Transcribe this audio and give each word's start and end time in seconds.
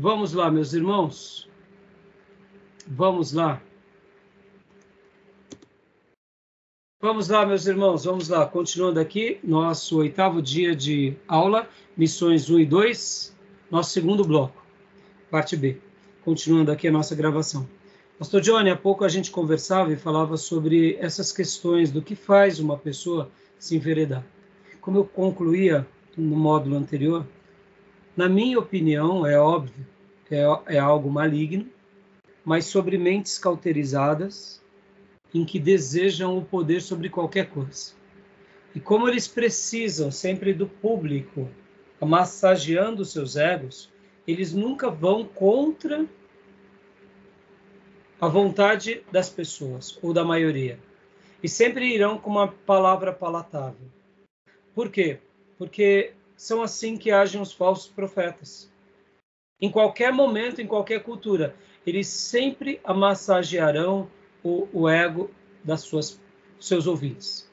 Vamos 0.00 0.32
lá, 0.32 0.48
meus 0.48 0.74
irmãos. 0.74 1.48
Vamos 2.86 3.32
lá. 3.32 3.60
Vamos 7.02 7.28
lá, 7.28 7.44
meus 7.44 7.66
irmãos, 7.66 8.04
vamos 8.04 8.28
lá. 8.28 8.46
Continuando 8.46 9.00
aqui, 9.00 9.40
nosso 9.42 9.98
oitavo 9.98 10.40
dia 10.40 10.76
de 10.76 11.16
aula, 11.26 11.68
missões 11.96 12.48
1 12.48 12.60
e 12.60 12.66
2, 12.66 13.36
nosso 13.72 13.90
segundo 13.90 14.24
bloco, 14.24 14.64
parte 15.32 15.56
B. 15.56 15.80
Continuando 16.24 16.70
aqui 16.70 16.86
a 16.86 16.92
nossa 16.92 17.16
gravação. 17.16 17.68
Pastor 18.20 18.40
Johnny, 18.40 18.70
há 18.70 18.76
pouco 18.76 19.04
a 19.04 19.08
gente 19.08 19.32
conversava 19.32 19.92
e 19.92 19.96
falava 19.96 20.36
sobre 20.36 20.94
essas 21.00 21.32
questões 21.32 21.90
do 21.90 22.00
que 22.00 22.14
faz 22.14 22.60
uma 22.60 22.78
pessoa 22.78 23.32
se 23.58 23.74
enveredar. 23.74 24.24
Como 24.80 24.98
eu 24.98 25.04
concluía 25.04 25.84
no 26.16 26.36
módulo 26.36 26.76
anterior, 26.76 27.26
na 28.18 28.28
minha 28.28 28.58
opinião, 28.58 29.24
é 29.24 29.38
óbvio, 29.38 29.86
é, 30.30 30.74
é 30.74 30.78
algo 30.78 31.10
maligno, 31.10 31.66
mas 32.44 32.66
sobre 32.66 32.96
mentes 32.96 33.38
cauterizadas 33.38 34.62
em 35.34 35.44
que 35.44 35.58
desejam 35.58 36.38
o 36.38 36.44
poder 36.44 36.80
sobre 36.80 37.08
qualquer 37.08 37.50
coisa. 37.50 37.92
E 38.74 38.80
como 38.80 39.08
eles 39.08 39.26
precisam 39.26 40.10
sempre 40.10 40.52
do 40.52 40.66
público 40.66 41.48
massageando 42.00 43.04
seus 43.04 43.36
egos, 43.36 43.90
eles 44.26 44.52
nunca 44.52 44.90
vão 44.90 45.24
contra 45.24 46.06
a 48.20 48.28
vontade 48.28 49.02
das 49.10 49.28
pessoas 49.28 49.98
ou 50.02 50.12
da 50.12 50.24
maioria. 50.24 50.78
E 51.42 51.48
sempre 51.48 51.94
irão 51.94 52.18
com 52.18 52.30
uma 52.30 52.48
palavra 52.48 53.12
palatável. 53.12 53.86
Por 54.74 54.90
quê? 54.90 55.18
Porque 55.56 56.12
são 56.36 56.62
assim 56.62 56.96
que 56.96 57.10
agem 57.10 57.40
os 57.40 57.52
falsos 57.52 57.88
profetas. 57.88 58.67
Em 59.60 59.70
qualquer 59.70 60.12
momento, 60.12 60.60
em 60.60 60.66
qualquer 60.66 61.02
cultura, 61.02 61.54
eles 61.86 62.06
sempre 62.06 62.80
amassagearão 62.84 64.08
o, 64.42 64.68
o 64.72 64.88
ego 64.88 65.30
das 65.64 65.80
suas 65.80 66.20
seus 66.60 66.86
ouvintes. 66.86 67.48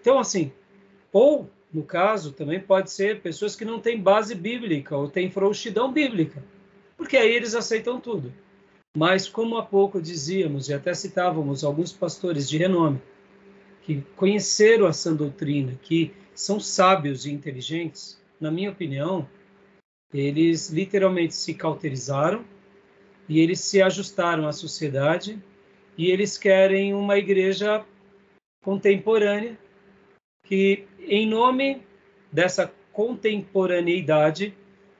Então, 0.00 0.18
assim, 0.18 0.52
ou 1.12 1.50
no 1.72 1.82
caso 1.82 2.32
também 2.32 2.60
pode 2.60 2.90
ser 2.90 3.20
pessoas 3.20 3.56
que 3.56 3.64
não 3.64 3.80
têm 3.80 4.00
base 4.00 4.34
bíblica 4.34 4.96
ou 4.96 5.08
têm 5.08 5.30
frouxidão 5.30 5.92
bíblica, 5.92 6.42
porque 6.96 7.16
aí 7.16 7.32
eles 7.34 7.54
aceitam 7.54 8.00
tudo. 8.00 8.32
Mas 8.96 9.28
como 9.28 9.56
há 9.56 9.62
pouco 9.62 10.00
dizíamos 10.00 10.68
e 10.68 10.74
até 10.74 10.94
citávamos 10.94 11.64
alguns 11.64 11.92
pastores 11.92 12.48
de 12.48 12.58
renome 12.58 13.02
que 13.82 14.02
conheceram 14.16 14.86
a 14.86 14.92
sã 14.92 15.14
doutrina, 15.14 15.76
que 15.82 16.14
são 16.32 16.60
sábios 16.60 17.26
e 17.26 17.32
inteligentes, 17.32 18.20
na 18.40 18.50
minha 18.50 18.70
opinião, 18.70 19.28
eles 20.14 20.70
literalmente 20.70 21.34
se 21.34 21.52
cauterizaram 21.54 22.44
e 23.28 23.40
eles 23.40 23.60
se 23.60 23.82
ajustaram 23.82 24.46
à 24.46 24.52
sociedade 24.52 25.42
e 25.98 26.10
eles 26.10 26.38
querem 26.38 26.94
uma 26.94 27.18
igreja 27.18 27.84
contemporânea 28.62 29.58
que, 30.44 30.84
em 31.00 31.26
nome 31.26 31.82
dessa 32.30 32.72
contemporaneidade, 32.92 34.54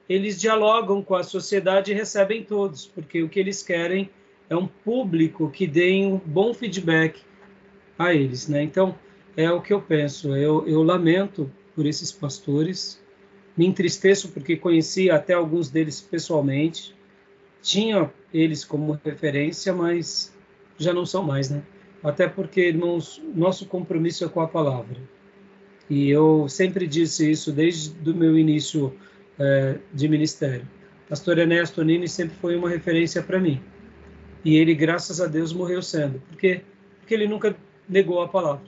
eles 0.07 0.39
dialogam 0.39 1.01
com 1.01 1.15
a 1.15 1.23
sociedade 1.23 1.91
e 1.91 1.95
recebem 1.95 2.43
todos, 2.43 2.85
porque 2.85 3.23
o 3.23 3.29
que 3.29 3.39
eles 3.39 3.63
querem 3.63 4.09
é 4.49 4.55
um 4.55 4.67
público 4.67 5.49
que 5.49 5.65
dê 5.65 6.05
um 6.05 6.17
bom 6.17 6.53
feedback 6.53 7.21
a 7.97 8.13
eles, 8.13 8.47
né? 8.47 8.61
Então, 8.61 8.95
é 9.35 9.51
o 9.51 9.61
que 9.61 9.73
eu 9.73 9.81
penso. 9.81 10.35
Eu, 10.35 10.67
eu 10.67 10.83
lamento 10.83 11.51
por 11.73 11.85
esses 11.85 12.11
pastores, 12.11 13.01
me 13.57 13.65
entristeço 13.65 14.29
porque 14.29 14.55
conheci 14.55 15.09
até 15.09 15.33
alguns 15.33 15.69
deles 15.69 16.01
pessoalmente, 16.01 16.95
tinha 17.61 18.11
eles 18.33 18.63
como 18.63 18.99
referência, 19.03 19.73
mas 19.73 20.35
já 20.77 20.93
não 20.93 21.05
são 21.05 21.23
mais, 21.23 21.49
né? 21.49 21.63
Até 22.03 22.27
porque, 22.27 22.61
irmãos, 22.61 23.21
nosso 23.33 23.65
compromisso 23.65 24.23
é 24.23 24.29
com 24.29 24.41
a 24.41 24.47
palavra. 24.47 24.97
E 25.89 26.09
eu 26.09 26.47
sempre 26.47 26.85
disse 26.85 27.29
isso 27.29 27.51
desde 27.51 28.09
o 28.09 28.15
meu 28.15 28.37
início 28.37 28.93
é, 29.39 29.79
de 29.93 30.07
ministério. 30.07 30.67
Pastor 31.07 31.37
Ernesto 31.37 31.83
Nini 31.83 32.07
sempre 32.07 32.35
foi 32.37 32.55
uma 32.55 32.69
referência 32.69 33.21
para 33.21 33.39
mim. 33.39 33.61
E 34.43 34.55
ele, 34.55 34.75
graças 34.75 35.21
a 35.21 35.27
Deus, 35.27 35.53
morreu 35.53 35.81
sendo. 35.81 36.19
Por 36.19 36.37
quê? 36.37 36.61
Porque 36.99 37.13
ele 37.13 37.27
nunca 37.27 37.55
negou 37.87 38.21
a 38.21 38.27
palavra. 38.27 38.65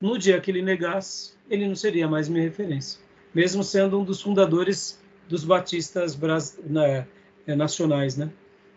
No 0.00 0.18
dia 0.18 0.40
que 0.40 0.50
ele 0.50 0.62
negasse, 0.62 1.34
ele 1.48 1.66
não 1.66 1.74
seria 1.74 2.06
mais 2.06 2.28
minha 2.28 2.42
referência, 2.42 3.00
mesmo 3.34 3.64
sendo 3.64 4.00
um 4.00 4.04
dos 4.04 4.22
fundadores 4.22 5.00
dos 5.28 5.44
batistas 5.44 6.18
né, 6.64 7.06
nacionais, 7.46 8.16
né? 8.16 8.30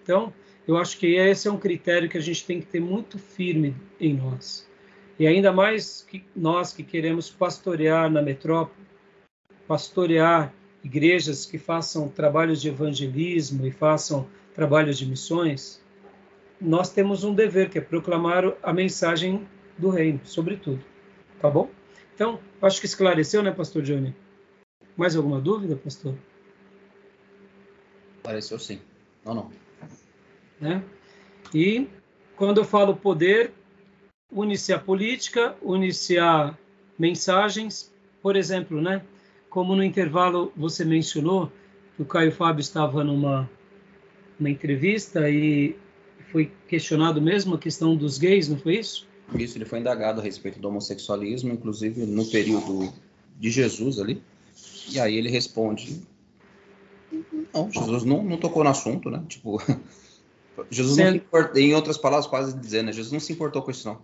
Então, 0.04 0.34
eu 0.68 0.78
acho 0.78 0.98
que 0.98 1.16
esse 1.16 1.48
é 1.48 1.52
um 1.52 1.58
critério 1.58 2.10
que 2.10 2.18
a 2.18 2.22
gente 2.22 2.46
tem 2.46 2.60
que 2.60 2.66
ter 2.66 2.80
muito 2.80 3.20
firme 3.20 3.76
em 4.00 4.14
nós. 4.14 4.68
E 5.20 5.26
ainda 5.28 5.52
mais 5.52 6.02
que 6.02 6.24
nós 6.36 6.74
que 6.74 6.84
queremos 6.84 7.30
pastorear 7.30 8.10
na 8.10 8.22
metrópole, 8.22 8.86
pastorear 9.68 10.54
igrejas 10.84 11.46
que 11.46 11.58
façam 11.58 12.08
trabalhos 12.08 12.62
de 12.62 12.70
evangelismo 12.70 13.66
e 13.66 13.72
façam 13.72 14.28
trabalhos 14.54 14.98
de 14.98 15.06
missões, 15.06 15.82
nós 16.60 16.90
temos 16.90 17.24
um 17.24 17.34
dever 17.34 17.70
que 17.70 17.78
é 17.78 17.82
proclamar 17.82 18.54
a 18.64 18.74
mensagem 18.74 19.48
do 19.78 19.90
reino, 19.90 20.22
sobretudo. 20.24 20.84
Tá 21.40 21.50
bom? 21.50 21.70
Então, 22.16 22.40
acho 22.62 22.80
que 22.80 22.88
esclareceu, 22.88 23.44
né, 23.44 23.52
pastor 23.52 23.84
Johnny? 23.84 24.16
Mais 24.98 25.16
alguma 25.16 25.40
dúvida, 25.40 25.76
pastor? 25.76 26.16
Esclareceu 28.18 28.58
sim. 28.58 28.82
Não, 29.24 29.34
não. 29.36 29.52
Né? 30.60 30.84
E 31.54 31.88
quando 32.36 32.58
eu 32.58 32.66
falo 32.66 32.96
poder, 32.96 33.54
une-se 34.32 34.74
a 34.74 34.80
política, 34.80 35.56
une-se 35.62 36.18
a 36.18 36.58
mensagens, 36.98 37.94
por 38.22 38.36
exemplo, 38.36 38.82
né? 38.82 39.04
Como 39.50 39.76
no 39.76 39.84
intervalo 39.84 40.52
você 40.56 40.84
mencionou 40.84 41.52
que 41.96 42.02
o 42.02 42.06
Caio 42.06 42.32
Fábio 42.32 42.62
estava 42.62 43.04
numa 43.04 43.50
uma 44.40 44.50
entrevista 44.50 45.30
e 45.30 45.76
foi 46.32 46.52
questionado 46.68 47.22
mesmo 47.22 47.56
a 47.56 47.58
questão 47.58 47.96
dos 47.96 48.18
gays, 48.18 48.48
não 48.48 48.58
foi 48.58 48.78
isso? 48.78 49.08
Isso, 49.36 49.58
ele 49.58 49.66
foi 49.66 49.80
indagado 49.80 50.22
a 50.22 50.24
respeito 50.24 50.60
do 50.60 50.68
homossexualismo, 50.68 51.52
inclusive 51.52 52.06
no 52.06 52.26
período 52.26 52.94
de 53.40 53.50
Jesus 53.50 54.00
ali. 54.00 54.22
E 54.92 55.00
aí 55.00 55.16
ele 55.16 55.30
responde: 55.30 56.02
Não, 57.54 57.72
Jesus 57.72 58.04
não, 58.04 58.24
não 58.24 58.38
tocou 58.38 58.64
no 58.64 58.70
assunto, 58.70 59.10
né? 59.10 59.24
Tipo, 59.28 59.62
Jesus 60.70 60.96
Sendo... 60.96 61.06
não 61.06 61.12
se 61.14 61.18
importou, 61.18 61.62
em 61.62 61.74
outras 61.74 61.98
palavras, 61.98 62.28
quase 62.28 62.58
dizendo, 62.58 62.88
né? 62.88 62.94
Jesus 62.94 63.12
não 63.12 63.20
se 63.20 63.34
importou 63.34 63.62
com 63.62 63.72
isso, 63.72 63.88
não. 63.88 64.00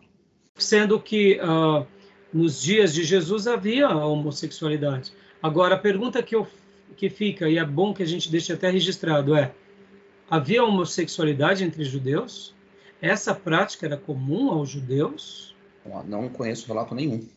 Sendo 0.56 1.00
que 1.00 1.40
uh, 1.40 1.86
nos 2.34 2.62
dias 2.62 2.94
de 2.94 3.04
Jesus 3.04 3.48
havia 3.48 3.88
a 3.88 4.06
homossexualidade. 4.06 5.12
Agora, 5.42 5.76
a 5.76 5.80
pergunta 5.80 6.22
que, 6.22 6.36
eu, 6.36 6.48
que 6.96 7.10
fica, 7.10 7.50
e 7.50 7.58
é 7.58 7.66
bom 7.66 7.94
que 7.94 8.04
a 8.04 8.08
gente 8.08 8.30
deixe 8.30 8.54
até 8.54 8.70
registrado, 8.70 9.36
é: 9.36 9.54
havia 10.30 10.64
homossexualidade 10.64 11.64
entre 11.64 11.84
judeus? 11.84 12.54
Essa 13.02 13.36
prática 13.36 13.86
era 13.86 13.98
comum 13.98 14.50
aos 14.50 14.70
judeus? 14.70 15.54
Não 16.08 16.30
conheço 16.30 16.68
relato 16.68 16.96
nenhum. 16.96 17.28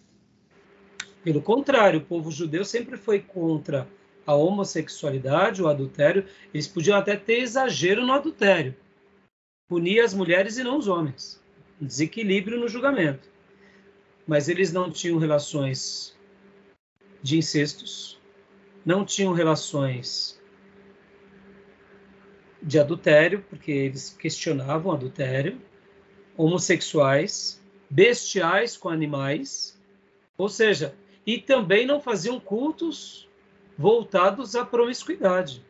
Pelo 1.27 1.43
contrário, 1.43 1.99
o 1.99 2.05
povo 2.05 2.31
judeu 2.31 2.65
sempre 2.65 2.97
foi 2.97 3.19
contra 3.19 3.89
a 4.25 4.33
homossexualidade, 4.33 5.61
o 5.61 5.67
adultério. 5.67 6.25
Eles 6.55 6.69
podiam 6.69 6.97
até 6.97 7.17
ter 7.17 7.41
exagero 7.41 8.07
no 8.07 8.13
adultério. 8.13 8.77
Punir 9.69 9.99
as 9.99 10.15
mulheres 10.15 10.57
e 10.57 10.63
não 10.63 10.79
os 10.79 10.87
homens. 10.87 11.43
desequilíbrio 11.81 12.61
no 12.61 12.69
julgamento. 12.69 13.29
Mas 14.25 14.49
eles 14.49 14.73
não 14.73 14.89
tinham 14.89 15.19
relações 15.19 16.17
de 17.21 17.37
incestos, 17.37 18.21
não 18.85 19.05
tinham 19.05 19.33
relações 19.33 20.41
de 22.63 22.79
adultério, 22.79 23.45
porque 23.51 23.73
eles 23.73 24.11
questionavam 24.11 24.93
adultério, 24.93 25.61
homossexuais, 26.37 27.61
bestiais 27.91 28.77
com 28.77 28.89
animais, 28.89 29.77
ou 30.39 30.49
seja, 30.49 30.95
e 31.27 31.39
também 31.39 31.85
não 31.85 32.01
faziam 32.01 32.39
cultos 32.39 33.29
voltados 33.77 34.55
à 34.55 34.65
promiscuidade. 34.65 35.63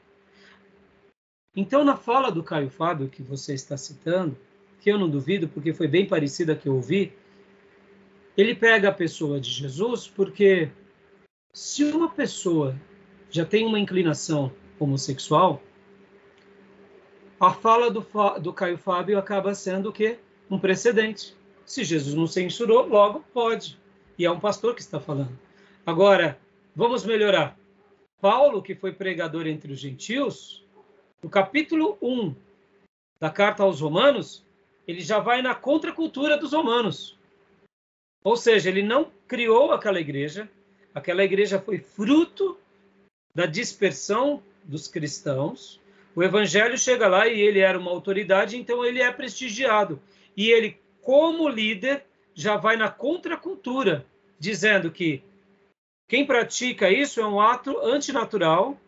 Então, 1.57 1.83
na 1.83 1.97
fala 1.97 2.31
do 2.31 2.43
Caio 2.43 2.69
Fábio, 2.69 3.09
que 3.09 3.23
você 3.23 3.55
está 3.55 3.77
citando, 3.77 4.37
que 4.81 4.91
eu 4.91 4.99
não 4.99 5.09
duvido, 5.09 5.49
porque 5.49 5.73
foi 5.73 5.89
bem 5.89 6.07
parecida 6.07 6.55
que 6.55 6.69
eu 6.69 6.75
ouvi, 6.75 7.15
ele 8.37 8.55
pega 8.55 8.91
a 8.91 8.93
pessoa 8.93 9.41
de 9.41 9.51
Jesus, 9.51 10.07
porque 10.07 10.71
se 11.55 11.85
uma 11.85 12.11
pessoa 12.11 12.79
já 13.31 13.47
tem 13.47 13.65
uma 13.65 13.81
inclinação 13.81 14.53
homossexual, 14.79 15.63
a 17.41 17.51
fala 17.51 17.91
do, 17.91 18.07
do 18.41 18.53
Caio 18.53 18.77
Fábio 18.77 19.19
acaba 19.19 19.55
sendo 19.55 19.89
o 19.89 19.93
quê? 19.93 20.19
Um 20.51 20.59
precedente. 20.59 21.35
Se 21.65 21.83
Jesus 21.83 22.15
não 22.15 22.27
censurou, 22.27 22.87
logo 22.87 23.25
pode. 23.33 23.81
E 24.19 24.27
é 24.27 24.31
um 24.31 24.39
pastor 24.39 24.75
que 24.75 24.81
está 24.83 25.01
falando. 25.01 25.46
Agora, 25.87 26.37
vamos 26.75 27.05
melhorar. 27.05 27.57
Paulo, 28.21 28.61
que 28.61 28.75
foi 28.75 28.93
pregador 28.93 29.47
entre 29.47 29.73
os 29.73 29.79
gentios, 29.79 30.65
no 31.23 31.31
capítulo 31.31 31.97
1 32.03 32.35
da 33.21 33.31
carta 33.31 33.63
aos 33.63 33.81
Romanos, 33.81 34.45
ele 34.85 35.01
já 35.01 35.21
vai 35.21 35.41
na 35.41 35.55
contracultura 35.55 36.37
dos 36.37 36.53
romanos. 36.53 37.17
Ou 38.25 38.37
seja, 38.37 38.69
ele 38.69 38.83
não 38.83 39.13
criou 39.29 39.71
aquela 39.71 40.01
igreja, 40.01 40.51
aquela 40.93 41.23
igreja 41.23 41.61
foi 41.61 41.79
fruto 41.79 42.59
da 43.33 43.47
dispersão 43.47 44.43
dos 44.65 44.89
cristãos. 44.89 45.81
O 46.17 46.23
evangelho 46.25 46.77
chega 46.77 47.07
lá 47.07 47.29
e 47.29 47.41
ele 47.41 47.61
era 47.61 47.79
uma 47.79 47.93
autoridade, 47.93 48.57
então 48.57 48.85
ele 48.85 49.01
é 49.01 49.13
prestigiado. 49.13 50.03
E 50.37 50.51
ele, 50.51 50.81
como 51.01 51.49
líder, 51.49 52.05
já 52.35 52.57
vai 52.57 52.77
na 52.77 52.91
contracultura, 52.91 54.05
dizendo 54.41 54.91
que 54.91 55.23
quem 56.09 56.27
pratica 56.27 56.91
isso 56.91 57.21
é 57.21 57.27
um 57.27 57.41
ato 57.41 57.79
antinatural 57.79 58.79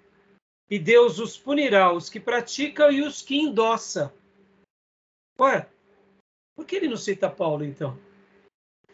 e 0.70 0.79
Deus 0.79 1.19
os 1.19 1.37
punirá, 1.37 1.93
os 1.93 2.09
que 2.09 2.20
praticam 2.20 2.93
e 2.93 3.03
os 3.03 3.23
que 3.23 3.37
endossa. 3.37 4.12
Ué, 5.41 5.69
por 6.55 6.67
que 6.67 6.76
ele 6.76 6.88
não 6.88 6.97
cita 6.97 7.31
Paulo, 7.31 7.65
então? 7.65 7.99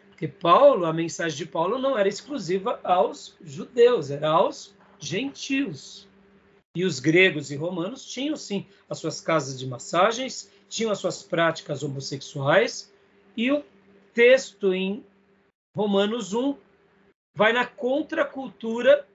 Porque 0.09 0.29
Paulo, 0.29 0.87
a 0.87 0.93
mensagem 0.93 1.37
de 1.37 1.47
Paulo 1.47 1.79
não 1.79 1.99
era 1.99 2.09
exclusiva 2.09 2.81
aos 2.85 3.37
judeus, 3.43 4.11
era 4.11 4.29
aos 4.29 4.75
gentios. 4.99 6.09
E 6.77 6.85
os 6.85 7.01
gregos 7.01 7.51
e 7.51 7.57
romanos 7.57 8.07
tinham 8.07 8.37
sim 8.37 8.67
as 8.89 8.99
suas 8.99 9.21
casas 9.21 9.59
de 9.59 9.67
massagens, 9.67 10.51
tinham 10.69 10.93
as 10.93 10.99
suas 10.99 11.23
práticas 11.23 11.83
homossexuais, 11.83 12.93
e 13.37 13.51
o 13.51 13.65
texto 14.13 14.73
em 14.73 15.05
Romanos 15.77 16.33
1 16.33 16.57
vai 17.35 17.53
na 17.53 17.67
contracultura 17.67 19.07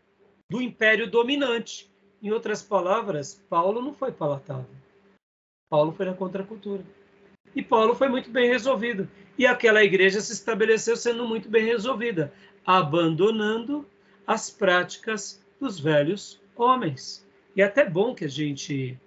do 0.49 0.61
império 0.61 1.09
dominante. 1.09 1.89
Em 2.21 2.31
outras 2.31 2.61
palavras, 2.61 3.41
Paulo 3.49 3.81
não 3.81 3.93
foi 3.93 4.11
palatável. 4.11 4.75
Paulo 5.69 5.93
foi 5.93 6.05
na 6.05 6.13
contracultura. 6.13 6.83
E 7.55 7.61
Paulo 7.61 7.95
foi 7.95 8.09
muito 8.09 8.29
bem 8.29 8.47
resolvido. 8.49 9.09
E 9.37 9.45
aquela 9.45 9.83
igreja 9.83 10.19
se 10.19 10.33
estabeleceu 10.33 10.97
sendo 10.97 11.27
muito 11.27 11.47
bem 11.47 11.65
resolvida, 11.65 12.33
abandonando 12.65 13.87
as 14.27 14.49
práticas 14.49 15.43
dos 15.59 15.79
velhos 15.79 16.41
homens. 16.55 17.25
E 17.55 17.61
é 17.61 17.65
até 17.65 17.89
bom 17.89 18.13
que 18.13 18.25
a 18.25 18.29
gente 18.29 18.97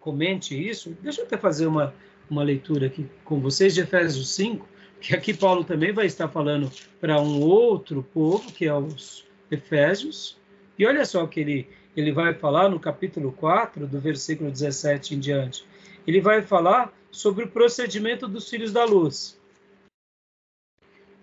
comente 0.00 0.54
isso. 0.54 0.96
Deixa 1.00 1.22
eu 1.22 1.26
até 1.26 1.36
fazer 1.36 1.66
uma, 1.66 1.94
uma 2.28 2.42
leitura 2.42 2.86
aqui 2.86 3.08
com 3.24 3.40
vocês 3.40 3.74
de 3.74 3.80
Efésios 3.80 4.34
5, 4.34 4.68
que 5.00 5.14
aqui 5.14 5.32
Paulo 5.32 5.64
também 5.64 5.92
vai 5.92 6.06
estar 6.06 6.28
falando 6.28 6.70
para 7.00 7.20
um 7.20 7.40
outro 7.40 8.02
povo, 8.02 8.52
que 8.52 8.66
é 8.66 8.74
os 8.74 9.26
Efésios. 9.50 10.38
E 10.78 10.86
olha 10.86 11.04
só 11.04 11.24
o 11.24 11.28
que 11.28 11.40
ele, 11.40 11.68
ele 11.96 12.12
vai 12.12 12.34
falar 12.34 12.68
no 12.68 12.78
capítulo 12.78 13.32
4, 13.32 13.86
do 13.86 14.00
versículo 14.00 14.50
17 14.50 15.14
em 15.14 15.20
diante. 15.20 15.64
Ele 16.06 16.20
vai 16.20 16.42
falar 16.42 16.92
sobre 17.10 17.44
o 17.44 17.50
procedimento 17.50 18.28
dos 18.28 18.48
filhos 18.48 18.72
da 18.72 18.84
luz. 18.84 19.38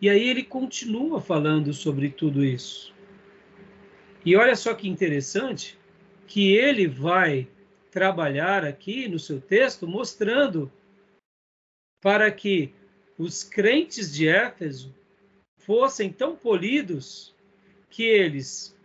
E 0.01 0.09
aí 0.09 0.29
ele 0.29 0.43
continua 0.43 1.21
falando 1.21 1.73
sobre 1.73 2.09
tudo 2.09 2.43
isso. 2.43 2.93
E 4.25 4.35
olha 4.35 4.55
só 4.55 4.73
que 4.73 4.89
interessante 4.89 5.77
que 6.27 6.53
ele 6.53 6.87
vai 6.87 7.47
trabalhar 7.91 8.65
aqui 8.65 9.07
no 9.07 9.17
seu 9.17 9.39
texto 9.39 9.87
mostrando 9.87 10.71
para 12.01 12.29
que 12.29 12.73
os 13.17 13.43
crentes 13.43 14.13
de 14.13 14.27
Éfeso 14.27 14.93
fossem 15.57 16.11
tão 16.11 16.35
polidos 16.35 17.33
que 17.89 18.03
eles 18.03 18.75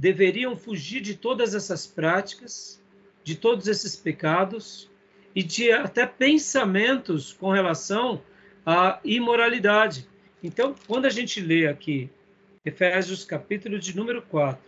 deveriam 0.00 0.56
fugir 0.56 1.00
de 1.00 1.14
todas 1.14 1.54
essas 1.54 1.86
práticas, 1.86 2.82
de 3.22 3.36
todos 3.36 3.68
esses 3.68 3.94
pecados, 3.94 4.88
e 5.34 5.42
de 5.42 5.70
até 5.70 6.06
pensamentos 6.06 7.32
com 7.32 7.50
relação 7.50 8.22
à 8.64 8.98
imoralidade. 9.04 10.08
Então, 10.42 10.74
quando 10.86 11.04
a 11.04 11.10
gente 11.10 11.40
lê 11.40 11.66
aqui 11.66 12.10
Efésios 12.64 13.24
capítulo 13.24 13.78
de 13.78 13.94
número 13.94 14.22
4, 14.22 14.62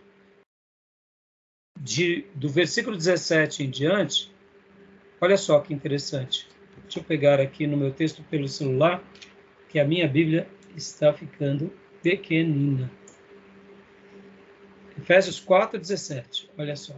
de, 1.79 2.25
do 2.35 2.47
versículo 2.47 2.95
17 2.95 3.63
em 3.63 3.69
diante, 3.69 4.31
olha 5.19 5.35
só 5.35 5.59
que 5.59 5.73
interessante. 5.73 6.47
Deixa 6.83 6.99
eu 6.99 7.03
pegar 7.03 7.39
aqui 7.39 7.65
no 7.65 7.77
meu 7.77 7.91
texto 7.91 8.23
pelo 8.23 8.47
celular, 8.47 9.03
que 9.69 9.79
a 9.79 9.85
minha 9.85 10.07
Bíblia 10.07 10.47
está 10.75 11.13
ficando 11.13 11.71
pequenina. 12.01 12.91
Efésios 14.97 15.39
4, 15.39 15.79
17. 15.79 16.49
Olha 16.57 16.75
só. 16.75 16.95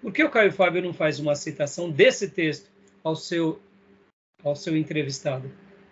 Por 0.00 0.12
que 0.12 0.24
o 0.24 0.30
Caio 0.30 0.52
Fábio 0.52 0.82
não 0.82 0.92
faz 0.92 1.20
uma 1.20 1.36
citação 1.36 1.88
desse 1.88 2.28
texto 2.28 2.70
ao 3.04 3.14
seu, 3.14 3.62
ao 4.42 4.56
seu 4.56 4.76
entrevistado? 4.76 5.50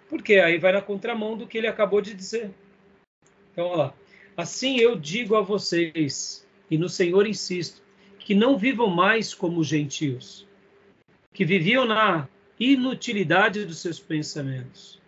Porque 0.08 0.34
aí 0.34 0.58
vai 0.58 0.72
na 0.72 0.82
contramão 0.82 1.38
do 1.38 1.46
que 1.46 1.56
ele 1.56 1.68
acabou 1.68 2.00
de 2.00 2.12
dizer. 2.12 2.50
Então, 3.52 3.66
olha 3.66 3.76
lá. 3.76 3.94
Assim 4.36 4.78
eu 4.78 4.96
digo 4.96 5.36
a 5.36 5.40
vocês, 5.40 6.46
e 6.70 6.78
no 6.78 6.88
Senhor 6.88 7.26
insisto, 7.26 7.82
que 8.18 8.34
não 8.34 8.56
vivam 8.56 8.88
mais 8.88 9.34
como 9.34 9.64
gentios, 9.64 10.46
que 11.32 11.44
viviam 11.44 11.84
na 11.84 12.28
inutilidade 12.58 13.64
dos 13.64 13.78
seus 13.78 13.98
pensamentos. 13.98 15.00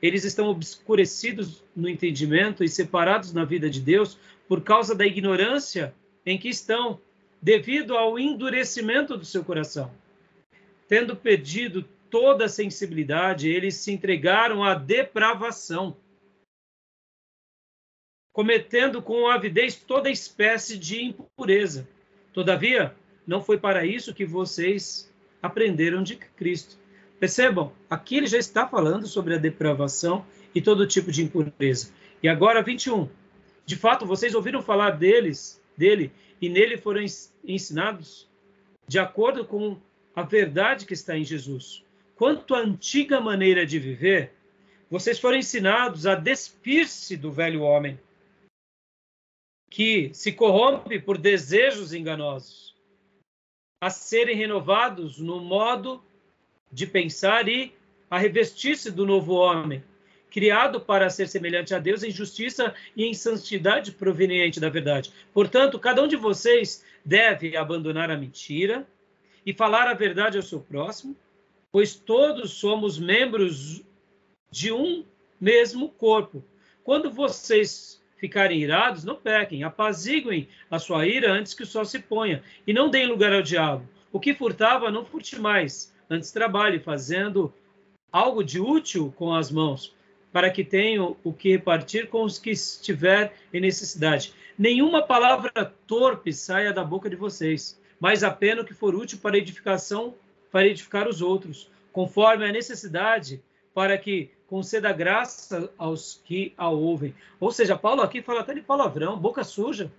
Eles 0.00 0.24
estão 0.24 0.48
obscurecidos 0.48 1.62
no 1.76 1.88
entendimento 1.88 2.64
e 2.64 2.68
separados 2.68 3.32
na 3.32 3.44
vida 3.44 3.68
de 3.68 3.80
Deus 3.80 4.18
por 4.48 4.62
causa 4.62 4.94
da 4.94 5.06
ignorância 5.06 5.94
em 6.24 6.38
que 6.38 6.48
estão 6.48 6.98
devido 7.40 7.96
ao 7.96 8.18
endurecimento 8.18 9.16
do 9.16 9.24
seu 9.24 9.44
coração. 9.44 9.90
Tendo 10.88 11.16
perdido 11.16 11.84
toda 12.10 12.44
a 12.44 12.48
sensibilidade, 12.48 13.48
eles 13.48 13.76
se 13.76 13.90
entregaram 13.90 14.62
à 14.62 14.74
depravação, 14.74 15.96
cometendo 18.32 19.02
com 19.02 19.28
avidez 19.28 19.76
toda 19.76 20.10
espécie 20.10 20.78
de 20.78 21.04
impureza. 21.04 21.88
Todavia, 22.32 22.94
não 23.26 23.42
foi 23.42 23.58
para 23.58 23.84
isso 23.84 24.14
que 24.14 24.24
vocês 24.24 25.12
aprenderam 25.42 26.02
de 26.02 26.16
Cristo. 26.16 26.78
Percebam, 27.20 27.72
aqui 27.88 28.16
ele 28.16 28.26
já 28.26 28.38
está 28.38 28.66
falando 28.66 29.06
sobre 29.06 29.34
a 29.34 29.38
depravação 29.38 30.24
e 30.54 30.60
todo 30.60 30.86
tipo 30.86 31.12
de 31.12 31.22
impureza. 31.22 31.92
E 32.22 32.28
agora 32.28 32.62
21. 32.62 33.08
De 33.64 33.76
fato, 33.76 34.06
vocês 34.06 34.34
ouviram 34.34 34.62
falar 34.62 34.90
deles, 34.90 35.60
dele 35.76 36.10
e 36.40 36.48
nele 36.48 36.76
foram 36.76 37.00
ensinados 37.44 38.28
de 38.88 38.98
acordo 38.98 39.44
com 39.44 39.76
a 40.14 40.22
verdade 40.22 40.84
que 40.84 40.94
está 40.94 41.16
em 41.16 41.24
Jesus. 41.24 41.84
Quanto 42.16 42.54
à 42.54 42.58
antiga 42.58 43.20
maneira 43.20 43.64
de 43.64 43.78
viver, 43.78 44.32
vocês 44.90 45.18
foram 45.18 45.38
ensinados 45.38 46.06
a 46.06 46.14
despir-se 46.14 47.16
do 47.16 47.32
velho 47.32 47.62
homem, 47.62 47.98
que 49.72 50.10
se 50.12 50.32
corrompe 50.32 50.98
por 50.98 51.16
desejos 51.16 51.94
enganosos, 51.94 52.74
a 53.80 53.88
serem 53.88 54.36
renovados 54.36 55.18
no 55.18 55.40
modo 55.40 56.04
de 56.70 56.86
pensar 56.86 57.48
e 57.48 57.72
a 58.10 58.18
revestir-se 58.18 58.90
do 58.90 59.06
novo 59.06 59.32
homem, 59.32 59.82
criado 60.30 60.78
para 60.78 61.08
ser 61.08 61.26
semelhante 61.26 61.74
a 61.74 61.78
Deus 61.78 62.02
em 62.02 62.10
justiça 62.10 62.74
e 62.94 63.06
em 63.06 63.14
santidade 63.14 63.92
proveniente 63.92 64.60
da 64.60 64.68
verdade. 64.68 65.10
Portanto, 65.32 65.78
cada 65.78 66.02
um 66.02 66.06
de 66.06 66.16
vocês 66.16 66.84
deve 67.02 67.56
abandonar 67.56 68.10
a 68.10 68.16
mentira 68.16 68.86
e 69.44 69.54
falar 69.54 69.88
a 69.88 69.94
verdade 69.94 70.36
ao 70.36 70.42
seu 70.42 70.60
próximo, 70.60 71.16
pois 71.72 71.94
todos 71.94 72.52
somos 72.52 72.98
membros 72.98 73.82
de 74.50 74.70
um 74.70 75.02
mesmo 75.40 75.88
corpo. 75.88 76.44
Quando 76.84 77.10
vocês 77.10 78.01
ficarem 78.22 78.60
irados, 78.60 79.02
não 79.02 79.16
pequem, 79.16 79.64
apaziguem 79.64 80.48
a 80.70 80.78
sua 80.78 81.04
ira 81.04 81.32
antes 81.32 81.54
que 81.54 81.64
o 81.64 81.66
sol 81.66 81.84
se 81.84 81.98
ponha, 81.98 82.40
e 82.64 82.72
não 82.72 82.88
deem 82.88 83.08
lugar 83.08 83.32
ao 83.32 83.42
diabo. 83.42 83.84
O 84.12 84.20
que 84.20 84.32
furtava, 84.32 84.92
não 84.92 85.04
furte 85.04 85.40
mais, 85.40 85.92
antes 86.08 86.30
trabalhe, 86.30 86.78
fazendo 86.78 87.52
algo 88.12 88.44
de 88.44 88.60
útil 88.60 89.12
com 89.16 89.34
as 89.34 89.50
mãos, 89.50 89.92
para 90.32 90.52
que 90.52 90.62
tenham 90.62 91.16
o 91.24 91.32
que 91.32 91.50
repartir 91.50 92.06
com 92.06 92.22
os 92.22 92.38
que 92.38 92.50
estiver 92.50 93.34
em 93.52 93.60
necessidade. 93.60 94.32
Nenhuma 94.56 95.02
palavra 95.02 95.74
torpe 95.84 96.32
saia 96.32 96.72
da 96.72 96.84
boca 96.84 97.10
de 97.10 97.16
vocês, 97.16 97.80
mas 97.98 98.22
apenas 98.22 98.62
o 98.62 98.66
que 98.68 98.72
for 98.72 98.94
útil 98.94 99.18
para 99.18 99.36
edificação, 99.36 100.14
para 100.52 100.68
edificar 100.68 101.08
os 101.08 101.20
outros, 101.20 101.68
conforme 101.92 102.44
a 102.44 102.52
necessidade, 102.52 103.42
para 103.74 103.98
que 103.98 104.30
conceda 104.52 104.92
graça 104.92 105.72
aos 105.78 106.20
que 106.26 106.52
a 106.58 106.68
ouvem. 106.68 107.14
Ou 107.40 107.50
seja, 107.50 107.74
Paulo 107.74 108.02
aqui 108.02 108.20
fala 108.20 108.40
até 108.40 108.52
de 108.52 108.60
palavrão, 108.60 109.18
boca 109.18 109.42
suja. 109.42 109.90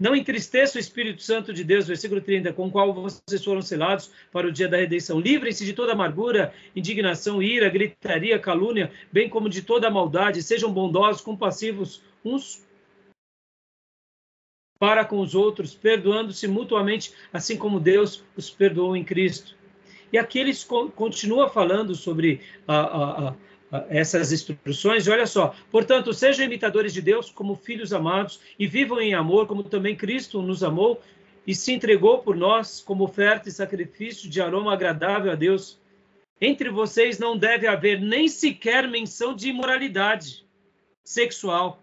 Não 0.00 0.16
entristeça 0.16 0.78
o 0.78 0.80
Espírito 0.80 1.22
Santo 1.22 1.54
de 1.54 1.62
Deus, 1.62 1.86
versículo 1.86 2.20
30, 2.20 2.52
com 2.52 2.66
o 2.66 2.72
qual 2.72 2.92
vocês 2.92 3.44
foram 3.44 3.62
selados 3.62 4.10
para 4.32 4.48
o 4.48 4.52
dia 4.52 4.66
da 4.66 4.76
redenção. 4.76 5.20
Livrem-se 5.20 5.64
de 5.64 5.72
toda 5.72 5.92
amargura, 5.92 6.52
indignação, 6.74 7.40
ira, 7.40 7.68
gritaria, 7.68 8.36
calúnia, 8.36 8.92
bem 9.12 9.28
como 9.28 9.48
de 9.48 9.62
toda 9.62 9.88
maldade. 9.88 10.42
Sejam 10.42 10.72
bondosos, 10.72 11.22
compassivos 11.22 12.02
uns 12.24 12.66
para 14.76 15.04
com 15.04 15.20
os 15.20 15.36
outros, 15.36 15.72
perdoando-se 15.72 16.48
mutuamente, 16.48 17.12
assim 17.32 17.56
como 17.56 17.78
Deus 17.78 18.24
os 18.36 18.50
perdoou 18.50 18.96
em 18.96 19.04
Cristo. 19.04 19.57
E 20.12 20.18
aqui 20.18 20.38
eles 20.38 20.64
continua 20.94 21.48
falando 21.48 21.94
sobre 21.94 22.40
a, 22.66 22.80
a, 22.80 23.28
a 23.28 23.34
essas 23.88 24.32
instruções. 24.32 25.06
E 25.06 25.10
olha 25.10 25.26
só, 25.26 25.54
portanto, 25.70 26.12
sejam 26.12 26.44
imitadores 26.44 26.92
de 26.92 27.02
Deus 27.02 27.30
como 27.30 27.54
filhos 27.54 27.92
amados 27.92 28.40
e 28.58 28.66
vivam 28.66 29.00
em 29.00 29.14
amor, 29.14 29.46
como 29.46 29.62
também 29.62 29.94
Cristo 29.94 30.40
nos 30.40 30.62
amou 30.62 31.00
e 31.46 31.54
se 31.54 31.72
entregou 31.72 32.18
por 32.18 32.36
nós 32.36 32.80
como 32.80 33.04
oferta 33.04 33.48
e 33.48 33.52
sacrifício 33.52 34.28
de 34.28 34.40
aroma 34.40 34.72
agradável 34.72 35.32
a 35.32 35.34
Deus. 35.34 35.78
Entre 36.40 36.70
vocês 36.70 37.18
não 37.18 37.36
deve 37.36 37.66
haver 37.66 38.00
nem 38.00 38.28
sequer 38.28 38.88
menção 38.88 39.34
de 39.34 39.48
imoralidade 39.48 40.46
sexual. 41.04 41.82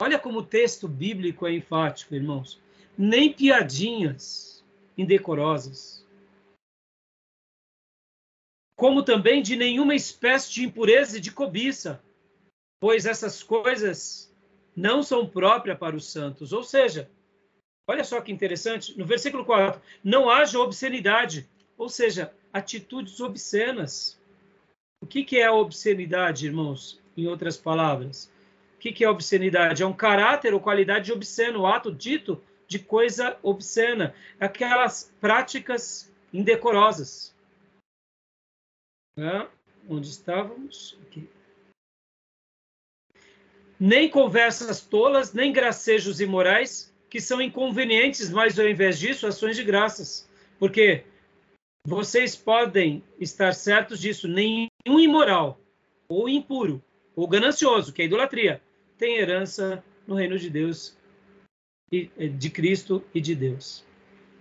Olha 0.00 0.18
como 0.18 0.38
o 0.38 0.44
texto 0.44 0.88
bíblico 0.88 1.46
é 1.46 1.52
enfático, 1.52 2.14
irmãos. 2.14 2.60
Nem 2.96 3.32
piadinhas 3.32 4.64
indecorosas 4.96 6.01
como 8.76 9.02
também 9.02 9.42
de 9.42 9.56
nenhuma 9.56 9.94
espécie 9.94 10.52
de 10.52 10.64
impureza 10.64 11.18
e 11.18 11.20
de 11.20 11.30
cobiça, 11.30 12.02
pois 12.80 13.06
essas 13.06 13.42
coisas 13.42 14.32
não 14.74 15.02
são 15.02 15.26
próprias 15.26 15.78
para 15.78 15.94
os 15.96 16.10
santos. 16.10 16.52
Ou 16.52 16.62
seja, 16.62 17.10
olha 17.86 18.04
só 18.04 18.20
que 18.20 18.32
interessante, 18.32 18.96
no 18.98 19.04
versículo 19.04 19.44
4, 19.44 19.80
não 20.02 20.28
haja 20.28 20.58
obscenidade, 20.58 21.48
ou 21.76 21.88
seja, 21.88 22.32
atitudes 22.52 23.20
obscenas. 23.20 24.18
O 25.00 25.06
que, 25.06 25.24
que 25.24 25.38
é 25.38 25.46
a 25.46 25.52
obscenidade, 25.52 26.46
irmãos? 26.46 27.00
Em 27.16 27.26
outras 27.26 27.58
palavras, 27.58 28.32
o 28.76 28.78
que, 28.78 28.90
que 28.90 29.04
é 29.04 29.08
obscenidade? 29.08 29.82
É 29.82 29.86
um 29.86 29.92
caráter 29.92 30.54
ou 30.54 30.60
qualidade 30.60 31.12
obscena, 31.12 31.58
o 31.58 31.66
ato 31.66 31.92
dito 31.92 32.42
de 32.66 32.78
coisa 32.78 33.36
obscena, 33.42 34.14
aquelas 34.40 35.12
práticas 35.20 36.10
indecorosas. 36.32 37.34
Tá? 39.14 39.50
Onde 39.88 40.08
estávamos? 40.08 40.98
Aqui. 41.02 41.28
Nem 43.78 44.08
conversas 44.08 44.80
tolas, 44.80 45.32
nem 45.34 45.52
gracejos 45.52 46.20
imorais, 46.20 46.94
que 47.10 47.20
são 47.20 47.42
inconvenientes, 47.42 48.30
mas 48.30 48.58
ao 48.58 48.68
invés 48.68 48.98
disso, 48.98 49.26
ações 49.26 49.56
de 49.56 49.64
graças. 49.64 50.28
Porque 50.58 51.04
vocês 51.86 52.36
podem 52.36 53.02
estar 53.18 53.52
certos 53.52 54.00
disso, 54.00 54.28
nenhum 54.28 55.00
imoral, 55.00 55.60
ou 56.08 56.28
impuro, 56.28 56.82
ou 57.16 57.26
ganancioso, 57.26 57.92
que 57.92 58.02
é 58.02 58.04
idolatria, 58.04 58.62
tem 58.96 59.16
herança 59.16 59.84
no 60.06 60.14
reino 60.14 60.38
de 60.38 60.48
Deus, 60.48 60.96
de 61.90 62.50
Cristo 62.50 63.04
e 63.12 63.20
de 63.20 63.34
Deus. 63.34 63.84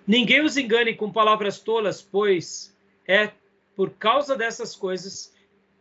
Ninguém 0.07 0.41
os 0.41 0.55
engane 0.55 0.95
com 0.95 1.11
palavras 1.11 1.59
tolas, 1.59 2.01
pois 2.01 2.77
é 3.07 3.33
por 3.75 3.91
causa 3.91 4.35
dessas 4.35 4.75
coisas 4.75 5.33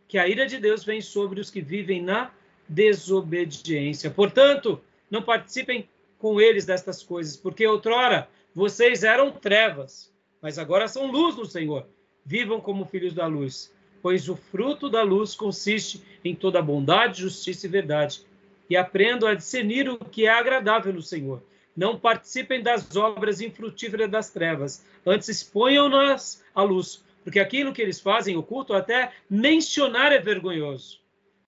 que 0.07 0.17
a 0.17 0.27
ira 0.27 0.45
de 0.45 0.57
Deus 0.57 0.83
vem 0.83 1.01
sobre 1.01 1.39
os 1.39 1.49
que 1.49 1.61
vivem 1.61 2.01
na 2.01 2.31
desobediência. 2.67 4.09
Portanto, 4.09 4.81
não 5.09 5.21
participem 5.21 5.87
com 6.17 6.39
eles 6.39 6.65
destas 6.65 7.01
coisas, 7.03 7.35
porque 7.35 7.65
outrora 7.65 8.29
vocês 8.53 9.03
eram 9.03 9.31
trevas, 9.31 10.11
mas 10.41 10.59
agora 10.59 10.87
são 10.87 11.11
luz 11.11 11.35
no 11.35 11.45
Senhor. 11.45 11.87
Vivam 12.25 12.61
como 12.61 12.85
filhos 12.85 13.13
da 13.13 13.25
luz, 13.25 13.73
pois 14.01 14.29
o 14.29 14.35
fruto 14.35 14.89
da 14.89 15.01
luz 15.01 15.35
consiste 15.35 16.03
em 16.23 16.35
toda 16.35 16.61
bondade, 16.61 17.21
justiça 17.21 17.65
e 17.65 17.69
verdade. 17.69 18.25
E 18.69 18.77
aprendam 18.77 19.27
a 19.27 19.33
discernir 19.33 19.89
o 19.89 19.97
que 19.97 20.25
é 20.25 20.29
agradável 20.29 20.93
no 20.93 21.01
Senhor. 21.01 21.41
Não 21.75 21.97
participem 21.97 22.61
das 22.61 22.95
obras 22.95 23.41
infrutíferas 23.41 24.09
das 24.09 24.29
trevas, 24.29 24.85
antes 25.05 25.29
exponham-nas 25.29 26.43
à 26.53 26.61
luz, 26.63 27.03
porque 27.23 27.39
aquilo 27.39 27.73
que 27.73 27.81
eles 27.81 27.99
fazem 27.99 28.35
oculto, 28.35 28.73
até 28.73 29.11
mencionar 29.29 30.11
é 30.11 30.19
vergonhoso. 30.19 30.99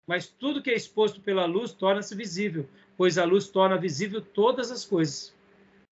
Mas 0.06 0.28
tudo 0.28 0.62
que 0.62 0.70
é 0.70 0.76
exposto 0.76 1.22
pela 1.22 1.46
luz 1.46 1.72
torna-se 1.72 2.16
visível, 2.16 2.68
pois 2.98 3.18
a 3.18 3.24
luz 3.24 3.48
torna 3.48 3.78
visível 3.78 4.22
todas 4.22 4.72
as 4.72 4.86
coisas. 4.86 5.34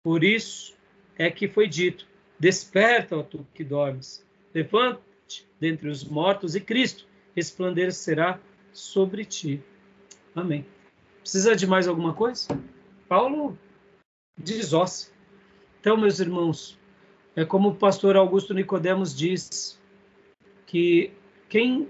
Por 0.03 0.23
isso 0.23 0.75
é 1.19 1.31
que 1.31 1.49
foi 1.49 1.67
dito: 1.67 2.07
Desperta, 2.39 3.17
ó 3.17 3.23
tu 3.23 3.47
que 3.53 3.65
dormes, 3.65 4.25
levante 4.55 5.47
dentre 5.59 5.89
os 5.89 6.05
mortos 6.05 6.55
e 6.55 6.61
Cristo 6.61 7.07
resplandecerá 7.35 8.39
sobre 8.73 9.25
ti. 9.25 9.63
Amém. 10.35 10.65
Precisa 11.21 11.57
de 11.57 11.67
mais 11.67 11.89
alguma 11.89 12.15
coisa? 12.15 12.49
Paulo 13.09 13.59
desossa. 14.39 15.11
Então, 15.81 15.97
meus 15.97 16.21
irmãos, 16.21 16.79
é 17.37 17.45
como 17.45 17.69
o 17.69 17.75
pastor 17.75 18.17
Augusto 18.17 18.55
Nicodemos 18.55 19.15
diz, 19.15 19.79
que 20.67 21.13
quem 21.49 21.87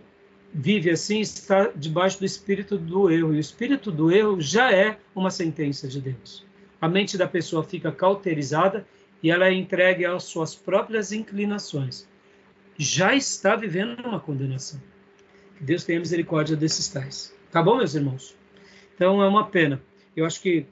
vive 0.52 0.90
assim 0.90 1.20
está 1.20 1.70
debaixo 1.74 2.18
do 2.18 2.24
espírito 2.24 2.76
do 2.76 3.08
erro, 3.10 3.32
e 3.32 3.36
o 3.36 3.40
espírito 3.40 3.92
do 3.92 4.10
erro 4.10 4.40
já 4.40 4.72
é 4.72 4.98
uma 5.14 5.30
sentença 5.30 5.86
de 5.86 6.00
Deus. 6.00 6.44
A 6.80 6.88
mente 6.88 7.16
da 7.16 7.28
pessoa 7.28 7.62
fica 7.62 7.92
cauterizada 7.92 8.86
e 9.22 9.30
ela 9.30 9.46
é 9.46 9.52
entregue 9.52 10.04
às 10.04 10.24
suas 10.24 10.54
próprias 10.54 11.12
inclinações. 11.12 12.08
Já 12.76 13.14
está 13.14 13.56
vivendo 13.56 14.00
uma 14.04 14.20
condenação. 14.20 14.80
Que 15.56 15.64
Deus 15.64 15.84
tenha 15.84 15.98
misericórdia 15.98 16.56
desses 16.56 16.88
tais. 16.88 17.34
Tá 17.50 17.62
bom, 17.62 17.76
meus 17.76 17.94
irmãos? 17.94 18.36
Então 18.94 19.22
é 19.22 19.28
uma 19.28 19.46
pena. 19.46 19.80
Eu 20.14 20.26
acho 20.26 20.40
que 20.42 20.66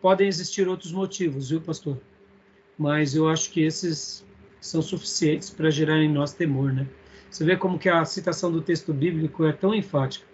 podem 0.00 0.28
existir 0.28 0.68
outros 0.68 0.92
motivos, 0.92 1.48
viu, 1.48 1.60
pastor? 1.60 1.98
Mas 2.78 3.14
eu 3.14 3.28
acho 3.28 3.50
que 3.50 3.62
esses 3.62 4.24
são 4.60 4.82
suficientes 4.82 5.50
para 5.50 5.70
gerar 5.70 5.98
em 5.98 6.12
nós 6.12 6.32
temor, 6.32 6.72
né? 6.72 6.86
Você 7.30 7.44
vê 7.44 7.56
como 7.56 7.78
que 7.78 7.88
a 7.88 8.04
citação 8.04 8.50
do 8.50 8.62
texto 8.62 8.92
bíblico 8.92 9.44
é 9.44 9.52
tão 9.52 9.74
enfática. 9.74 10.26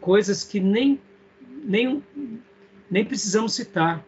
Coisas 0.00 0.44
que 0.44 0.60
nem, 0.60 1.00
nem, 1.64 2.02
nem 2.90 3.04
precisamos 3.04 3.54
citar. 3.54 4.04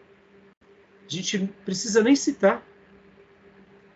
A 0.61 1.09
gente 1.09 1.39
precisa 1.65 2.03
nem 2.03 2.15
citar, 2.15 2.65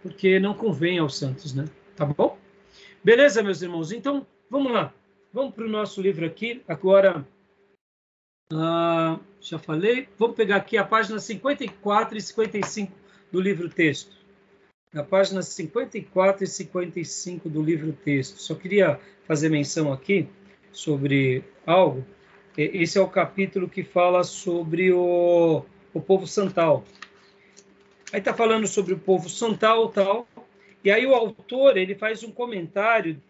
porque 0.01 0.39
não 0.39 0.53
convém 0.53 0.99
aos 0.99 1.17
santos, 1.17 1.53
né? 1.53 1.65
Tá 1.95 2.05
bom? 2.05 2.37
Beleza, 3.03 3.43
meus 3.43 3.61
irmãos? 3.61 3.91
Então, 3.91 4.25
vamos 4.49 4.71
lá. 4.71 4.93
Vamos 5.33 5.53
para 5.53 5.65
o 5.65 5.69
nosso 5.69 6.01
livro 6.01 6.25
aqui. 6.25 6.61
Agora, 6.67 7.25
ah, 8.53 9.19
já 9.39 9.57
falei. 9.57 10.07
Vamos 10.17 10.35
pegar 10.35 10.57
aqui 10.57 10.77
a 10.77 10.83
página 10.83 11.19
54 11.19 12.17
e 12.17 12.21
55 12.21 13.00
do 13.31 13.39
livro 13.39 13.69
texto. 13.69 14.15
Na 14.93 15.03
página 15.03 15.41
54 15.41 16.43
e 16.43 16.47
55 16.47 17.49
do 17.49 17.61
livro 17.61 17.93
texto. 17.93 18.37
Só 18.37 18.55
queria 18.55 18.99
fazer 19.25 19.49
menção 19.49 19.93
aqui 19.93 20.27
sobre 20.71 21.43
algo. 21.65 22.05
Esse 22.57 22.97
é 22.97 23.01
o 23.01 23.07
capítulo 23.07 23.69
que 23.69 23.83
fala 23.83 24.23
sobre 24.23 24.91
o, 24.91 25.63
o 25.93 26.01
povo 26.01 26.27
santal. 26.27 26.83
Aí 28.11 28.19
está 28.19 28.33
falando 28.33 28.67
sobre 28.67 28.93
o 28.93 28.99
povo 28.99 29.29
santal 29.29 29.87
tal. 29.87 30.27
E 30.83 30.91
aí 30.91 31.05
o 31.05 31.15
autor 31.15 31.77
ele 31.77 31.95
faz 31.95 32.23
um 32.23 32.31
comentário 32.31 33.21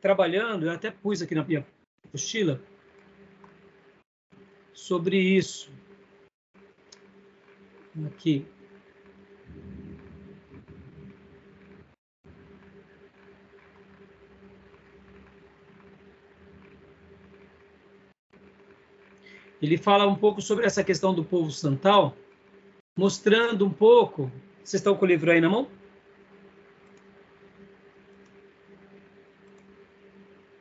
trabalhando, 0.00 0.66
eu 0.66 0.72
até 0.72 0.90
pus 0.90 1.22
aqui 1.22 1.34
na 1.34 1.44
minha 1.44 1.64
apostila, 2.04 2.60
sobre 4.72 5.18
isso. 5.18 5.70
Aqui. 8.06 8.46
Ele 19.66 19.76
fala 19.76 20.06
um 20.06 20.14
pouco 20.14 20.40
sobre 20.40 20.64
essa 20.64 20.84
questão 20.84 21.12
do 21.12 21.24
povo 21.24 21.50
santal, 21.50 22.16
mostrando 22.96 23.66
um 23.66 23.70
pouco. 23.70 24.30
Vocês 24.62 24.74
estão 24.74 24.96
com 24.96 25.04
o 25.04 25.08
livro 25.08 25.28
aí 25.28 25.40
na 25.40 25.50
mão? 25.50 25.68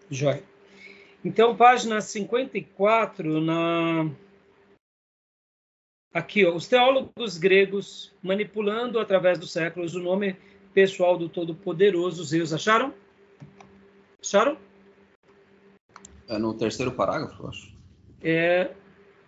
Joia. 0.09 0.43
Então, 1.23 1.55
página 1.55 2.01
54, 2.01 3.41
na... 3.41 4.09
aqui, 6.11 6.43
ó, 6.43 6.55
os 6.55 6.67
teólogos 6.67 7.37
gregos 7.37 8.11
manipulando 8.23 8.99
através 8.99 9.37
dos 9.37 9.51
séculos 9.51 9.93
o 9.93 9.99
nome 9.99 10.35
pessoal 10.73 11.15
do 11.15 11.29
Todo-Poderoso, 11.29 12.23
Zeus. 12.23 12.51
Acharam? 12.51 12.91
Acharam? 14.19 14.57
É 16.27 16.39
no 16.39 16.55
terceiro 16.55 16.91
parágrafo, 16.91 17.43
eu 17.43 17.49
acho. 17.49 17.75
É, 18.23 18.71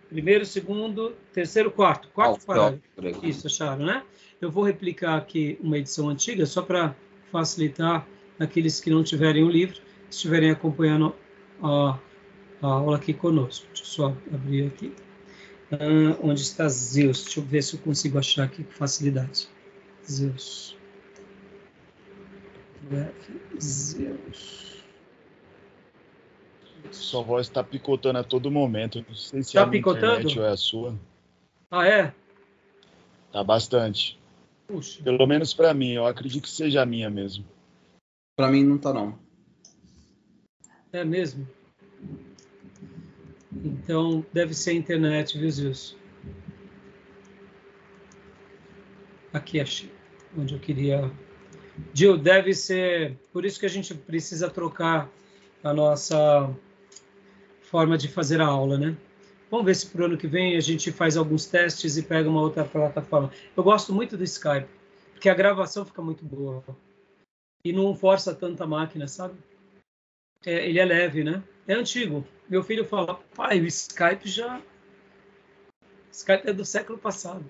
Primeiro, 0.08 0.46
segundo, 0.46 1.14
terceiro, 1.32 1.70
quarto. 1.70 2.08
Quarto 2.08 2.44
parágrafo. 2.44 2.80
Isso, 3.22 3.46
acharam, 3.46 3.84
né? 3.84 4.02
Eu 4.40 4.50
vou 4.50 4.64
replicar 4.64 5.16
aqui 5.16 5.58
uma 5.60 5.76
edição 5.76 6.08
antiga, 6.08 6.46
só 6.46 6.62
para 6.62 6.94
facilitar 7.30 8.06
aqueles 8.38 8.80
que 8.80 8.88
não 8.88 9.02
tiverem 9.02 9.44
o 9.44 9.50
livro, 9.50 9.80
estiverem 10.10 10.50
acompanhando 10.50 11.14
a, 11.62 11.98
a 12.62 12.66
aula 12.66 12.96
aqui 12.96 13.12
conosco. 13.12 13.66
Deixa 13.66 13.82
eu 13.82 13.86
só 13.86 14.16
abrir 14.32 14.66
aqui. 14.66 14.92
Ah, 15.70 16.16
onde 16.22 16.40
está 16.40 16.68
Zeus? 16.68 17.24
Deixa 17.24 17.40
eu 17.40 17.44
ver 17.44 17.62
se 17.62 17.74
eu 17.74 17.80
consigo 17.80 18.18
achar 18.18 18.44
aqui 18.44 18.64
com 18.64 18.72
facilidade. 18.72 19.48
Zeus. 20.10 20.76
Zeus. 23.60 24.77
Sua 26.90 27.22
voz 27.22 27.46
está 27.46 27.62
picotando 27.62 28.18
a 28.18 28.24
todo 28.24 28.50
momento. 28.50 29.04
Não 29.08 29.14
sei 29.14 29.42
se 29.42 29.54
Tá 29.54 29.62
é 29.62 29.66
picotando? 29.66 30.06
internet 30.20 30.38
ou 30.38 30.44
é 30.44 30.50
a 30.50 30.56
sua. 30.56 30.98
Ah, 31.70 31.86
é? 31.86 32.14
Tá 33.32 33.44
bastante. 33.44 34.18
Puxa. 34.66 35.02
Pelo 35.02 35.26
menos 35.26 35.52
para 35.54 35.72
mim. 35.74 35.92
Eu 35.92 36.06
acredito 36.06 36.42
que 36.42 36.50
seja 36.50 36.82
a 36.82 36.86
minha 36.86 37.10
mesmo. 37.10 37.44
Pra 38.36 38.50
mim 38.50 38.64
não 38.64 38.78
tá 38.78 38.92
não. 38.92 39.18
É 40.92 41.04
mesmo? 41.04 41.46
Então, 43.52 44.24
deve 44.32 44.54
ser 44.54 44.70
a 44.70 44.74
internet, 44.74 45.36
viu, 45.38 45.50
Zeus? 45.50 45.96
Aqui 49.32 49.60
achei, 49.60 49.90
onde 50.36 50.54
eu 50.54 50.60
queria. 50.60 51.10
Gil, 51.92 52.16
deve 52.16 52.54
ser. 52.54 53.16
Por 53.32 53.44
isso 53.44 53.60
que 53.60 53.66
a 53.66 53.70
gente 53.70 53.94
precisa 53.94 54.48
trocar 54.48 55.08
a 55.62 55.72
nossa 55.74 56.50
forma 57.68 57.98
de 57.98 58.08
fazer 58.08 58.40
a 58.40 58.46
aula, 58.46 58.78
né? 58.78 58.96
Vamos 59.50 59.66
ver 59.66 59.74
se 59.74 59.86
para 59.86 60.02
o 60.02 60.04
ano 60.06 60.16
que 60.16 60.26
vem 60.26 60.56
a 60.56 60.60
gente 60.60 60.90
faz 60.90 61.16
alguns 61.16 61.46
testes 61.46 61.96
e 61.96 62.02
pega 62.02 62.28
uma 62.28 62.40
outra 62.40 62.64
plataforma. 62.64 63.30
Eu 63.56 63.62
gosto 63.62 63.92
muito 63.92 64.16
do 64.16 64.24
Skype, 64.24 64.68
porque 65.12 65.28
a 65.28 65.34
gravação 65.34 65.84
fica 65.84 66.02
muito 66.02 66.24
boa. 66.24 66.64
E 67.64 67.72
não 67.72 67.94
força 67.94 68.34
tanta 68.34 68.66
máquina, 68.66 69.06
sabe? 69.06 69.34
É, 70.44 70.68
ele 70.68 70.78
é 70.78 70.84
leve, 70.84 71.24
né? 71.24 71.42
É 71.66 71.74
antigo. 71.74 72.26
Meu 72.48 72.62
filho 72.62 72.84
fala, 72.84 73.14
pai, 73.34 73.60
o 73.60 73.66
Skype 73.66 74.28
já. 74.28 74.60
Skype 76.10 76.48
é 76.48 76.52
do 76.52 76.64
século 76.64 76.98
passado. 76.98 77.44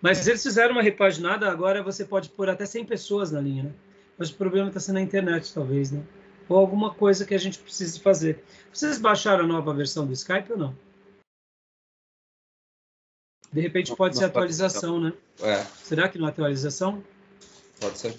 Mas 0.00 0.26
eles 0.26 0.42
fizeram 0.42 0.72
uma 0.72 0.82
repaginada, 0.82 1.50
agora 1.50 1.82
você 1.82 2.04
pode 2.04 2.28
pôr 2.28 2.48
até 2.50 2.66
100 2.66 2.84
pessoas 2.84 3.32
na 3.32 3.40
linha, 3.40 3.64
né? 3.64 3.72
Mas 4.18 4.30
o 4.30 4.34
problema 4.34 4.68
está 4.68 4.78
sendo 4.78 4.98
a 4.98 5.02
internet, 5.02 5.52
talvez, 5.52 5.90
né? 5.90 6.02
Ou 6.48 6.58
alguma 6.58 6.92
coisa 6.94 7.24
que 7.24 7.34
a 7.34 7.38
gente 7.38 7.58
precise 7.58 8.00
fazer. 8.00 8.44
Vocês 8.72 8.98
baixaram 8.98 9.44
a 9.44 9.46
nova 9.46 9.72
versão 9.72 10.06
do 10.06 10.12
Skype 10.12 10.52
ou 10.52 10.58
não? 10.58 10.76
De 13.52 13.60
repente 13.60 13.94
pode 13.94 14.16
ser 14.18 14.24
atualização, 14.24 15.00
né? 15.00 15.12
É, 15.40 15.62
Será 15.64 16.08
que 16.08 16.18
não 16.18 16.26
é 16.26 16.30
atualização? 16.30 17.02
pode 17.80 17.98
ser. 17.98 18.16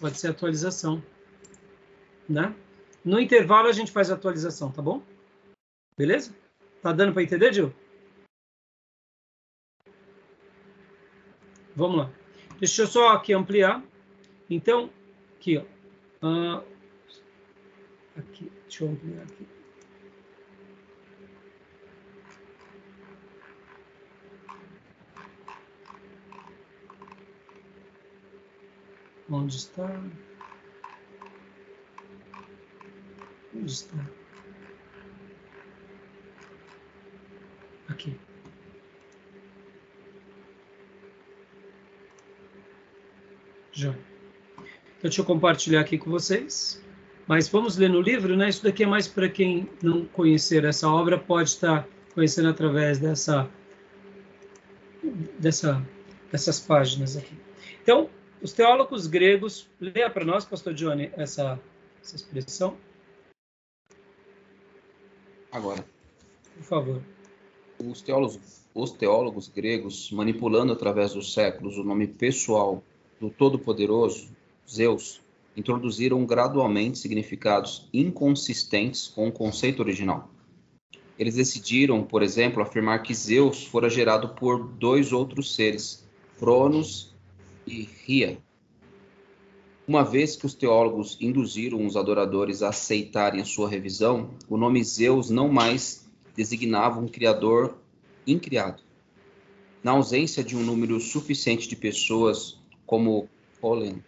Pode 0.00 0.18
ser 0.18 0.28
atualização. 0.28 1.02
Né? 2.28 2.54
No 3.04 3.20
intervalo 3.20 3.68
a 3.68 3.72
gente 3.72 3.92
faz 3.92 4.10
a 4.10 4.14
atualização, 4.14 4.70
tá 4.72 4.82
bom? 4.82 5.02
Beleza? 5.96 6.34
Tá 6.82 6.92
dando 6.92 7.12
para 7.12 7.22
entender, 7.22 7.52
Gil? 7.52 7.72
Vamos 11.76 11.98
lá. 11.98 12.10
Deixa 12.58 12.82
eu 12.82 12.86
só 12.86 13.08
aqui 13.10 13.32
ampliar. 13.32 13.82
Então, 14.48 14.90
aqui, 15.36 15.58
ó. 15.58 15.64
Ah, 16.22 16.62
aqui, 18.20 18.50
deixa 18.62 18.84
eu 18.84 18.90
ampliar 18.90 19.22
aqui. 19.22 19.46
Onde 29.28 29.56
está? 29.56 29.88
Onde 33.54 33.70
está? 33.72 34.06
Aqui. 37.88 38.18
Já. 43.72 43.90
Então, 43.90 44.04
deixa 45.02 45.20
eu 45.20 45.24
compartilhar 45.24 45.80
aqui 45.80 45.96
com 45.96 46.10
vocês. 46.10 46.82
Mas 47.26 47.48
vamos 47.48 47.76
ler 47.76 47.90
no 47.90 48.00
livro, 48.00 48.36
né? 48.36 48.48
Isso 48.48 48.62
daqui 48.62 48.82
é 48.82 48.86
mais 48.86 49.06
para 49.06 49.28
quem 49.28 49.68
não 49.82 50.04
conhecer 50.04 50.64
essa 50.64 50.88
obra, 50.88 51.18
pode 51.18 51.50
estar 51.50 51.86
conhecendo 52.14 52.48
através 52.48 52.98
dessa, 52.98 53.48
dessa, 55.38 55.86
dessas 56.30 56.58
páginas 56.58 57.16
aqui. 57.16 57.34
Então, 57.82 58.10
os 58.42 58.52
teólogos 58.52 59.06
gregos, 59.06 59.68
leia 59.80 60.10
para 60.10 60.24
nós, 60.24 60.44
pastor 60.44 60.74
Johnny, 60.74 61.10
essa, 61.16 61.60
essa 62.02 62.16
expressão, 62.16 62.76
Agora, 65.52 65.84
por 66.54 66.62
favor. 66.62 67.02
os 67.80 68.02
teólogos, 68.02 68.62
os 68.72 68.92
teólogos 68.92 69.48
gregos, 69.48 70.10
manipulando 70.12 70.72
através 70.72 71.12
dos 71.12 71.34
séculos 71.34 71.76
o 71.76 71.82
nome 71.82 72.06
pessoal 72.06 72.82
do 73.20 73.30
Todo-Poderoso, 73.30 74.30
Zeus, 74.68 75.20
introduziram 75.56 76.24
gradualmente 76.24 76.98
significados 76.98 77.88
inconsistentes 77.92 79.08
com 79.08 79.28
o 79.28 79.32
conceito 79.32 79.80
original. 79.80 80.30
Eles 81.18 81.34
decidiram, 81.34 82.02
por 82.02 82.22
exemplo, 82.22 82.62
afirmar 82.62 83.02
que 83.02 83.14
Zeus 83.14 83.66
fora 83.66 83.90
gerado 83.90 84.30
por 84.30 84.66
dois 84.66 85.12
outros 85.12 85.54
seres, 85.54 86.08
Cronos 86.38 87.14
e 87.66 87.82
Ria. 87.82 88.38
Uma 89.86 90.04
vez 90.04 90.36
que 90.36 90.46
os 90.46 90.54
teólogos 90.54 91.18
induziram 91.20 91.84
os 91.84 91.96
adoradores 91.96 92.62
a 92.62 92.68
aceitarem 92.68 93.40
a 93.40 93.44
sua 93.44 93.68
revisão, 93.68 94.30
o 94.48 94.56
nome 94.56 94.82
Zeus 94.84 95.28
não 95.28 95.48
mais 95.48 96.08
designava 96.34 97.00
um 97.00 97.08
criador 97.08 97.76
incriado. 98.26 98.82
Na 99.82 99.92
ausência 99.92 100.44
de 100.44 100.56
um 100.56 100.62
número 100.62 101.00
suficiente 101.00 101.68
de 101.68 101.76
pessoas 101.76 102.58
como 102.86 103.28
Polen 103.60 104.02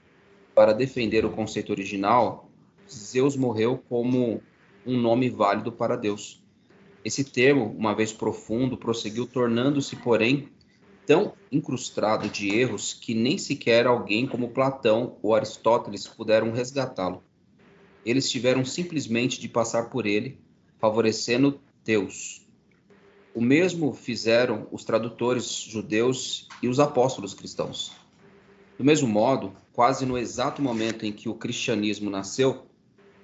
para 0.54 0.72
defender 0.72 1.24
o 1.24 1.30
conceito 1.30 1.70
original, 1.70 2.50
Zeus 2.90 3.36
morreu 3.36 3.82
como 3.88 4.42
um 4.86 4.96
nome 4.98 5.30
válido 5.30 5.72
para 5.72 5.96
Deus. 5.96 6.42
Esse 7.04 7.24
termo, 7.24 7.74
uma 7.76 7.94
vez 7.94 8.12
profundo, 8.12 8.76
prosseguiu 8.76 9.26
tornando-se, 9.26 9.96
porém, 9.96 10.48
tão 11.06 11.34
incrustado 11.50 12.28
de 12.28 12.54
erros 12.54 12.94
que 12.94 13.14
nem 13.14 13.36
sequer 13.36 13.86
alguém 13.86 14.26
como 14.26 14.50
Platão 14.50 15.18
ou 15.22 15.34
Aristóteles 15.34 16.06
puderam 16.06 16.52
resgatá-lo. 16.52 17.22
Eles 18.04 18.30
tiveram 18.30 18.64
simplesmente 18.64 19.40
de 19.40 19.48
passar 19.48 19.90
por 19.90 20.06
ele, 20.06 20.38
favorecendo 20.78 21.60
Deus. 21.84 22.46
O 23.34 23.40
mesmo 23.40 23.92
fizeram 23.92 24.68
os 24.70 24.84
tradutores 24.84 25.46
judeus 25.46 26.48
e 26.62 26.68
os 26.68 26.78
apóstolos 26.78 27.34
cristãos. 27.34 28.01
Do 28.82 28.86
mesmo 28.86 29.06
modo, 29.06 29.52
quase 29.72 30.04
no 30.04 30.18
exato 30.18 30.60
momento 30.60 31.06
em 31.06 31.12
que 31.12 31.28
o 31.28 31.36
cristianismo 31.36 32.10
nasceu, 32.10 32.66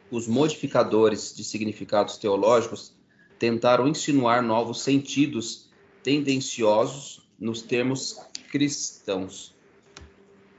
os 0.08 0.28
modificadores 0.28 1.34
de 1.34 1.42
significados 1.42 2.16
teológicos 2.16 2.94
tentaram 3.40 3.88
insinuar 3.88 4.40
novos 4.40 4.82
sentidos 4.82 5.68
tendenciosos 6.00 7.28
nos 7.36 7.60
termos 7.60 8.20
cristãos. 8.52 9.52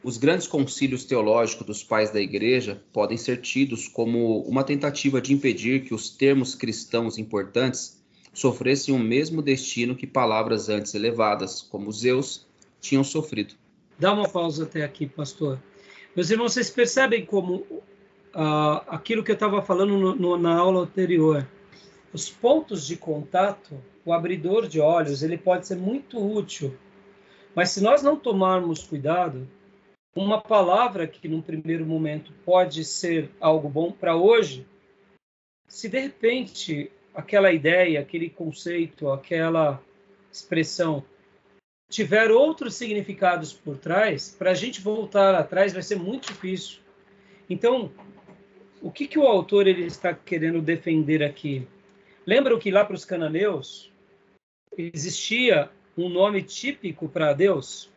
Os 0.03 0.17
grandes 0.17 0.47
concílios 0.47 1.05
teológicos 1.05 1.65
dos 1.65 1.81
pais 1.81 2.11
da 2.11 2.19
Igreja 2.19 2.83
podem 2.91 3.17
ser 3.17 3.39
tidos 3.39 3.87
como 3.87 4.41
uma 4.41 4.65
tentativa 4.65 5.21
de 5.21 5.31
impedir 5.31 5.85
que 5.85 5.93
os 5.93 6.09
termos 6.09 6.55
cristãos 6.55 7.17
importantes 7.17 8.03
sofressem 8.33 8.93
o 8.93 8.99
mesmo 8.99 9.41
destino 9.41 9.95
que 9.95 10.05
palavras 10.05 10.67
antes 10.67 10.93
elevadas, 10.93 11.61
como 11.61 11.89
Zeus, 11.89 12.45
tinham 12.81 13.05
sofrido. 13.05 13.58
Dá 13.99 14.13
uma 14.13 14.29
pausa 14.29 14.63
até 14.63 14.83
aqui, 14.83 15.05
pastor. 15.05 15.59
Meus 16.15 16.29
irmãos, 16.29 16.53
vocês 16.53 16.69
percebem 16.69 17.25
como 17.25 17.65
ah, 18.33 18.81
aquilo 18.87 19.21
que 19.21 19.31
eu 19.31 19.33
estava 19.33 19.61
falando 19.61 19.97
no, 19.97 20.15
no, 20.15 20.37
na 20.37 20.55
aula 20.55 20.83
anterior, 20.83 21.45
os 22.13 22.29
pontos 22.29 22.87
de 22.87 22.95
contato, 22.95 23.77
o 24.05 24.13
abridor 24.13 24.69
de 24.69 24.79
olhos, 24.79 25.21
ele 25.21 25.37
pode 25.37 25.67
ser 25.67 25.75
muito 25.75 26.17
útil, 26.17 26.77
mas 27.53 27.71
se 27.71 27.83
nós 27.83 28.01
não 28.01 28.15
tomarmos 28.15 28.83
cuidado, 28.83 29.45
uma 30.15 30.39
palavra 30.39 31.05
que 31.05 31.27
num 31.27 31.41
primeiro 31.41 31.85
momento 31.85 32.31
pode 32.45 32.85
ser 32.85 33.29
algo 33.39 33.67
bom 33.67 33.91
para 33.91 34.15
hoje, 34.15 34.65
se 35.67 35.89
de 35.89 35.99
repente 35.99 36.89
aquela 37.13 37.51
ideia, 37.51 37.99
aquele 37.99 38.29
conceito, 38.29 39.11
aquela 39.11 39.81
expressão 40.31 41.03
tiver 41.89 42.31
outros 42.31 42.75
significados 42.75 43.51
por 43.51 43.77
trás, 43.77 44.35
para 44.37 44.51
a 44.51 44.53
gente 44.53 44.79
voltar 44.79 45.33
atrás 45.33 45.73
vai 45.73 45.81
ser 45.81 45.97
muito 45.97 46.27
difícil. 46.27 46.79
Então, 47.49 47.91
o 48.81 48.91
que, 48.91 49.07
que 49.07 49.17
o 49.17 49.25
autor 49.25 49.67
ele 49.67 49.85
está 49.85 50.13
querendo 50.13 50.61
defender 50.61 51.23
aqui? 51.23 51.67
Lembram 52.25 52.59
que 52.59 52.69
lá 52.69 52.85
para 52.85 52.95
os 52.95 53.03
cananeus, 53.03 53.91
existia 54.77 55.69
um 55.97 56.07
nome 56.07 56.43
típico 56.43 57.09
para 57.09 57.33
Deus. 57.33 57.91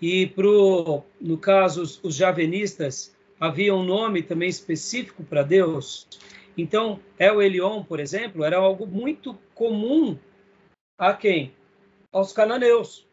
E 0.00 0.26
pro, 0.28 1.04
no 1.20 1.36
caso, 1.38 1.82
os, 1.82 2.02
os 2.02 2.16
javenistas, 2.16 3.14
havia 3.38 3.74
um 3.74 3.84
nome 3.84 4.22
também 4.22 4.48
específico 4.48 5.22
para 5.22 5.42
Deus. 5.42 6.08
Então, 6.56 6.98
El 7.18 7.40
Elion, 7.42 7.84
por 7.84 8.00
exemplo, 8.00 8.44
era 8.44 8.56
algo 8.56 8.86
muito 8.86 9.38
comum 9.54 10.18
a 10.98 11.12
quem? 11.12 11.52
Aos 12.12 12.30
cananeus. 12.30 13.06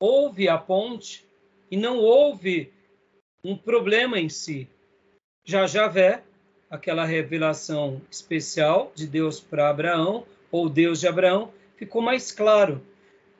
Houve 0.00 0.48
a 0.48 0.58
ponte 0.58 1.24
e 1.70 1.76
não 1.76 1.98
houve 1.98 2.72
um 3.44 3.56
problema 3.56 4.18
em 4.18 4.28
si. 4.28 4.68
Já 5.44 5.68
Javé, 5.68 6.24
aquela 6.68 7.04
revelação 7.04 8.02
especial 8.10 8.90
de 8.92 9.06
Deus 9.06 9.38
para 9.38 9.70
Abraão, 9.70 10.26
ou 10.50 10.68
Deus 10.68 10.98
de 10.98 11.06
Abraão, 11.06 11.52
ficou 11.76 12.02
mais 12.02 12.32
claro. 12.32 12.82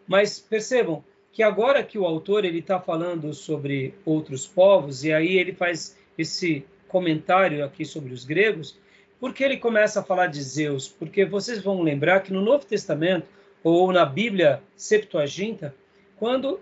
Mas 0.06 0.38
percebam 0.38 1.02
que 1.32 1.42
agora 1.42 1.82
que 1.82 1.98
o 1.98 2.06
autor 2.06 2.44
ele 2.44 2.60
está 2.60 2.80
falando 2.80 3.34
sobre 3.34 3.94
outros 4.04 4.46
povos 4.46 5.02
e 5.02 5.12
aí 5.12 5.36
ele 5.36 5.52
faz 5.54 5.98
esse 6.16 6.64
comentário 6.86 7.64
aqui 7.64 7.84
sobre 7.84 8.12
os 8.12 8.24
gregos, 8.24 8.78
por 9.18 9.34
que 9.34 9.42
ele 9.42 9.56
começa 9.56 10.00
a 10.00 10.04
falar 10.04 10.28
de 10.28 10.40
Zeus? 10.40 10.88
Porque 10.88 11.24
vocês 11.24 11.60
vão 11.60 11.82
lembrar 11.82 12.20
que 12.20 12.32
no 12.32 12.40
Novo 12.40 12.64
Testamento 12.64 13.26
ou 13.68 13.90
na 13.90 14.06
Bíblia 14.06 14.62
Septuaginta, 14.76 15.74
quando 16.14 16.60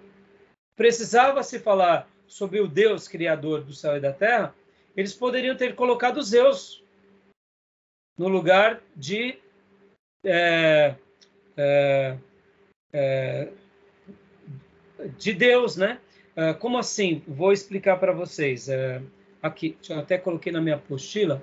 precisava 0.74 1.42
se 1.42 1.58
falar 1.58 2.08
sobre 2.26 2.60
o 2.60 2.66
Deus 2.66 3.06
criador 3.06 3.62
do 3.62 3.74
céu 3.74 3.98
e 3.98 4.00
da 4.00 4.10
terra, 4.10 4.54
eles 4.96 5.12
poderiam 5.12 5.54
ter 5.54 5.74
colocado 5.74 6.22
Zeus 6.22 6.82
no 8.16 8.26
lugar 8.26 8.80
de 8.96 9.38
é, 10.24 10.94
é, 11.58 12.16
é, 12.90 13.48
de 15.18 15.34
Deus, 15.34 15.76
né? 15.76 16.00
É, 16.34 16.54
como 16.54 16.78
assim? 16.78 17.22
Vou 17.28 17.52
explicar 17.52 17.98
para 17.98 18.12
vocês. 18.12 18.66
É, 18.70 19.02
aqui, 19.42 19.76
eu 19.90 19.98
até 19.98 20.16
coloquei 20.16 20.50
na 20.50 20.62
minha 20.62 20.76
apostila. 20.76 21.42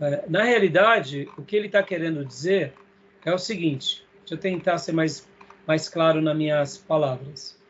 É, 0.00 0.26
na 0.28 0.44
realidade, 0.44 1.28
o 1.36 1.42
que 1.42 1.56
ele 1.56 1.66
está 1.66 1.82
querendo 1.82 2.24
dizer 2.24 2.72
é 3.24 3.34
o 3.34 3.38
seguinte. 3.38 4.08
Deixa 4.30 4.46
eu 4.46 4.52
tentar 4.52 4.78
ser 4.78 4.92
mais 4.92 5.28
mais 5.66 5.88
claro 5.88 6.20
nas 6.22 6.36
minhas 6.36 6.78
palavras. 6.78 7.60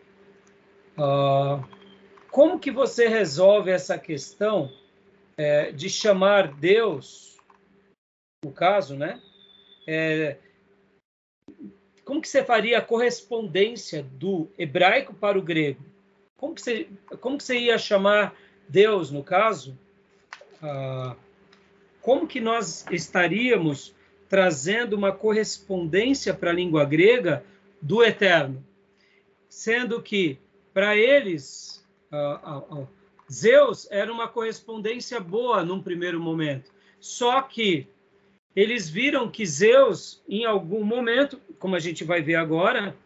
Uh, 0.92 1.64
como 2.31 2.59
que 2.59 2.70
você 2.70 3.09
resolve 3.09 3.70
essa 3.70 3.99
questão 3.99 4.70
é, 5.38 5.73
de 5.73 5.88
chamar 5.88 6.53
Deus, 6.53 7.38
no 8.44 8.53
caso, 8.53 8.94
né? 8.94 9.23
É, 9.87 10.37
como 12.05 12.20
que 12.20 12.29
você 12.29 12.44
faria 12.44 12.77
a 12.77 12.83
correspondência 12.83 14.03
do 14.03 14.51
hebraico 14.59 15.14
para 15.14 15.38
o 15.38 15.42
grego? 15.42 15.83
Como 16.37 16.55
que 16.55 16.61
você, 16.61 16.88
como 17.20 17.38
que 17.38 17.44
você 17.44 17.59
ia 17.59 17.79
chamar 17.79 18.35
Deus, 18.68 19.11
no 19.11 19.25
caso? 19.25 19.79
Ah, 20.62 21.16
como 22.03 22.27
que 22.27 22.38
nós 22.40 22.85
estaríamos 22.90 23.94
trazendo 24.31 24.95
uma 24.95 25.11
correspondência 25.11 26.33
para 26.33 26.51
a 26.51 26.55
língua 26.55 26.85
grega 26.85 27.45
do 27.83 28.01
eterno? 28.01 28.64
Sendo 29.49 30.01
que, 30.01 30.38
para 30.73 30.97
eles, 30.97 31.85
ah, 32.12 32.40
ah, 32.43 32.62
ah, 32.71 32.87
Zeus 33.31 33.88
era 33.90 34.12
uma 34.12 34.29
correspondência 34.29 35.19
boa 35.19 35.64
num 35.64 35.83
primeiro 35.83 36.21
momento. 36.21 36.71
Só 37.01 37.43
que 37.43 37.88
eles 38.55 38.88
viram 38.88 39.29
que 39.29 39.45
Zeus, 39.45 40.23
em 40.29 40.45
algum 40.45 40.85
momento, 40.85 41.40
como 41.59 41.75
a 41.75 41.81
gente 41.81 42.05
vai 42.05 42.23
ver 42.23 42.37
agora, 42.37 42.97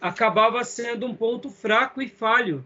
acabava 0.00 0.62
sendo 0.62 1.06
um 1.06 1.14
ponto 1.14 1.50
fraco 1.50 2.00
e 2.00 2.08
falho, 2.08 2.64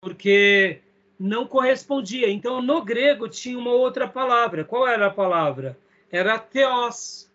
porque 0.00 0.80
não 1.18 1.46
correspondia. 1.46 2.30
Então, 2.30 2.62
no 2.62 2.82
grego 2.82 3.28
tinha 3.28 3.58
uma 3.58 3.72
outra 3.72 4.08
palavra. 4.08 4.64
Qual 4.64 4.88
era 4.88 5.08
a 5.08 5.10
palavra? 5.10 5.76
Era 6.10 6.38
theos, 6.38 7.30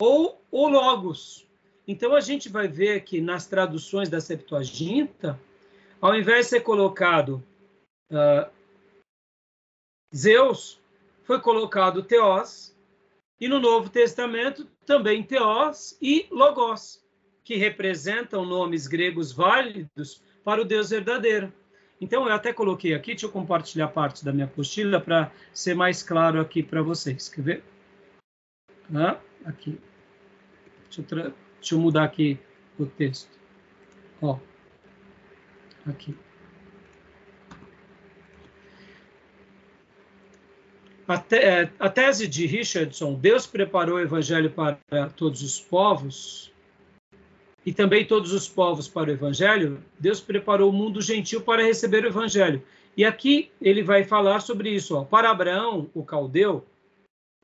ou 0.00 0.42
o 0.50 0.68
logos. 0.68 1.46
Então, 1.86 2.14
a 2.14 2.20
gente 2.20 2.48
vai 2.48 2.68
ver 2.68 3.02
que 3.02 3.20
nas 3.20 3.46
traduções 3.46 4.08
da 4.08 4.20
Septuaginta, 4.20 5.40
ao 6.00 6.14
invés 6.14 6.46
de 6.46 6.50
ser 6.50 6.60
colocado 6.60 7.42
uh, 8.10 8.50
Zeus, 10.14 10.80
foi 11.24 11.40
colocado 11.40 12.02
Teós, 12.02 12.76
e 13.40 13.48
no 13.48 13.58
Novo 13.58 13.88
Testamento 13.88 14.66
também 14.84 15.22
Teós 15.22 15.96
e 16.00 16.26
Logos, 16.30 17.02
que 17.44 17.56
representam 17.56 18.44
nomes 18.44 18.86
gregos 18.86 19.32
válidos 19.32 20.22
para 20.44 20.60
o 20.60 20.64
Deus 20.64 20.90
verdadeiro. 20.90 21.52
Então, 22.00 22.26
eu 22.26 22.32
até 22.32 22.52
coloquei 22.52 22.94
aqui, 22.94 23.12
deixa 23.12 23.26
eu 23.26 23.30
compartilhar 23.30 23.88
parte 23.88 24.24
da 24.24 24.32
minha 24.32 24.44
apostila 24.46 25.00
para 25.00 25.32
ser 25.52 25.74
mais 25.74 26.02
claro 26.02 26.40
aqui 26.40 26.62
para 26.62 26.80
vocês. 26.80 27.28
Quer 27.28 27.42
ver? 27.42 27.64
Ah, 28.94 29.18
aqui. 29.44 29.78
Deixa 30.84 31.00
eu, 31.00 31.32
deixa 31.60 31.74
eu 31.74 31.78
mudar 31.78 32.04
aqui 32.04 32.38
o 32.78 32.86
texto. 32.86 33.30
Ó, 34.22 34.38
aqui. 35.86 36.16
A, 41.08 41.24
é, 41.34 41.70
a 41.80 41.88
tese 41.88 42.28
de 42.28 42.46
Richardson, 42.46 43.14
Deus 43.14 43.46
preparou 43.46 43.96
o 43.96 44.00
evangelho 44.00 44.50
para 44.50 45.08
todos 45.16 45.42
os 45.42 45.58
povos, 45.58 46.52
e 47.68 47.72
também 47.74 48.02
todos 48.02 48.32
os 48.32 48.48
povos 48.48 48.88
para 48.88 49.10
o 49.10 49.12
evangelho, 49.12 49.84
Deus 50.00 50.22
preparou 50.22 50.70
o 50.70 50.72
mundo 50.72 51.02
gentil 51.02 51.42
para 51.42 51.62
receber 51.62 52.02
o 52.02 52.06
evangelho. 52.06 52.62
E 52.96 53.04
aqui 53.04 53.50
ele 53.60 53.82
vai 53.82 54.04
falar 54.04 54.40
sobre 54.40 54.70
isso. 54.70 54.96
Ó. 54.96 55.04
Para 55.04 55.30
Abraão, 55.30 55.86
o 55.92 56.02
caldeu, 56.02 56.64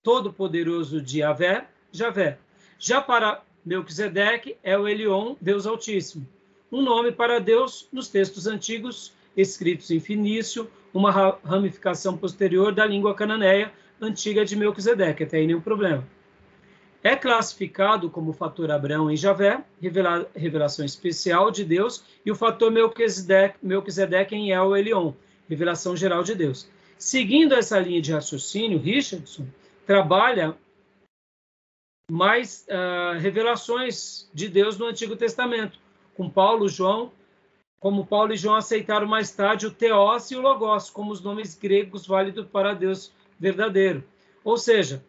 todo-poderoso 0.03 1.03
de 1.03 1.19
Javé, 1.19 1.67
Javé. 1.93 2.39
Já 2.79 3.03
para 3.03 3.43
Melquisedeque 3.67 4.57
é 4.63 4.79
o 4.79 4.89
Elion, 4.89 5.35
Deus 5.39 5.67
Altíssimo. 5.67 6.27
Um 6.73 6.81
nome 6.81 7.13
para 7.13 7.39
Deus 7.39 7.87
nos 7.93 8.09
textos 8.09 8.47
antigos, 8.47 9.13
escritos 9.37 9.91
em 9.91 10.01
finício, 10.01 10.71
uma 10.95 11.11
ramificação 11.45 12.17
posterior 12.17 12.73
da 12.73 12.87
língua 12.87 13.15
cananeia 13.15 13.71
antiga 14.01 14.43
de 14.43 14.57
Melquisedeque, 14.57 15.25
até 15.25 15.37
aí 15.37 15.47
nenhum 15.47 15.61
problema. 15.61 16.03
É 17.05 17.15
classificado 17.15 18.09
como 18.09 18.31
o 18.31 18.35
fator 18.35 18.71
Abraão 18.71 19.11
em 19.11 19.17
Javé, 19.17 19.63
revela, 19.81 20.27
revelação 20.35 20.85
especial 20.85 21.51
de 21.51 21.63
Deus, 21.63 22.03
e 22.25 22.31
o 22.31 22.35
fator 22.35 22.73
Melquisedeque, 22.73 23.59
Melquisedeque 23.63 24.35
em 24.35 24.53
El 24.53 24.75
Elion, 24.75 25.13
revelação 25.47 25.95
geral 25.95 26.25
de 26.25 26.35
Deus. 26.35 26.67
Seguindo 26.99 27.55
essa 27.55 27.79
linha 27.79 28.01
de 28.01 28.11
raciocínio, 28.11 28.79
Richardson 28.79 29.47
trabalha 29.87 30.57
mais 32.11 32.67
uh, 32.71 33.19
revelações 33.19 34.31
de 34.33 34.49
Deus 34.49 34.79
no 34.79 34.87
Antigo 34.87 35.15
Testamento, 35.15 35.79
com 36.17 36.31
Paulo, 36.31 36.69
João 36.69 37.13
como 37.85 38.07
Paulo 38.07 38.33
e 38.33 38.37
João 38.39 38.55
aceitaram 38.55 39.07
mais 39.07 39.31
tarde 39.31 39.67
o 39.67 39.71
Teos 39.71 40.31
e 40.31 40.37
o 40.37 40.41
Logos 40.41 40.89
como 40.89 41.13
os 41.13 41.21
nomes 41.21 41.55
gregos 41.55 42.07
válidos 42.07 42.47
para 42.47 42.73
Deus 42.73 43.13
verdadeiro. 43.39 44.03
Ou 44.43 44.57
seja, 44.57 45.05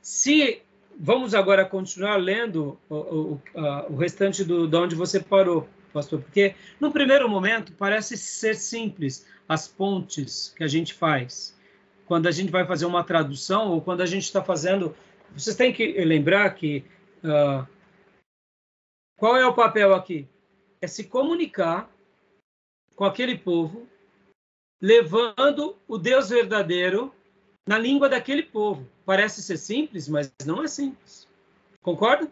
se 0.00 0.62
vamos 0.98 1.34
agora 1.34 1.64
continuar 1.64 2.16
lendo 2.16 2.78
o, 2.88 2.96
o, 2.96 3.42
o 3.90 3.96
restante 3.96 4.42
do, 4.44 4.66
de 4.66 4.76
onde 4.76 4.94
você 4.94 5.20
parou, 5.20 5.68
pastor, 5.92 6.20
porque 6.20 6.54
no 6.80 6.90
primeiro 6.90 7.28
momento 7.28 7.72
parece 7.72 8.16
ser 8.16 8.54
simples 8.54 9.26
as 9.48 9.68
pontes 9.68 10.52
que 10.56 10.64
a 10.64 10.68
gente 10.68 10.92
faz 10.92 11.56
quando 12.06 12.26
a 12.26 12.30
gente 12.30 12.50
vai 12.50 12.66
fazer 12.66 12.86
uma 12.86 13.04
tradução 13.04 13.70
ou 13.70 13.80
quando 13.80 14.00
a 14.00 14.06
gente 14.06 14.24
está 14.24 14.42
fazendo. 14.42 14.96
Vocês 15.34 15.54
têm 15.56 15.72
que 15.72 15.92
lembrar 16.04 16.50
que 16.54 16.84
uh, 17.22 17.66
qual 19.16 19.36
é 19.36 19.46
o 19.46 19.54
papel 19.54 19.94
aqui? 19.94 20.26
é 20.80 20.86
se 20.86 21.04
comunicar 21.04 21.90
com 22.94 23.04
aquele 23.04 23.36
povo, 23.36 23.88
levando 24.80 25.76
o 25.86 25.98
Deus 25.98 26.30
verdadeiro 26.30 27.14
na 27.66 27.78
língua 27.78 28.08
daquele 28.08 28.42
povo. 28.42 28.88
Parece 29.08 29.42
ser 29.42 29.56
simples, 29.56 30.06
mas 30.06 30.30
não 30.44 30.62
é 30.62 30.68
simples. 30.68 31.26
Concorda? 31.80 32.30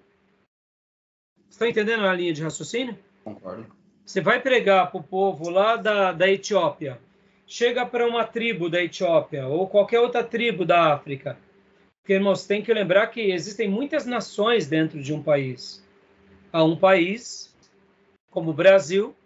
Estão 1.48 1.66
entendendo 1.66 2.04
a 2.04 2.12
linha 2.12 2.34
de 2.34 2.42
raciocínio? 2.42 2.98
Concordo. 3.24 3.74
Você 4.04 4.20
vai 4.20 4.42
pregar 4.42 4.90
para 4.90 5.00
o 5.00 5.02
povo 5.02 5.48
lá 5.48 5.76
da, 5.76 6.12
da 6.12 6.28
Etiópia, 6.28 7.00
chega 7.46 7.86
para 7.86 8.06
uma 8.06 8.26
tribo 8.26 8.68
da 8.68 8.82
Etiópia 8.82 9.46
ou 9.46 9.66
qualquer 9.66 10.00
outra 10.00 10.22
tribo 10.22 10.66
da 10.66 10.92
África. 10.92 11.38
Porque, 12.02 12.12
irmãos, 12.12 12.46
tem 12.46 12.62
que 12.62 12.74
lembrar 12.74 13.06
que 13.06 13.22
existem 13.22 13.70
muitas 13.70 14.04
nações 14.04 14.66
dentro 14.66 15.02
de 15.02 15.14
um 15.14 15.22
país. 15.22 15.82
Há 16.52 16.62
um 16.62 16.76
país 16.76 17.56
como 18.30 18.50
o 18.50 18.54
Brasil. 18.54 19.16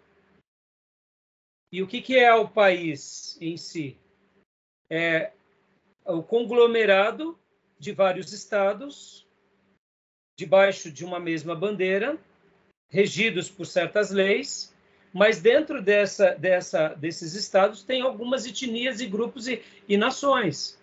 E 1.69 1.83
o 1.83 1.87
que, 1.87 2.01
que 2.01 2.17
é 2.17 2.33
o 2.33 2.47
país 2.47 3.37
em 3.41 3.57
si? 3.57 3.97
É 4.89 5.33
o 6.05 6.23
conglomerado 6.23 7.37
de 7.81 7.91
vários 7.91 8.31
estados 8.31 9.25
debaixo 10.37 10.91
de 10.91 11.03
uma 11.03 11.19
mesma 11.19 11.55
bandeira, 11.55 12.15
regidos 12.87 13.49
por 13.49 13.65
certas 13.65 14.11
leis, 14.11 14.71
mas 15.11 15.41
dentro 15.41 15.81
dessa, 15.81 16.35
dessa, 16.35 16.89
desses 16.89 17.33
estados 17.33 17.83
tem 17.83 18.03
algumas 18.03 18.45
etnias 18.45 19.01
e 19.01 19.07
grupos 19.07 19.47
e, 19.47 19.63
e 19.89 19.97
nações. 19.97 20.79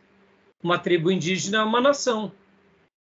Uma 0.61 0.77
tribo 0.77 1.09
indígena 1.09 1.59
é 1.59 1.63
uma 1.63 1.81
nação, 1.81 2.33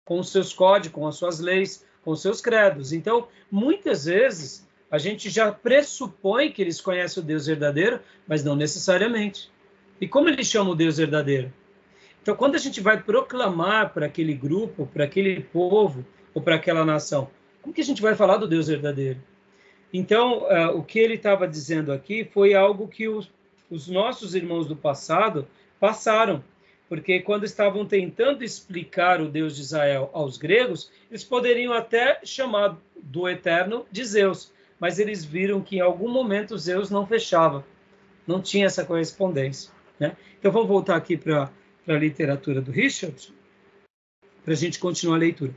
com 0.04 0.20
seus 0.24 0.52
códigos, 0.52 0.92
com 0.92 1.06
as 1.06 1.14
suas 1.14 1.38
leis, 1.38 1.86
com 2.02 2.16
seus 2.16 2.40
credos. 2.40 2.92
Então, 2.92 3.28
muitas 3.48 4.06
vezes, 4.06 4.66
a 4.90 4.98
gente 4.98 5.30
já 5.30 5.52
pressupõe 5.52 6.50
que 6.50 6.60
eles 6.60 6.80
conhecem 6.80 7.22
o 7.22 7.26
Deus 7.26 7.46
verdadeiro, 7.46 8.00
mas 8.26 8.42
não 8.42 8.56
necessariamente. 8.56 9.50
E 10.00 10.08
como 10.08 10.28
eles 10.28 10.48
chamam 10.48 10.72
o 10.72 10.76
Deus 10.76 10.96
verdadeiro? 10.96 11.52
Então, 12.24 12.34
quando 12.34 12.54
a 12.54 12.58
gente 12.58 12.80
vai 12.80 13.02
proclamar 13.02 13.92
para 13.92 14.06
aquele 14.06 14.32
grupo, 14.32 14.86
para 14.86 15.04
aquele 15.04 15.40
povo 15.40 16.06
ou 16.32 16.40
para 16.40 16.54
aquela 16.54 16.82
nação, 16.82 17.28
como 17.60 17.74
que 17.74 17.82
a 17.82 17.84
gente 17.84 18.00
vai 18.00 18.14
falar 18.14 18.38
do 18.38 18.48
Deus 18.48 18.66
verdadeiro? 18.66 19.20
Então, 19.92 20.44
uh, 20.44 20.74
o 20.74 20.82
que 20.82 20.98
ele 20.98 21.16
estava 21.16 21.46
dizendo 21.46 21.92
aqui 21.92 22.24
foi 22.24 22.54
algo 22.54 22.88
que 22.88 23.06
os, 23.06 23.30
os 23.70 23.88
nossos 23.88 24.34
irmãos 24.34 24.66
do 24.66 24.74
passado 24.74 25.46
passaram, 25.78 26.42
porque 26.88 27.20
quando 27.20 27.44
estavam 27.44 27.84
tentando 27.84 28.42
explicar 28.42 29.20
o 29.20 29.28
Deus 29.28 29.54
de 29.54 29.60
Israel 29.60 30.08
aos 30.14 30.38
gregos, 30.38 30.90
eles 31.10 31.22
poderiam 31.22 31.74
até 31.74 32.20
chamar 32.24 32.78
do 33.02 33.28
Eterno 33.28 33.84
de 33.92 34.02
Zeus, 34.02 34.50
mas 34.80 34.98
eles 34.98 35.26
viram 35.26 35.60
que 35.60 35.76
em 35.76 35.80
algum 35.80 36.08
momento 36.08 36.56
Zeus 36.56 36.88
não 36.88 37.06
fechava, 37.06 37.66
não 38.26 38.40
tinha 38.40 38.64
essa 38.64 38.82
correspondência. 38.82 39.70
Né? 40.00 40.16
Então 40.38 40.50
vamos 40.50 40.68
voltar 40.68 40.96
aqui 40.96 41.18
para 41.18 41.50
a 41.86 41.92
literatura 41.92 42.60
do 42.60 42.70
Richard, 42.70 43.32
para 44.44 44.52
a 44.52 44.56
gente 44.56 44.78
continuar 44.78 45.16
a 45.16 45.18
leitura. 45.18 45.54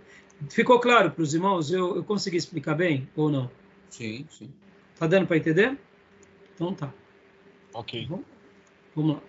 Ficou 0.50 0.80
claro 0.80 1.12
para 1.12 1.22
os 1.22 1.34
irmãos? 1.34 1.72
Eu, 1.72 1.96
eu 1.96 2.04
consegui 2.04 2.38
explicar 2.38 2.76
bem 2.76 3.10
ou 3.16 3.30
não? 3.30 3.50
Sim, 3.90 4.26
sim. 4.30 4.54
Tá 4.98 5.08
dando 5.08 5.28
para 5.28 5.38
entender? 5.38 5.78
Então 6.54 6.74
tá. 6.74 6.94
Ok. 7.74 8.06
Vamos, 8.08 8.26
vamos 8.96 9.16
lá. 9.16 9.22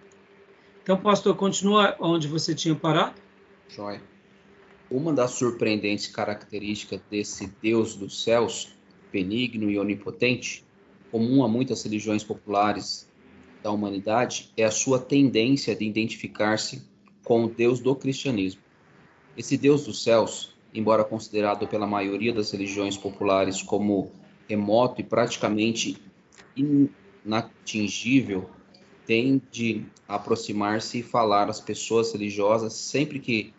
Então, 0.82 0.96
pastor, 0.96 1.36
continua 1.36 1.96
onde 2.00 2.28
você 2.28 2.54
tinha 2.54 2.74
parado. 2.74 3.20
Joia. 3.68 4.02
Uma 4.90 5.12
das 5.12 5.32
surpreendentes 5.32 6.06
características 6.06 7.00
desse 7.10 7.46
Deus 7.60 7.94
dos 7.94 8.22
céus, 8.22 8.74
benigno 9.12 9.70
e 9.70 9.78
onipotente, 9.78 10.64
comum 11.10 11.44
a 11.44 11.48
muitas 11.48 11.82
religiões 11.82 12.24
populares 12.24 13.07
da 13.62 13.70
humanidade, 13.70 14.52
é 14.56 14.64
a 14.64 14.70
sua 14.70 14.98
tendência 14.98 15.74
de 15.74 15.84
identificar-se 15.84 16.82
com 17.24 17.44
o 17.44 17.48
Deus 17.48 17.80
do 17.80 17.94
cristianismo. 17.94 18.60
Esse 19.36 19.56
Deus 19.56 19.84
dos 19.84 20.02
céus, 20.02 20.54
embora 20.72 21.04
considerado 21.04 21.66
pela 21.66 21.86
maioria 21.86 22.32
das 22.32 22.50
religiões 22.50 22.96
populares 22.96 23.62
como 23.62 24.10
remoto 24.48 25.00
e 25.00 25.04
praticamente 25.04 26.00
inatingível, 27.24 28.48
tende 29.06 29.86
a 30.06 30.16
aproximar-se 30.16 30.98
e 30.98 31.02
falar 31.02 31.48
às 31.48 31.60
pessoas 31.60 32.12
religiosas 32.12 32.74
sempre 32.74 33.18
que 33.18 33.52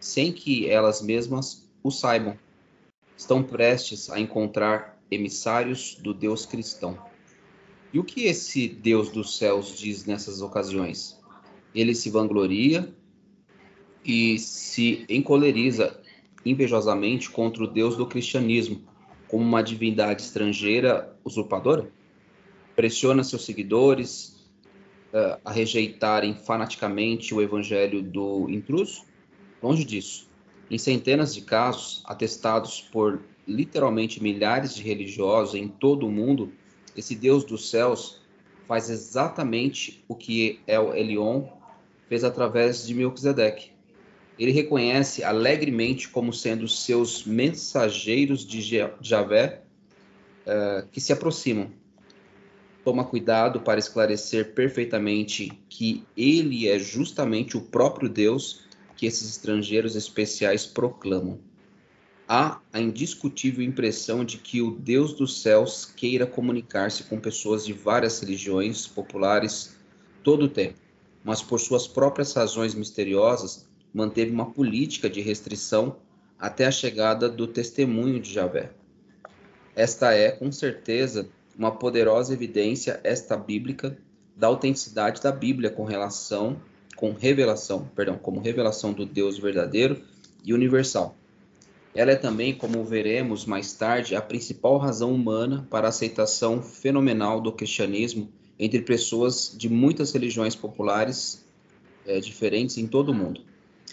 sem 0.00 0.32
que 0.32 0.68
elas 0.68 1.02
mesmas 1.02 1.68
o 1.82 1.90
saibam. 1.90 2.38
Estão 3.16 3.42
prestes 3.42 4.10
a 4.10 4.20
encontrar 4.20 4.96
emissários 5.10 5.96
do 5.96 6.14
Deus 6.14 6.46
cristão. 6.46 6.98
E 7.92 7.98
o 7.98 8.04
que 8.04 8.24
esse 8.24 8.68
Deus 8.68 9.10
dos 9.10 9.38
céus 9.38 9.78
diz 9.78 10.04
nessas 10.04 10.42
ocasiões? 10.42 11.18
Ele 11.74 11.94
se 11.94 12.10
vangloria 12.10 12.94
e 14.04 14.38
se 14.38 15.06
encoleriza 15.08 16.00
invejosamente 16.44 17.30
contra 17.30 17.64
o 17.64 17.66
Deus 17.66 17.96
do 17.96 18.06
cristianismo, 18.06 18.82
como 19.26 19.44
uma 19.44 19.62
divindade 19.62 20.22
estrangeira 20.22 21.16
usurpadora? 21.24 21.90
Pressiona 22.76 23.24
seus 23.24 23.44
seguidores 23.44 24.36
uh, 25.12 25.40
a 25.44 25.50
rejeitarem 25.50 26.34
fanaticamente 26.34 27.34
o 27.34 27.42
evangelho 27.42 28.02
do 28.02 28.48
intruso? 28.48 29.04
Longe 29.62 29.84
disso. 29.84 30.28
Em 30.70 30.78
centenas 30.78 31.34
de 31.34 31.40
casos, 31.40 32.02
atestados 32.06 32.80
por 32.92 33.22
literalmente 33.46 34.22
milhares 34.22 34.74
de 34.74 34.82
religiosos 34.82 35.54
em 35.54 35.66
todo 35.66 36.06
o 36.06 36.12
mundo, 36.12 36.52
esse 36.98 37.14
Deus 37.14 37.44
dos 37.44 37.70
céus 37.70 38.20
faz 38.66 38.90
exatamente 38.90 40.04
o 40.06 40.14
que 40.14 40.60
El 40.66 40.94
Elion 40.94 41.46
fez 42.08 42.24
através 42.24 42.86
de 42.86 42.94
Melquisedeque 42.94 43.78
ele 44.38 44.52
reconhece 44.52 45.24
alegremente 45.24 46.08
como 46.08 46.32
sendo 46.32 46.68
seus 46.68 47.24
mensageiros 47.24 48.46
de 48.46 48.62
Javé 49.02 49.62
uh, 50.46 50.86
que 50.92 51.00
se 51.00 51.12
aproximam. 51.12 51.72
Toma 52.84 53.04
cuidado 53.04 53.60
para 53.60 53.80
esclarecer 53.80 54.54
perfeitamente 54.54 55.50
que 55.68 56.04
ele 56.16 56.68
é 56.68 56.78
justamente 56.78 57.56
o 57.56 57.60
próprio 57.60 58.08
Deus 58.08 58.60
que 58.96 59.06
esses 59.06 59.28
estrangeiros 59.28 59.96
especiais 59.96 60.64
proclamam. 60.64 61.40
Há 62.30 62.60
a 62.70 62.78
indiscutível 62.78 63.64
impressão 63.64 64.22
de 64.22 64.36
que 64.36 64.60
o 64.60 64.70
Deus 64.70 65.14
dos 65.14 65.40
céus 65.40 65.86
queira 65.86 66.26
comunicar-se 66.26 67.04
com 67.04 67.18
pessoas 67.18 67.64
de 67.64 67.72
várias 67.72 68.20
religiões 68.20 68.86
populares 68.86 69.74
todo 70.22 70.44
o 70.44 70.48
tempo, 70.48 70.78
mas 71.24 71.40
por 71.40 71.58
suas 71.58 71.88
próprias 71.88 72.34
razões 72.34 72.74
misteriosas 72.74 73.66
manteve 73.94 74.30
uma 74.30 74.50
política 74.50 75.08
de 75.08 75.22
restrição 75.22 75.96
até 76.38 76.66
a 76.66 76.70
chegada 76.70 77.30
do 77.30 77.46
testemunho 77.46 78.20
de 78.20 78.30
Javé. 78.30 78.72
Esta 79.74 80.12
é, 80.12 80.30
com 80.30 80.52
certeza, 80.52 81.30
uma 81.58 81.70
poderosa 81.70 82.34
evidência 82.34 83.00
esta 83.02 83.38
bíblica 83.38 83.96
da 84.36 84.48
autenticidade 84.48 85.22
da 85.22 85.32
Bíblia 85.32 85.70
com 85.70 85.84
relação 85.84 86.60
com 86.94 87.12
revelação, 87.12 87.88
perdão, 87.94 88.18
como 88.18 88.40
revelação 88.40 88.92
do 88.92 89.06
Deus 89.06 89.38
verdadeiro 89.38 90.02
e 90.44 90.52
universal. 90.52 91.16
Ela 91.94 92.12
é 92.12 92.16
também, 92.16 92.54
como 92.54 92.84
veremos 92.84 93.44
mais 93.44 93.72
tarde, 93.72 94.14
a 94.14 94.20
principal 94.20 94.76
razão 94.78 95.12
humana 95.12 95.66
para 95.70 95.86
a 95.86 95.88
aceitação 95.88 96.62
fenomenal 96.62 97.40
do 97.40 97.52
cristianismo 97.52 98.28
entre 98.58 98.82
pessoas 98.82 99.54
de 99.56 99.68
muitas 99.68 100.12
religiões 100.12 100.54
populares 100.54 101.44
é, 102.06 102.20
diferentes 102.20 102.76
em 102.78 102.86
todo 102.86 103.10
o 103.10 103.14
mundo. 103.14 103.40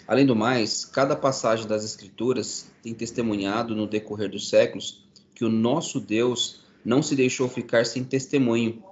Além 0.06 0.26
do 0.26 0.36
mais, 0.36 0.84
cada 0.84 1.16
passagem 1.16 1.66
das 1.66 1.84
Escrituras 1.84 2.66
tem 2.82 2.94
testemunhado 2.94 3.74
no 3.74 3.86
decorrer 3.86 4.28
dos 4.28 4.48
séculos 4.48 5.04
que 5.34 5.44
o 5.44 5.48
nosso 5.48 6.00
Deus 6.00 6.64
não 6.84 7.02
se 7.02 7.16
deixou 7.16 7.48
ficar 7.48 7.84
sem 7.84 8.04
testemunho, 8.04 8.82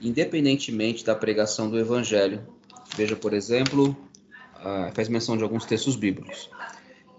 independentemente 0.00 1.04
da 1.04 1.14
pregação 1.14 1.68
do 1.70 1.78
Evangelho. 1.78 2.46
Veja, 2.96 3.14
por 3.14 3.34
exemplo, 3.34 3.96
uh, 4.56 4.94
faz 4.94 5.08
menção 5.08 5.36
de 5.36 5.42
alguns 5.42 5.64
textos 5.64 5.94
bíblicos. 5.94 6.50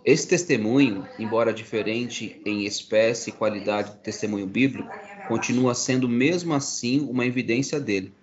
Esse 0.05 0.27
testemunho, 0.27 1.07
embora 1.17 1.53
diferente 1.53 2.41
em 2.45 2.65
espécie 2.65 3.29
e 3.29 3.33
qualidade 3.33 3.91
do 3.91 3.97
testemunho 3.97 4.47
bíblico, 4.47 4.89
continua 5.27 5.75
sendo 5.75 6.07
mesmo 6.07 6.53
assim 6.53 7.01
uma 7.09 7.25
evidência 7.25 7.79
dele. 7.79 8.13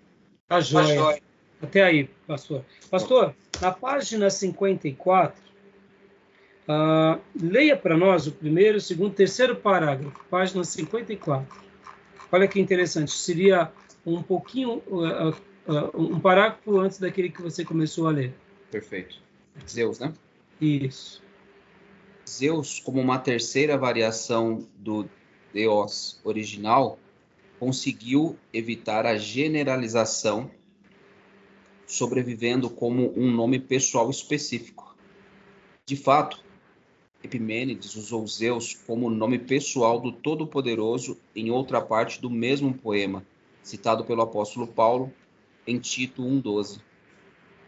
Tá 0.48 0.60
joia. 0.60 1.20
Até 1.62 1.82
aí, 1.82 2.08
pastor. 2.26 2.64
Pastor, 2.90 3.34
na 3.60 3.72
página 3.72 4.30
54, 4.30 5.38
uh, 5.38 5.44
ah, 6.68 7.18
leia 7.40 7.76
para 7.76 7.96
nós 7.96 8.26
o 8.26 8.32
primeiro, 8.32 8.80
segundo, 8.80 9.14
terceiro 9.14 9.56
parágrafo, 9.56 10.24
página 10.30 10.62
54. 10.64 11.46
Olha 12.30 12.48
que 12.48 12.60
interessante, 12.60 13.12
seria 13.12 13.70
um 14.04 14.22
pouquinho, 14.22 14.82
uh, 14.86 15.30
uh, 15.30 15.90
um 15.94 16.20
parágrafo 16.20 16.78
antes 16.78 16.98
daquele 16.98 17.30
que 17.30 17.42
você 17.42 17.64
começou 17.64 18.06
a 18.06 18.10
ler. 18.10 18.34
Perfeito. 18.70 19.16
Zeus, 19.66 19.98
né? 19.98 20.12
Isso. 20.60 21.25
Zeus, 22.28 22.80
como 22.80 23.00
uma 23.00 23.18
terceira 23.18 23.78
variação 23.78 24.66
do 24.76 25.08
Deus 25.52 26.20
original, 26.24 26.98
conseguiu 27.58 28.36
evitar 28.52 29.06
a 29.06 29.16
generalização 29.16 30.50
sobrevivendo 31.86 32.68
como 32.68 33.12
um 33.16 33.30
nome 33.30 33.60
pessoal 33.60 34.10
específico. 34.10 34.96
De 35.86 35.96
fato, 35.96 36.44
Epimênides 37.22 37.94
usou 37.94 38.26
Zeus 38.26 38.74
como 38.74 39.08
nome 39.08 39.38
pessoal 39.38 40.00
do 40.00 40.10
Todo-Poderoso 40.10 41.16
em 41.34 41.50
outra 41.50 41.80
parte 41.80 42.20
do 42.20 42.28
mesmo 42.28 42.74
poema, 42.74 43.24
citado 43.62 44.04
pelo 44.04 44.22
apóstolo 44.22 44.66
Paulo 44.66 45.12
em 45.66 45.78
Tito 45.78 46.22
1,12. 46.22 46.80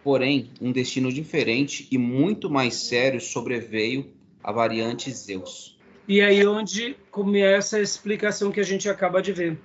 Porém, 0.03 0.51
um 0.61 0.73
destino 0.73 1.12
diferente 1.12 1.87
e 1.90 1.99
muito 1.99 2.51
mais 2.51 2.75
sério 2.75 3.21
sobreveio 3.21 4.18
à 4.42 4.53
variante 4.53 5.11
Zeus. 5.11 5.79
E 6.07 6.20
aí 6.20 6.46
onde 6.46 6.96
começa 7.11 7.77
a 7.77 7.83
explicação 7.83 8.51
que 8.51 8.61
a 8.61 8.64
gente 8.64 8.88
acaba 8.88 9.20
de 9.20 9.33
ver. 9.33 9.59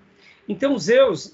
Então, 0.48 0.78
Zeus, 0.78 1.34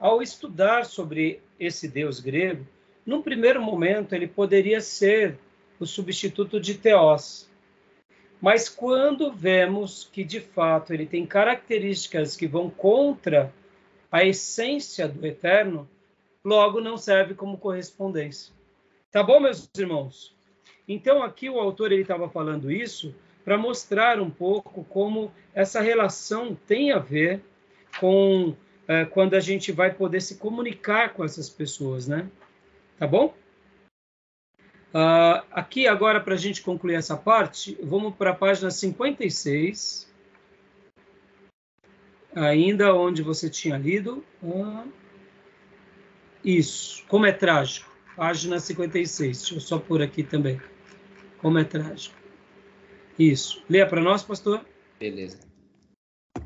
ao 0.00 0.20
estudar 0.20 0.84
sobre 0.84 1.40
esse 1.58 1.86
deus 1.86 2.18
grego, 2.18 2.66
num 3.06 3.22
primeiro 3.22 3.62
momento 3.62 4.14
ele 4.14 4.26
poderia 4.26 4.80
ser 4.80 5.38
o 5.78 5.86
substituto 5.86 6.58
de 6.58 6.74
Theos. 6.74 7.48
Mas 8.40 8.68
quando 8.68 9.32
vemos 9.32 10.08
que 10.12 10.24
de 10.24 10.40
fato 10.40 10.92
ele 10.92 11.06
tem 11.06 11.24
características 11.24 12.36
que 12.36 12.46
vão 12.46 12.68
contra 12.68 13.52
a 14.10 14.24
essência 14.24 15.08
do 15.08 15.26
eterno, 15.26 15.88
logo 16.44 16.80
não 16.80 16.96
serve 16.96 17.34
como 17.34 17.56
correspondência. 17.56 18.52
Tá 19.10 19.22
bom, 19.22 19.40
meus 19.40 19.68
irmãos? 19.76 20.33
Então 20.86 21.22
aqui 21.22 21.48
o 21.48 21.58
autor 21.58 21.92
estava 21.92 22.28
falando 22.28 22.70
isso 22.70 23.14
para 23.44 23.58
mostrar 23.58 24.20
um 24.20 24.30
pouco 24.30 24.84
como 24.84 25.32
essa 25.54 25.80
relação 25.80 26.54
tem 26.66 26.92
a 26.92 26.98
ver 26.98 27.42
com 28.00 28.54
é, 28.86 29.04
quando 29.04 29.34
a 29.34 29.40
gente 29.40 29.72
vai 29.72 29.92
poder 29.92 30.20
se 30.20 30.36
comunicar 30.36 31.14
com 31.14 31.24
essas 31.24 31.48
pessoas, 31.48 32.06
né? 32.06 32.28
Tá 32.98 33.06
bom? 33.06 33.34
Uh, 34.94 35.42
aqui 35.50 35.88
agora, 35.88 36.20
para 36.20 36.34
a 36.34 36.38
gente 36.38 36.62
concluir 36.62 36.94
essa 36.94 37.16
parte, 37.16 37.76
vamos 37.82 38.14
para 38.14 38.30
a 38.30 38.34
página 38.34 38.70
56. 38.70 40.08
Ainda 42.34 42.94
onde 42.94 43.22
você 43.22 43.50
tinha 43.50 43.76
lido. 43.76 44.24
Uh, 44.40 44.86
isso, 46.44 47.04
como 47.08 47.26
é 47.26 47.32
trágico. 47.32 47.90
Página 48.14 48.60
56. 48.60 49.38
Deixa 49.38 49.54
eu 49.56 49.60
só 49.60 49.78
pôr 49.78 50.00
aqui 50.00 50.22
também. 50.22 50.60
Como 51.44 51.58
é 51.58 51.64
trágico. 51.64 52.16
Isso. 53.18 53.62
Leia 53.68 53.86
para 53.86 54.00
nós, 54.00 54.22
pastor. 54.22 54.64
Beleza. 54.98 55.40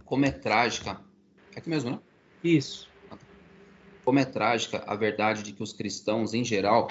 Como 0.05 0.25
é 0.25 0.33
trágica. 0.33 1.01
É 1.55 1.61
aqui 1.61 1.71
mesmo, 1.71 1.91
né? 1.93 2.01
Isso. 2.43 2.91
Como 4.05 4.19
é 4.19 4.25
trágica 4.25 4.83
a 4.89 4.97
verdade 4.97 5.45
de 5.45 5.53
que 5.53 5.63
os 5.63 5.73
cristãos, 5.73 6.35
em 6.35 6.43
geral, 6.43 6.89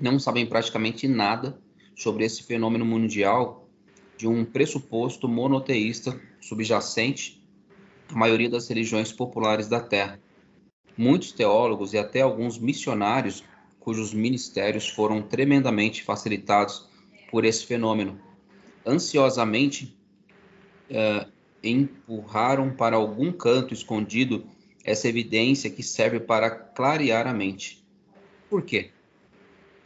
não 0.00 0.18
sabem 0.18 0.46
praticamente 0.46 1.06
nada 1.06 1.60
sobre 1.94 2.24
esse 2.24 2.42
fenômeno 2.42 2.86
mundial 2.86 3.68
de 4.16 4.26
um 4.26 4.42
pressuposto 4.42 5.28
monoteísta 5.28 6.18
subjacente 6.40 7.46
à 8.08 8.14
maioria 8.14 8.48
das 8.48 8.66
religiões 8.66 9.12
populares 9.12 9.68
da 9.68 9.78
Terra. 9.78 10.18
Muitos 10.96 11.32
teólogos 11.32 11.92
e 11.92 11.98
até 11.98 12.22
alguns 12.22 12.58
missionários, 12.58 13.44
cujos 13.78 14.14
ministérios 14.14 14.88
foram 14.88 15.20
tremendamente 15.20 16.02
facilitados 16.02 16.95
por 17.30 17.44
esse 17.44 17.64
fenômeno, 17.64 18.20
ansiosamente 18.84 19.96
uh, 20.90 21.30
empurraram 21.62 22.70
para 22.70 22.96
algum 22.96 23.32
canto 23.32 23.74
escondido 23.74 24.44
essa 24.84 25.08
evidência 25.08 25.68
que 25.68 25.82
serve 25.82 26.20
para 26.20 26.48
clarear 26.50 27.26
a 27.26 27.32
mente. 27.32 27.84
Por 28.48 28.62
quê? 28.62 28.90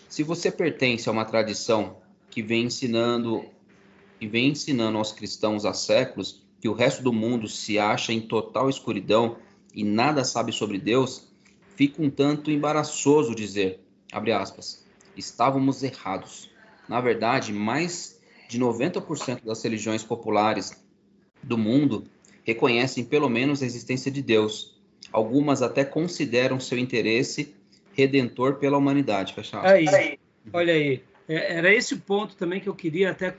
Se 0.08 0.22
você 0.22 0.50
pertence 0.50 1.08
a 1.08 1.12
uma 1.12 1.24
tradição 1.24 1.96
que 2.28 2.42
vem 2.42 2.64
ensinando 2.64 3.44
e 4.20 4.26
vem 4.28 4.48
ensinando 4.48 4.98
aos 4.98 5.12
cristãos 5.12 5.64
há 5.64 5.72
séculos 5.72 6.42
que 6.60 6.68
o 6.68 6.74
resto 6.74 7.02
do 7.02 7.12
mundo 7.12 7.48
se 7.48 7.78
acha 7.78 8.12
em 8.12 8.20
total 8.20 8.68
escuridão 8.68 9.38
e 9.74 9.82
nada 9.82 10.24
sabe 10.24 10.52
sobre 10.52 10.78
Deus, 10.78 11.28
fica 11.74 12.02
um 12.02 12.10
tanto 12.10 12.50
embaraçoso 12.50 13.34
dizer, 13.34 13.80
abre 14.12 14.32
aspas, 14.32 14.84
estávamos 15.16 15.82
errados. 15.82 16.50
Na 16.90 17.00
verdade, 17.00 17.52
mais 17.52 18.20
de 18.48 18.58
90% 18.58 19.44
das 19.44 19.62
religiões 19.62 20.02
populares 20.02 20.84
do 21.40 21.56
mundo 21.56 22.04
reconhecem 22.42 23.04
pelo 23.04 23.28
menos 23.28 23.62
a 23.62 23.64
existência 23.64 24.10
de 24.10 24.20
Deus. 24.20 24.76
Algumas 25.12 25.62
até 25.62 25.84
consideram 25.84 26.58
seu 26.58 26.76
interesse 26.76 27.54
redentor 27.92 28.56
pela 28.56 28.76
humanidade. 28.76 29.36
Aí, 29.62 30.18
olha 30.52 30.74
aí. 30.74 31.04
É, 31.28 31.58
era 31.58 31.72
esse 31.72 31.94
o 31.94 32.00
ponto 32.00 32.34
também 32.34 32.58
que 32.58 32.68
eu 32.68 32.74
queria 32.74 33.12
até 33.12 33.32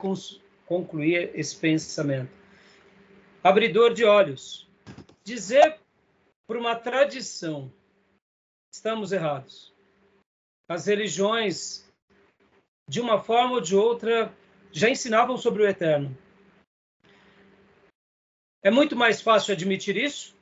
concluir 0.64 1.30
esse 1.34 1.54
pensamento. 1.54 2.30
Abridor 3.44 3.92
de 3.92 4.02
olhos. 4.02 4.66
Dizer 5.22 5.76
por 6.46 6.56
uma 6.56 6.74
tradição 6.74 7.70
estamos 8.72 9.12
errados. 9.12 9.74
As 10.66 10.86
religiões, 10.86 11.91
de 12.92 13.00
uma 13.00 13.18
forma 13.18 13.54
ou 13.54 13.60
de 13.62 13.74
outra, 13.74 14.30
já 14.70 14.90
ensinavam 14.90 15.38
sobre 15.38 15.62
o 15.62 15.66
eterno. 15.66 16.14
É 18.62 18.70
muito 18.70 18.94
mais 18.94 19.22
fácil 19.22 19.54
admitir 19.54 19.96
isso 19.96 20.36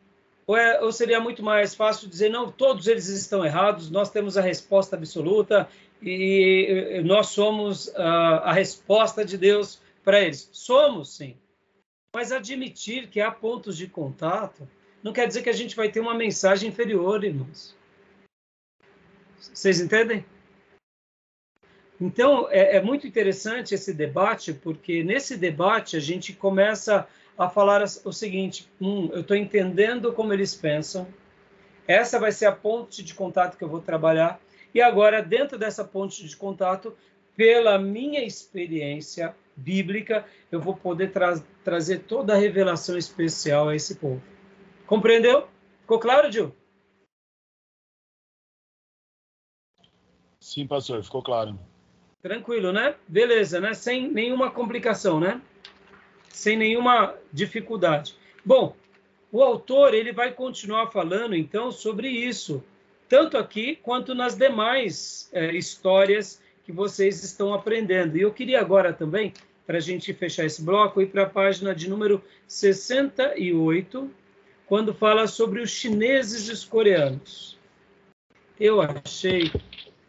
ou, 0.49 0.57
é, 0.57 0.83
ou 0.83 0.91
seria 0.91 1.21
muito 1.21 1.45
mais 1.45 1.77
fácil 1.77 2.09
dizer, 2.09 2.29
não, 2.29 2.51
todos 2.51 2.89
eles 2.89 3.07
estão 3.07 3.45
errados, 3.45 3.89
nós 3.89 4.11
temos 4.11 4.37
a 4.37 4.41
resposta 4.41 4.97
absoluta 4.97 5.69
e 6.03 7.01
nós 7.05 7.29
somos 7.29 7.87
uh, 7.87 8.43
a 8.43 8.53
resposta 8.53 9.25
de 9.25 9.39
Deus 9.39 9.81
para 10.03 10.21
eles? 10.21 10.51
Somos, 10.53 11.15
sim. 11.15 11.37
Mas 12.13 12.33
admitir 12.33 13.07
que 13.07 13.21
há 13.21 13.31
pontos 13.31 13.77
de 13.77 13.87
contato 13.87 14.69
não 15.05 15.13
quer 15.13 15.29
dizer 15.29 15.45
que 15.45 15.51
a 15.51 15.55
gente 15.55 15.77
vai 15.77 15.89
ter 15.89 16.01
uma 16.01 16.15
mensagem 16.15 16.69
inferior, 16.69 17.23
irmãos. 17.23 17.77
Vocês 19.39 19.81
entendem? 19.81 20.27
Então, 22.01 22.49
é, 22.51 22.77
é, 22.77 22.83
muito 22.83 23.07
interessante 23.07 23.75
esse 23.75 23.93
debate, 23.93 24.55
porque 24.55 25.05
nesse 25.05 25.37
debate 25.37 25.97
a 25.97 26.01
gente 26.01 26.33
começa 26.33 27.07
a 27.37 27.49
falar 27.49 27.83
o 28.05 28.13
seguinte: 28.13 28.67
um, 28.81 29.11
eu 29.13 29.21
estou 29.21 29.37
entendendo 29.37 30.13
como 30.13 30.33
eles 30.33 30.55
pensam, 30.55 31.07
essa 31.87 32.19
vai 32.19 32.33
ser 32.33 32.47
a 32.47 32.53
ponte 32.53 33.03
de 33.03 33.13
contato 33.13 33.59
que 33.59 33.65
eu 33.65 33.69
vou 33.69 33.81
trabalhar, 33.81 34.41
e 34.75 34.81
agora, 34.81 35.23
dentro 35.23 35.59
dessa 35.59 35.85
ponte 35.85 36.27
de 36.27 36.35
contato, 36.37 36.97
pela 37.37 37.79
minha 37.79 38.25
experiência 38.25 39.35
bíblica, 39.55 40.25
eu 40.51 40.61
vou 40.61 40.75
poder 40.75 41.13
tra 41.13 41.39
trazer 41.63 42.01
toda 42.05 42.33
a 42.33 42.37
revelação 42.37 42.97
especial 42.97 43.69
a 43.69 43.77
esse 43.77 43.97
povo. 43.97 44.23
Compreendeu? 44.87 45.49
Ficou 45.83 45.99
claro, 45.99 46.33
Gil? 46.33 46.55
Sim, 50.41 50.67
pastor, 50.67 51.03
ficou 51.05 51.23
claro. 51.23 51.59
Tranquilo, 52.23 52.73
né? 52.73 52.95
Beleza, 53.09 53.61
né? 53.61 53.75
Sem 53.75 54.11
nenhuma 54.11 54.51
complicação, 54.51 55.19
né? 55.19 55.41
sem 56.33 56.57
nenhuma 56.57 57.15
dificuldade. 57.33 58.15
Bom, 58.45 58.75
o 59.31 59.43
autor 59.43 59.95
ele 59.95 60.13
vai 60.13 60.33
continuar 60.33 60.91
falando 60.91 61.35
então 61.35 61.71
sobre 61.71 62.09
isso, 62.09 62.65
tanto 63.09 63.37
aqui 63.37 63.77
quanto 63.83 64.15
nas 64.15 64.37
demais 64.37 65.29
é, 65.33 65.55
histórias 65.55 66.41
que 66.65 66.73
vocês 66.73 67.23
estão 67.23 67.53
aprendendo. 67.53 68.17
E 68.17 68.23
eu 68.23 68.33
queria 68.33 68.61
agora 68.61 68.93
também, 68.93 69.33
para 69.67 69.79
a 69.79 69.81
gente 69.81 70.13
fechar 70.15 70.45
esse 70.45 70.63
bloco, 70.63 71.03
ir 71.03 71.09
para 71.09 71.25
a 71.25 71.29
página 71.29 71.75
de 71.75 71.89
número 71.89 72.23
68, 72.47 74.11
quando 74.67 74.95
fala 74.95 75.27
sobre 75.27 75.61
os 75.61 75.71
chineses 75.71 76.49
e 76.49 76.53
os 76.53 76.65
coreanos. 76.65 77.59
Eu 78.59 78.81
achei 78.81 79.51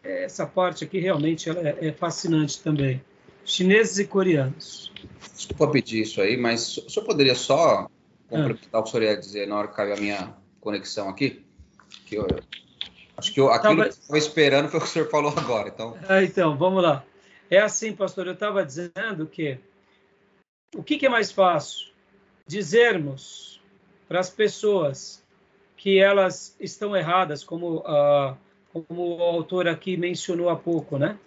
essa 0.02 0.46
parte 0.46 0.84
aqui 0.84 0.98
realmente 0.98 1.48
ela 1.48 1.60
é, 1.60 1.88
é 1.88 1.92
fascinante 1.92 2.60
também. 2.62 3.02
Chineses 3.44 3.98
e 3.98 4.06
coreanos. 4.06 4.92
Desculpa 5.34 5.70
pedir 5.70 6.02
isso 6.02 6.20
aí, 6.20 6.36
mas 6.36 6.76
o 6.78 6.90
senhor 6.90 7.06
poderia 7.06 7.34
só 7.34 7.88
complementar 8.28 8.68
ah. 8.72 8.78
o 8.78 8.82
que 8.82 8.88
o 8.88 8.92
senhor 8.92 9.04
ia 9.04 9.16
dizer 9.16 9.46
na 9.46 9.58
hora 9.58 9.68
que 9.68 9.74
caiu 9.74 9.94
a 9.94 9.96
minha 9.96 10.34
conexão 10.60 11.08
aqui? 11.08 11.44
Que 12.06 12.16
eu, 12.16 12.26
acho 13.16 13.32
que 13.32 13.40
eu, 13.40 13.50
aquilo 13.50 13.76
tava... 13.76 13.82
que 13.82 13.88
eu 13.88 14.00
estava 14.00 14.18
esperando 14.18 14.68
foi 14.68 14.78
o 14.78 14.82
que 14.82 14.88
o 14.88 14.90
senhor 14.90 15.08
falou 15.10 15.32
agora. 15.36 15.68
Então, 15.68 15.96
ah, 16.08 16.22
então 16.22 16.56
vamos 16.56 16.82
lá. 16.82 17.04
É 17.50 17.58
assim, 17.58 17.94
pastor, 17.94 18.26
eu 18.26 18.32
estava 18.32 18.64
dizendo 18.64 19.26
que 19.26 19.58
o 20.74 20.82
que, 20.82 20.96
que 20.96 21.06
é 21.06 21.08
mais 21.08 21.30
fácil? 21.30 21.92
Dizermos 22.46 23.60
para 24.08 24.20
as 24.20 24.30
pessoas 24.30 25.22
que 25.76 25.98
elas 25.98 26.56
estão 26.60 26.96
erradas, 26.96 27.42
como, 27.42 27.78
uh, 27.78 28.36
como 28.72 29.18
o 29.18 29.22
autor 29.22 29.68
aqui 29.68 29.96
mencionou 29.96 30.48
há 30.48 30.56
pouco, 30.56 30.98
né? 30.98 31.18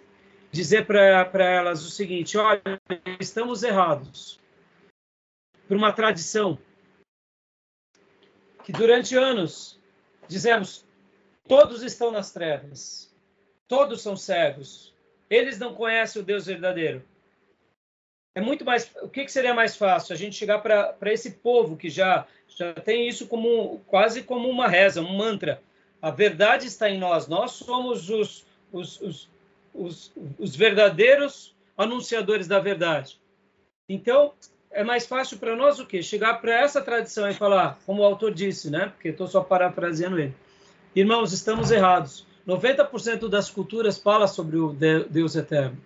dizer 0.56 0.86
para 0.86 1.44
elas 1.44 1.84
o 1.84 1.90
seguinte: 1.90 2.38
olha, 2.38 2.80
estamos 3.20 3.62
errados 3.62 4.40
por 5.68 5.76
uma 5.76 5.92
tradição 5.92 6.58
que 8.64 8.72
durante 8.72 9.16
anos 9.16 9.78
dizemos 10.26 10.84
todos 11.46 11.82
estão 11.82 12.10
nas 12.10 12.32
trevas, 12.32 13.14
todos 13.68 14.00
são 14.00 14.16
cegos, 14.16 14.94
eles 15.28 15.58
não 15.58 15.74
conhecem 15.74 16.22
o 16.22 16.24
Deus 16.24 16.46
verdadeiro. 16.46 17.04
É 18.34 18.40
muito 18.40 18.64
mais. 18.64 18.90
O 19.00 19.08
que, 19.08 19.24
que 19.24 19.32
seria 19.32 19.54
mais 19.54 19.76
fácil? 19.76 20.12
A 20.12 20.16
gente 20.16 20.36
chegar 20.36 20.58
para 20.58 21.12
esse 21.12 21.32
povo 21.32 21.76
que 21.76 21.88
já 21.88 22.26
já 22.48 22.72
tem 22.74 23.08
isso 23.08 23.26
como 23.26 23.80
quase 23.86 24.22
como 24.22 24.48
uma 24.48 24.68
reza, 24.68 25.00
um 25.00 25.16
mantra. 25.16 25.62
A 26.06 26.10
verdade 26.10 26.66
está 26.66 26.88
em 26.88 26.98
nós. 26.98 27.26
Nós 27.26 27.52
somos 27.52 28.08
os, 28.10 28.46
os, 28.72 29.00
os 29.00 29.28
os, 29.76 30.12
os 30.38 30.56
verdadeiros 30.56 31.54
anunciadores 31.76 32.48
da 32.48 32.58
verdade. 32.58 33.20
Então, 33.88 34.32
é 34.70 34.82
mais 34.82 35.06
fácil 35.06 35.38
para 35.38 35.54
nós 35.54 35.78
o 35.78 35.86
quê? 35.86 36.02
Chegar 36.02 36.40
para 36.40 36.54
essa 36.54 36.80
tradição 36.80 37.28
e 37.28 37.34
falar, 37.34 37.78
como 37.84 38.02
o 38.02 38.04
autor 38.04 38.32
disse, 38.32 38.70
né? 38.70 38.88
Porque 38.88 39.08
estou 39.08 39.26
só 39.26 39.42
parafraseando 39.42 40.18
ele. 40.18 40.34
Irmãos, 40.94 41.32
estamos 41.32 41.70
errados. 41.70 42.26
90% 42.46 43.28
das 43.28 43.50
culturas 43.50 43.98
fala 43.98 44.26
sobre 44.26 44.56
o 44.56 44.72
Deus 44.72 45.36
eterno. 45.36 45.76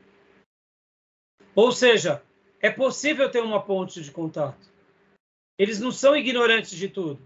Ou 1.55 1.73
seja, 1.73 2.23
É 2.63 2.69
possível 2.69 3.31
ter 3.31 3.43
uma 3.43 3.63
ponte 3.63 4.03
de 4.03 4.11
contato. 4.11 4.69
Eles 5.59 5.81
não 5.81 5.91
são 5.91 6.15
ignorantes 6.15 6.77
de 6.77 6.91
tudo. 6.91 7.19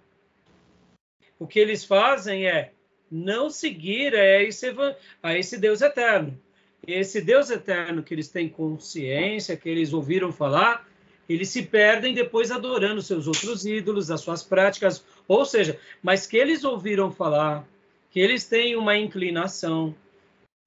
O 1.40 1.44
que 1.44 1.58
eles 1.58 1.84
fazem 1.84 2.46
é 2.46 2.72
não 3.14 3.48
seguir 3.48 4.12
a 4.16 4.42
esse, 4.42 4.74
a 5.22 5.38
esse 5.38 5.56
Deus 5.56 5.80
eterno. 5.80 6.36
Esse 6.84 7.20
Deus 7.20 7.48
eterno 7.48 8.02
que 8.02 8.12
eles 8.12 8.28
têm 8.28 8.48
consciência, 8.48 9.56
que 9.56 9.68
eles 9.68 9.92
ouviram 9.92 10.32
falar, 10.32 10.86
eles 11.28 11.48
se 11.48 11.62
perdem 11.62 12.12
depois 12.12 12.50
adorando 12.50 13.00
seus 13.00 13.28
outros 13.28 13.64
ídolos, 13.64 14.10
as 14.10 14.20
suas 14.20 14.42
práticas, 14.42 15.04
ou 15.28 15.44
seja, 15.44 15.78
mas 16.02 16.26
que 16.26 16.36
eles 16.36 16.64
ouviram 16.64 17.10
falar, 17.12 17.64
que 18.10 18.18
eles 18.18 18.46
têm 18.46 18.74
uma 18.74 18.96
inclinação. 18.96 19.94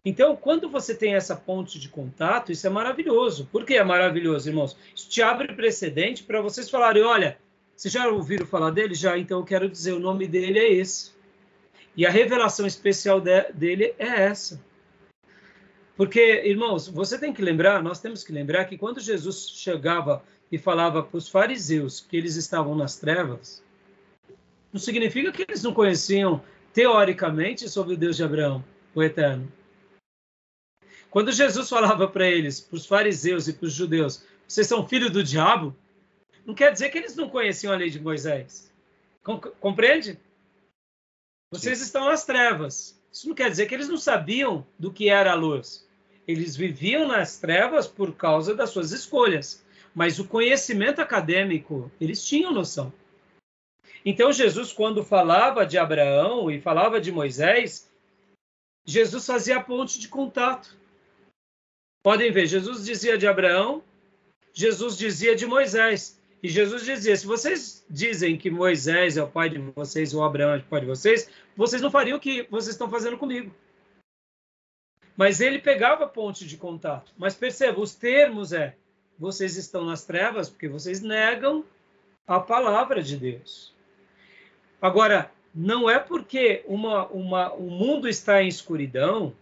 Então, 0.05 0.33
quando 0.33 0.69
você 0.69 0.95
tem 0.95 1.15
essa 1.15 1.35
ponte 1.35 1.77
de 1.77 1.89
contato, 1.89 2.49
isso 2.51 2.65
é 2.65 2.69
maravilhoso. 2.69 3.47
Por 3.51 3.65
que 3.65 3.75
é 3.75 3.83
maravilhoso, 3.83 4.49
irmãos? 4.49 4.75
Isso 4.95 5.09
te 5.09 5.21
abre 5.21 5.53
precedente 5.53 6.23
para 6.23 6.41
vocês 6.41 6.69
falarem: 6.69 7.03
olha, 7.03 7.37
vocês 7.75 7.93
já 7.93 8.07
ouviram 8.07 8.45
falar 8.45 8.71
dele? 8.71 8.95
Já, 8.95 9.17
então 9.17 9.39
eu 9.39 9.45
quero 9.45 9.69
dizer, 9.69 9.91
o 9.91 9.99
nome 9.99 10.27
dele 10.27 10.57
é 10.57 10.71
esse. 10.71 11.16
E 11.97 12.05
a 12.05 12.11
revelação 12.11 12.67
especial 12.67 13.19
de, 13.19 13.51
dele 13.51 13.95
é 13.97 14.05
essa. 14.05 14.61
Porque, 15.95 16.43
irmãos, 16.45 16.87
você 16.87 17.17
tem 17.17 17.33
que 17.33 17.41
lembrar, 17.41 17.81
nós 17.81 17.99
temos 17.99 18.23
que 18.23 18.31
lembrar 18.31 18.65
que 18.65 18.77
quando 18.77 18.99
Jesus 18.99 19.49
chegava 19.49 20.23
e 20.51 20.59
falava 20.59 21.01
para 21.01 21.17
os 21.17 21.27
fariseus 21.27 21.99
que 21.99 22.15
eles 22.15 22.35
estavam 22.35 22.75
nas 22.75 22.97
trevas, 22.97 23.63
não 24.71 24.79
significa 24.79 25.31
que 25.31 25.41
eles 25.41 25.63
não 25.63 25.73
conheciam 25.73 26.39
teoricamente 26.71 27.67
sobre 27.67 27.95
o 27.95 27.97
Deus 27.97 28.15
de 28.15 28.23
Abraão, 28.23 28.63
o 28.93 29.01
Eterno. 29.01 29.51
Quando 31.09 31.31
Jesus 31.31 31.67
falava 31.67 32.07
para 32.07 32.27
eles, 32.27 32.61
para 32.61 32.75
os 32.75 32.85
fariseus 32.85 33.47
e 33.47 33.53
para 33.53 33.65
os 33.65 33.73
judeus, 33.73 34.23
vocês 34.47 34.67
são 34.67 34.87
filhos 34.87 35.09
do 35.09 35.23
diabo, 35.23 35.75
não 36.45 36.53
quer 36.53 36.71
dizer 36.71 36.89
que 36.89 36.97
eles 36.99 37.15
não 37.15 37.27
conheciam 37.27 37.73
a 37.73 37.75
lei 37.75 37.89
de 37.89 37.99
Moisés. 37.99 38.71
Compreende? 39.59 40.19
Vocês 41.51 41.77
Sim. 41.79 41.83
estão 41.85 42.05
nas 42.05 42.25
trevas. 42.25 42.99
Isso 43.11 43.27
não 43.27 43.35
quer 43.35 43.49
dizer 43.49 43.67
que 43.67 43.73
eles 43.73 43.89
não 43.89 43.97
sabiam 43.97 44.65
do 44.77 44.91
que 44.91 45.09
era 45.09 45.31
a 45.31 45.35
luz. 45.35 45.87
Eles 46.27 46.55
viviam 46.55 47.07
nas 47.07 47.37
trevas 47.37 47.87
por 47.87 48.15
causa 48.15 48.53
das 48.53 48.69
suas 48.69 48.91
escolhas 48.91 49.65
mas 49.97 50.19
o 50.19 50.27
conhecimento 50.27 51.01
acadêmico, 51.01 51.91
eles 51.99 52.23
tinham 52.23 52.53
noção. 52.53 52.93
Então, 54.05 54.31
Jesus, 54.31 54.71
quando 54.71 55.03
falava 55.03 55.65
de 55.65 55.75
Abraão 55.75 56.51
e 56.51 56.61
falava 56.61 57.01
de 57.01 57.11
Moisés, 57.11 57.91
Jesus 58.85 59.25
fazia 59.25 59.57
a 59.57 59.63
ponte 59.63 59.97
de 59.97 60.07
contato. 60.07 60.77
Podem 62.03 62.31
ver, 62.31 62.45
Jesus 62.45 62.85
dizia 62.85 63.17
de 63.17 63.25
Abraão, 63.25 63.83
Jesus 64.53 64.95
dizia 64.95 65.35
de 65.35 65.47
Moisés. 65.47 66.16
E 66.41 66.47
Jesus 66.47 66.85
dizia: 66.85 67.15
se 67.15 67.25
vocês 67.25 67.85
dizem 67.89 68.37
que 68.37 68.49
Moisés 68.49 69.17
é 69.17 69.23
o 69.23 69.27
pai 69.27 69.49
de 69.49 69.57
vocês, 69.57 70.13
ou 70.13 70.23
Abraão 70.23 70.53
é 70.53 70.57
o 70.57 70.63
pai 70.63 70.81
de 70.81 70.87
vocês, 70.87 71.29
vocês 71.55 71.81
não 71.81 71.91
fariam 71.91 72.17
o 72.17 72.21
que 72.21 72.43
vocês 72.49 72.75
estão 72.75 72.89
fazendo 72.89 73.17
comigo. 73.17 73.53
Mas 75.15 75.41
ele 75.41 75.57
pegava 75.57 76.03
a 76.03 76.07
ponte 76.07 76.47
de 76.47 76.57
contato. 76.57 77.11
Mas 77.17 77.33
perceba, 77.33 77.79
os 77.81 77.95
termos 77.95 78.53
é 78.53 78.75
vocês 79.17 79.57
estão 79.57 79.83
nas 79.83 80.05
trevas 80.05 80.47
porque 80.47 80.67
vocês 80.67 81.01
negam 81.01 81.65
a 82.27 82.39
palavra 82.39 83.01
de 83.01 83.17
Deus. 83.17 83.73
Agora, 84.79 85.31
não 85.55 85.89
é 85.89 85.97
porque 85.97 86.63
uma, 86.67 87.07
uma, 87.07 87.51
o 87.53 87.63
mundo 87.63 88.07
está 88.07 88.43
em 88.43 88.47
escuridão, 88.47 89.33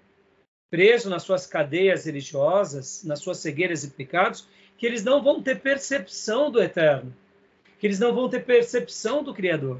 preso 0.70 1.10
nas 1.10 1.24
suas 1.24 1.46
cadeias 1.46 2.06
religiosas, 2.06 3.04
nas 3.04 3.20
suas 3.20 3.40
cegueiras 3.40 3.84
e 3.84 3.90
pecados, 3.90 4.48
que 4.78 4.86
eles 4.86 5.04
não 5.04 5.22
vão 5.22 5.42
ter 5.42 5.60
percepção 5.60 6.52
do 6.52 6.62
eterno, 6.62 7.16
que 7.80 7.88
eles 7.88 8.00
não 8.00 8.14
vão 8.14 8.30
ter 8.30 8.44
percepção 8.44 9.24
do 9.24 9.34
Criador. 9.34 9.80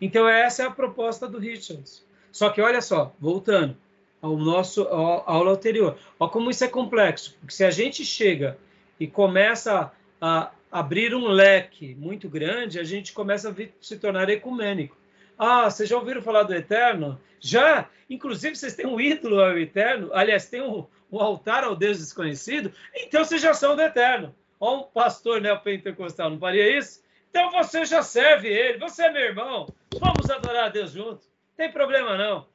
Então, 0.00 0.28
essa 0.28 0.62
é 0.62 0.66
a 0.66 0.70
proposta 0.70 1.26
do 1.26 1.38
Richards. 1.38 2.04
Só 2.30 2.50
que, 2.50 2.60
olha 2.60 2.80
só, 2.80 3.14
voltando 3.18 3.76
ao 4.20 4.36
nosso 4.36 4.82
à 4.82 5.32
aula 5.32 5.52
anterior, 5.52 5.96
olha 6.18 6.30
como 6.30 6.50
isso 6.50 6.64
é 6.64 6.68
complexo, 6.68 7.36
porque 7.38 7.54
se 7.54 7.64
a 7.64 7.70
gente 7.70 8.04
chega 8.04 8.58
e 8.98 9.06
começa 9.06 9.92
a 10.20 10.50
abrir 10.70 11.14
um 11.14 11.28
leque 11.28 11.94
muito 11.94 12.28
grande, 12.28 12.78
a 12.78 12.84
gente 12.84 13.12
começa 13.12 13.50
a 13.50 13.54
se 13.80 13.98
tornar 13.98 14.28
ecumênico. 14.28 14.96
Ah, 15.38 15.70
vocês 15.70 15.88
já 15.88 15.96
ouviram 15.96 16.22
falar 16.22 16.42
do 16.42 16.54
Eterno? 16.54 17.20
Já? 17.38 17.88
Inclusive, 18.08 18.56
vocês 18.56 18.74
têm 18.74 18.86
um 18.86 19.00
ídolo 19.00 19.40
ao 19.40 19.58
Eterno? 19.58 20.10
Aliás, 20.12 20.48
tem 20.48 20.62
um, 20.62 20.86
um 21.10 21.20
altar 21.20 21.64
ao 21.64 21.76
Deus 21.76 21.98
desconhecido? 21.98 22.72
Então, 22.94 23.24
vocês 23.24 23.40
já 23.40 23.54
são 23.54 23.76
do 23.76 23.82
Eterno. 23.82 24.34
Ó, 24.58 24.80
um 24.80 24.82
pastor 24.82 25.40
neopentecostal 25.40 26.30
não 26.30 26.38
faria 26.38 26.76
isso? 26.76 27.02
Então, 27.30 27.50
você 27.50 27.84
já 27.84 28.02
serve 28.02 28.48
ele. 28.48 28.78
Você 28.78 29.04
é 29.04 29.12
meu 29.12 29.22
irmão. 29.22 29.68
Vamos 29.98 30.30
adorar 30.30 30.66
a 30.66 30.68
Deus 30.68 30.92
juntos. 30.92 31.26
Não 31.26 31.56
tem 31.56 31.72
problema, 31.72 32.16
não. 32.16 32.46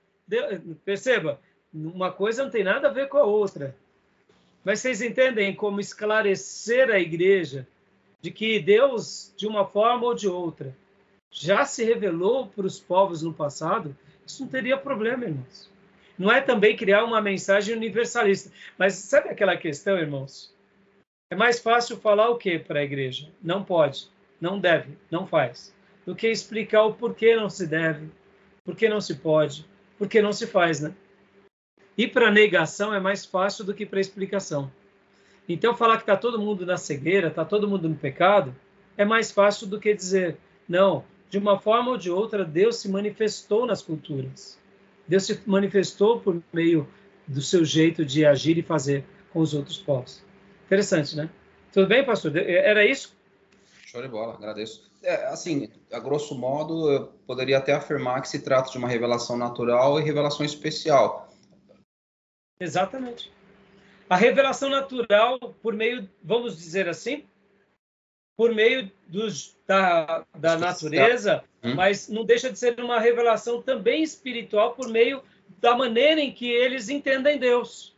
perceba, 0.83 1.39
uma 1.73 2.11
coisa 2.11 2.43
não 2.43 2.51
tem 2.51 2.63
nada 2.63 2.87
a 2.87 2.91
ver 2.91 3.07
com 3.07 3.17
a 3.17 3.23
outra. 3.23 3.75
Mas 4.63 4.79
vocês 4.79 5.01
entendem 5.01 5.55
como 5.55 5.79
esclarecer 5.79 6.89
a 6.91 6.99
igreja 6.99 7.67
de 8.21 8.29
que 8.29 8.59
Deus, 8.59 9.33
de 9.35 9.47
uma 9.47 9.65
forma 9.65 10.05
ou 10.05 10.13
de 10.13 10.27
outra, 10.27 10.75
já 11.31 11.65
se 11.65 11.83
revelou 11.83 12.47
para 12.47 12.67
os 12.67 12.79
povos 12.79 13.23
no 13.23 13.33
passado? 13.33 13.95
Isso 14.25 14.43
não 14.43 14.49
teria 14.49 14.77
problema, 14.77 15.25
irmãos. 15.25 15.69
Não 16.17 16.31
é 16.31 16.41
também 16.41 16.75
criar 16.75 17.03
uma 17.03 17.21
mensagem 17.21 17.75
universalista. 17.75 18.51
Mas 18.77 18.93
sabe 18.95 19.29
aquela 19.29 19.57
questão, 19.57 19.97
irmãos? 19.97 20.53
É 21.29 21.35
mais 21.35 21.59
fácil 21.59 21.97
falar 21.97 22.29
o 22.29 22.37
que 22.37 22.59
para 22.59 22.81
a 22.81 22.83
igreja? 22.83 23.29
Não 23.41 23.63
pode, 23.63 24.09
não 24.39 24.59
deve, 24.59 24.97
não 25.09 25.25
faz. 25.25 25.73
Do 26.05 26.15
que 26.15 26.27
explicar 26.27 26.83
o 26.83 26.93
porquê 26.93 27.35
não 27.35 27.49
se 27.49 27.65
deve, 27.65 28.09
porquê 28.65 28.89
não 28.89 28.99
se 28.99 29.15
pode, 29.15 29.65
porquê 29.97 30.21
não 30.21 30.33
se 30.33 30.45
faz, 30.45 30.81
né? 30.81 30.93
E 31.97 32.07
para 32.07 32.31
negação 32.31 32.93
é 32.93 32.99
mais 32.99 33.25
fácil 33.25 33.63
do 33.63 33.73
que 33.73 33.85
para 33.85 33.99
explicação. 33.99 34.71
Então, 35.47 35.75
falar 35.75 35.97
que 35.97 36.03
está 36.03 36.15
todo 36.15 36.39
mundo 36.39 36.65
na 36.65 36.77
cegueira, 36.77 37.27
está 37.27 37.43
todo 37.43 37.67
mundo 37.67 37.89
no 37.89 37.95
pecado, 37.95 38.55
é 38.97 39.05
mais 39.05 39.31
fácil 39.31 39.67
do 39.67 39.79
que 39.79 39.93
dizer, 39.93 40.37
não, 40.67 41.03
de 41.29 41.37
uma 41.37 41.59
forma 41.59 41.91
ou 41.91 41.97
de 41.97 42.11
outra, 42.11 42.43
Deus 42.43 42.77
se 42.77 42.89
manifestou 42.89 43.65
nas 43.65 43.81
culturas. 43.81 44.60
Deus 45.07 45.23
se 45.23 45.41
manifestou 45.45 46.19
por 46.19 46.41
meio 46.53 46.87
do 47.27 47.41
seu 47.41 47.63
jeito 47.63 48.05
de 48.05 48.25
agir 48.25 48.57
e 48.57 48.63
fazer 48.63 49.03
com 49.31 49.39
os 49.39 49.53
outros 49.53 49.77
povos. 49.77 50.23
Interessante, 50.65 51.15
né? 51.15 51.29
Tudo 51.71 51.87
bem, 51.87 52.05
pastor? 52.05 52.35
Era 52.35 52.85
isso? 52.85 53.15
Show 53.85 54.01
de 54.01 54.07
bola, 54.07 54.35
agradeço. 54.35 54.89
É, 55.03 55.27
assim, 55.27 55.69
a 55.91 55.99
grosso 55.99 56.37
modo, 56.37 56.89
eu 56.91 57.07
poderia 57.25 57.57
até 57.57 57.73
afirmar 57.73 58.21
que 58.21 58.29
se 58.29 58.39
trata 58.39 58.71
de 58.71 58.77
uma 58.77 58.87
revelação 58.87 59.37
natural 59.37 59.99
e 59.99 60.03
revelação 60.03 60.45
especial. 60.45 61.29
Exatamente. 62.59 63.31
A 64.09 64.15
revelação 64.15 64.69
natural, 64.69 65.39
por 65.61 65.73
meio, 65.73 66.07
vamos 66.23 66.57
dizer 66.57 66.87
assim, 66.87 67.25
por 68.35 68.53
meio 68.53 68.91
dos, 69.07 69.57
da, 69.67 70.25
da 70.37 70.57
natureza, 70.57 71.43
hum. 71.63 71.75
mas 71.75 72.07
não 72.07 72.23
deixa 72.23 72.51
de 72.51 72.57
ser 72.57 72.79
uma 72.79 72.99
revelação 72.99 73.61
também 73.61 74.01
espiritual 74.01 74.73
por 74.73 74.87
meio 74.87 75.21
da 75.59 75.75
maneira 75.75 76.19
em 76.19 76.31
que 76.31 76.49
eles 76.49 76.89
entendem 76.89 77.37
Deus. 77.37 77.95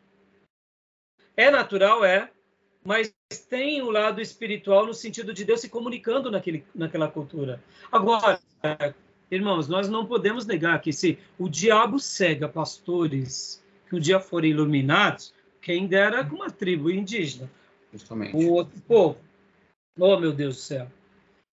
É 1.36 1.50
natural, 1.50 2.04
é, 2.04 2.30
mas 2.84 3.14
tem 3.50 3.82
o 3.82 3.90
lado 3.90 4.22
espiritual 4.22 4.86
no 4.86 4.94
sentido 4.94 5.34
de 5.34 5.46
Deus 5.46 5.62
se 5.62 5.70
comunicando 5.70 6.30
naquele, 6.30 6.66
naquela 6.76 7.08
cultura. 7.08 7.64
Agora, 7.92 8.40
irmãos, 9.32 9.68
nós 9.68 9.90
não 9.90 10.06
podemos 10.06 10.46
negar 10.46 10.82
que 10.82 10.92
se 10.92 11.18
o 11.40 11.48
diabo 11.48 12.00
cega 12.00 12.48
pastores 12.48 13.64
que 13.90 13.96
um 13.96 14.00
dia 14.00 14.20
forem 14.20 14.52
iluminados, 14.52 15.34
quem 15.62 15.88
dera 15.88 16.26
com 16.26 16.36
uma 16.36 16.50
tribo 16.50 16.92
indígena. 16.92 17.50
Justamente. 17.92 18.36
O 18.36 18.52
outro 18.52 18.80
povo. 18.82 19.18
Oh, 20.00 20.18
meu 20.18 20.32
Deus 20.32 20.56
do 20.56 20.62
céu. 20.62 20.88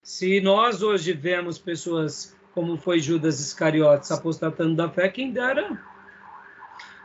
Se 0.03 0.41
nós 0.41 0.83
hoje 0.83 1.13
vemos 1.13 1.59
pessoas 1.59 2.35
como 2.55 2.77
foi 2.77 2.99
Judas 2.99 3.39
Iscariotes 3.39 4.11
apostatando 4.11 4.75
da 4.75 4.89
fé, 4.89 5.09
quem 5.09 5.31
dera. 5.31 5.79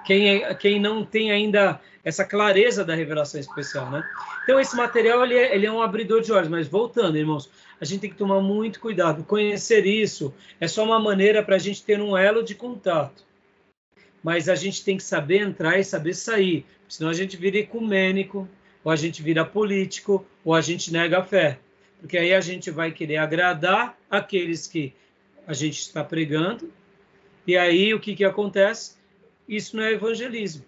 Quem, 0.06 0.44
é, 0.44 0.56
quem 0.56 0.80
não 0.80 1.04
tem 1.04 1.32
ainda 1.32 1.82
essa 2.04 2.24
clareza 2.24 2.86
da 2.86 2.96
revelação 2.96 3.40
especial, 3.40 3.90
né? 3.90 4.04
Então, 4.44 4.60
esse 4.60 4.76
material 4.76 5.24
ele 5.26 5.36
é, 5.36 5.56
ele 5.56 5.66
é 5.66 5.72
um 5.72 5.82
abridor 5.82 6.22
de 6.22 6.32
olhos, 6.32 6.48
mas 6.48 6.68
voltando, 6.68 7.18
irmãos, 7.18 7.50
a 7.82 7.86
gente 7.86 8.02
tem 8.02 8.10
que 8.10 8.16
tomar 8.16 8.40
muito 8.42 8.80
cuidado. 8.80 9.24
Conhecer 9.24 9.86
isso 9.86 10.34
é 10.60 10.68
só 10.68 10.84
uma 10.84 11.00
maneira 11.00 11.44
para 11.44 11.56
a 11.56 11.60
gente 11.60 11.84
ter 11.84 12.00
um 12.00 12.16
elo 12.16 12.44
de 12.44 12.56
contato 12.56 13.26
mas 14.26 14.50
a 14.50 14.56
gente 14.56 14.84
tem 14.84 14.98
que 14.98 15.04
saber 15.04 15.40
entrar 15.40 15.78
e 15.78 15.84
saber 15.84 16.16
sair, 16.16 16.66
senão 16.90 17.12
a 17.12 17.14
gente 17.14 17.38
vira 17.38 17.60
ecumênico, 17.60 18.50
ou 18.86 18.92
a 18.92 18.96
gente 18.96 19.24
vira 19.24 19.44
político, 19.44 20.24
ou 20.44 20.54
a 20.54 20.62
gente 20.62 20.94
nega 20.94 21.18
a 21.18 21.24
fé. 21.24 21.60
Porque 22.00 22.20
aí 22.20 22.36
a 22.36 22.40
gente 22.40 22.70
vai 22.70 22.92
querer 22.92 23.18
agradar 23.18 23.98
aqueles 24.10 24.68
que 24.68 24.94
a 25.48 25.54
gente 25.54 25.80
está 25.80 26.04
pregando, 26.04 26.72
e 27.48 27.58
aí 27.58 27.96
o 27.96 28.00
que, 28.00 28.16
que 28.16 28.24
acontece? 28.24 28.96
Isso 29.50 29.76
não 29.76 29.84
é 29.84 29.94
evangelismo. 29.94 30.64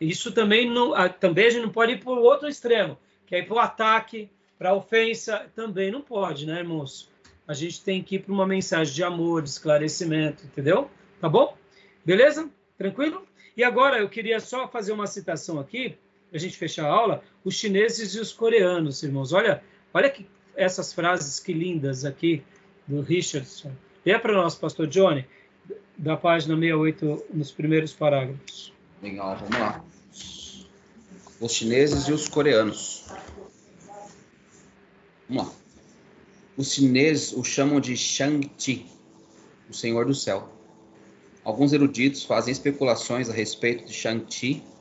Isso 0.00 0.32
também 0.32 0.68
não, 0.68 0.92
também 1.20 1.46
a 1.46 1.50
gente 1.50 1.62
não 1.62 1.70
pode 1.70 1.92
ir 1.92 2.00
para 2.00 2.10
o 2.10 2.22
outro 2.22 2.48
extremo, 2.48 2.98
quer 3.24 3.38
ir 3.38 3.46
para 3.46 3.54
o 3.54 3.60
ataque, 3.60 4.28
para 4.58 4.70
a 4.70 4.74
ofensa, 4.74 5.46
também 5.54 5.92
não 5.92 6.00
pode, 6.00 6.44
né, 6.44 6.58
irmãos? 6.58 7.08
A 7.46 7.54
gente 7.54 7.82
tem 7.82 8.02
que 8.02 8.16
ir 8.16 8.18
para 8.20 8.32
uma 8.32 8.46
mensagem 8.46 8.92
de 8.92 9.04
amor, 9.04 9.42
de 9.42 9.48
esclarecimento, 9.48 10.44
entendeu? 10.44 10.90
Tá 11.20 11.28
bom? 11.28 11.56
Beleza? 12.04 12.50
Tranquilo? 12.76 13.24
E 13.56 13.62
agora 13.62 13.98
eu 13.98 14.08
queria 14.08 14.40
só 14.40 14.66
fazer 14.66 14.92
uma 14.92 15.06
citação 15.06 15.60
aqui, 15.60 15.96
para 16.32 16.38
a 16.38 16.40
gente 16.40 16.56
fechar 16.56 16.86
a 16.86 16.90
aula, 16.90 17.22
os 17.44 17.54
chineses 17.54 18.14
e 18.14 18.18
os 18.18 18.32
coreanos, 18.32 19.02
irmãos. 19.02 19.34
Olha, 19.34 19.62
olha 19.92 20.08
que 20.08 20.26
essas 20.56 20.90
frases 20.90 21.38
que 21.38 21.52
lindas 21.52 22.06
aqui 22.06 22.42
do 22.88 23.02
Richardson. 23.02 23.70
Lê 24.04 24.18
para 24.18 24.32
nós, 24.32 24.54
pastor 24.54 24.86
Johnny, 24.86 25.26
da 25.94 26.16
página 26.16 26.54
68, 26.54 27.26
nos 27.34 27.52
primeiros 27.52 27.92
parágrafos. 27.92 28.72
Legal, 29.02 29.36
vamos 29.36 29.58
lá. 29.58 29.84
Os 31.38 31.52
chineses 31.52 32.08
e 32.08 32.12
os 32.12 32.26
coreanos. 32.30 33.04
Vamos 35.28 35.44
lá. 35.44 35.52
Os 36.56 36.72
chineses 36.72 37.34
o 37.34 37.44
chamam 37.44 37.78
de 37.78 37.94
Shang-Chi, 37.94 38.86
o 39.68 39.74
Senhor 39.74 40.06
do 40.06 40.14
Céu. 40.14 40.48
Alguns 41.44 41.74
eruditos 41.74 42.24
fazem 42.24 42.52
especulações 42.52 43.28
a 43.28 43.34
respeito 43.34 43.84
de 43.84 43.92
Shang-Chi, 43.92 44.71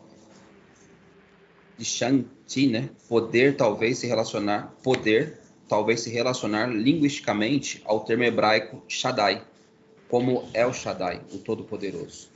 de 1.81 1.85
Shang-Chi, 1.85 2.67
né? 2.67 2.89
Poder 3.09 3.57
talvez 3.57 3.97
se 3.97 4.05
relacionar, 4.07 4.71
poder 4.83 5.39
talvez 5.67 6.01
se 6.01 6.11
relacionar 6.11 6.67
linguisticamente 6.67 7.81
ao 7.85 8.01
termo 8.01 8.23
hebraico 8.23 8.83
Shaddai, 8.87 9.43
como 10.07 10.47
El 10.53 10.73
Shaddai, 10.73 11.21
o 11.33 11.39
Todo-Poderoso. 11.39 12.29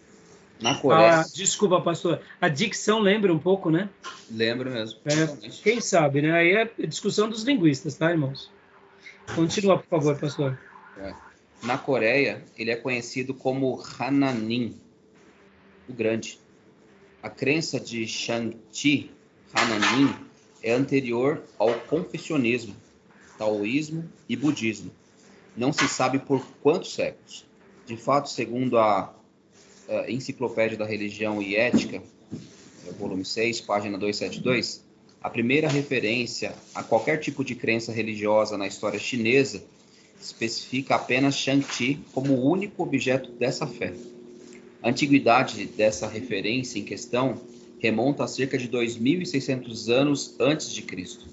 Na 0.60 0.76
Coreia. 0.76 1.20
Ah, 1.20 1.26
desculpa, 1.32 1.80
pastor. 1.82 2.22
A 2.42 2.48
dicção 2.48 3.00
lembra 3.00 3.32
um 3.32 3.38
pouco, 3.38 3.70
né? 3.70 3.90
Lembra 4.32 4.72
mesmo. 4.72 5.00
É, 5.06 5.50
quem 5.62 5.80
sabe, 5.80 6.22
né? 6.22 6.32
Aí 6.32 6.54
é 6.54 6.88
discussão 6.88 7.30
dos 7.30 7.44
linguistas, 7.44 7.96
tá, 7.96 8.10
irmãos? 8.10 8.50
Continua, 9.36 9.78
por 9.78 9.88
favor, 9.88 10.18
pastor. 10.18 10.58
É. 10.98 11.14
Na 11.62 11.78
Coreia, 11.78 12.44
ele 12.58 12.72
é 12.72 12.76
conhecido 12.76 13.34
como 13.34 13.84
Hananin, 14.00 14.80
o 15.88 15.94
Grande. 15.94 16.40
A 17.22 17.30
crença 17.30 17.80
de 17.80 18.08
Shang-Chi, 18.08 19.15
Hananin, 19.56 20.14
é 20.62 20.74
anterior 20.74 21.42
ao 21.58 21.74
confessionismo, 21.82 22.76
taoísmo 23.38 24.04
e 24.28 24.36
budismo. 24.36 24.92
Não 25.56 25.72
se 25.72 25.88
sabe 25.88 26.20
por 26.20 26.46
quantos 26.62 26.94
séculos. 26.94 27.46
De 27.86 27.96
fato, 27.96 28.30
segundo 28.30 28.78
a, 28.78 29.14
a 29.88 30.12
Enciclopédia 30.12 30.78
da 30.78 30.86
Religião 30.86 31.42
e 31.42 31.56
Ética, 31.56 32.04
volume 33.00 33.24
6, 33.24 33.62
página 33.62 33.98
272, 33.98 34.84
a 35.22 35.30
primeira 35.30 35.70
referência 35.70 36.54
a 36.74 36.84
qualquer 36.84 37.20
tipo 37.20 37.44
de 37.44 37.56
crença 37.56 37.92
religiosa 37.92 38.58
na 38.58 38.68
história 38.68 39.00
chinesa 39.00 39.64
especifica 40.22 40.96
apenas 40.96 41.36
Shang-Chi 41.36 42.00
como 42.14 42.34
o 42.34 42.50
único 42.50 42.84
objeto 42.84 43.32
dessa 43.32 43.66
fé. 43.66 43.94
A 44.84 44.90
antiguidade 44.90 45.66
dessa 45.66 46.08
referência 46.08 46.78
em 46.78 46.84
questão 46.84 47.40
remonta 47.86 48.24
a 48.24 48.28
cerca 48.28 48.58
de 48.58 48.68
2.600 48.68 49.94
anos 49.94 50.36
antes 50.40 50.72
de 50.72 50.82
Cristo. 50.82 51.28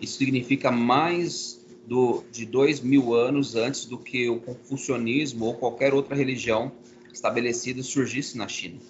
Isso 0.00 0.18
significa 0.18 0.72
mais 0.72 1.64
do, 1.86 2.24
de 2.32 2.44
dois 2.44 2.80
mil 2.80 3.14
anos 3.14 3.54
antes 3.54 3.84
do 3.84 3.96
que 3.96 4.28
o 4.28 4.40
confucionismo 4.40 5.44
ou 5.44 5.54
qualquer 5.54 5.94
outra 5.94 6.16
religião 6.16 6.72
estabelecida 7.12 7.80
surgisse 7.82 8.36
na 8.36 8.48
China. 8.48 8.80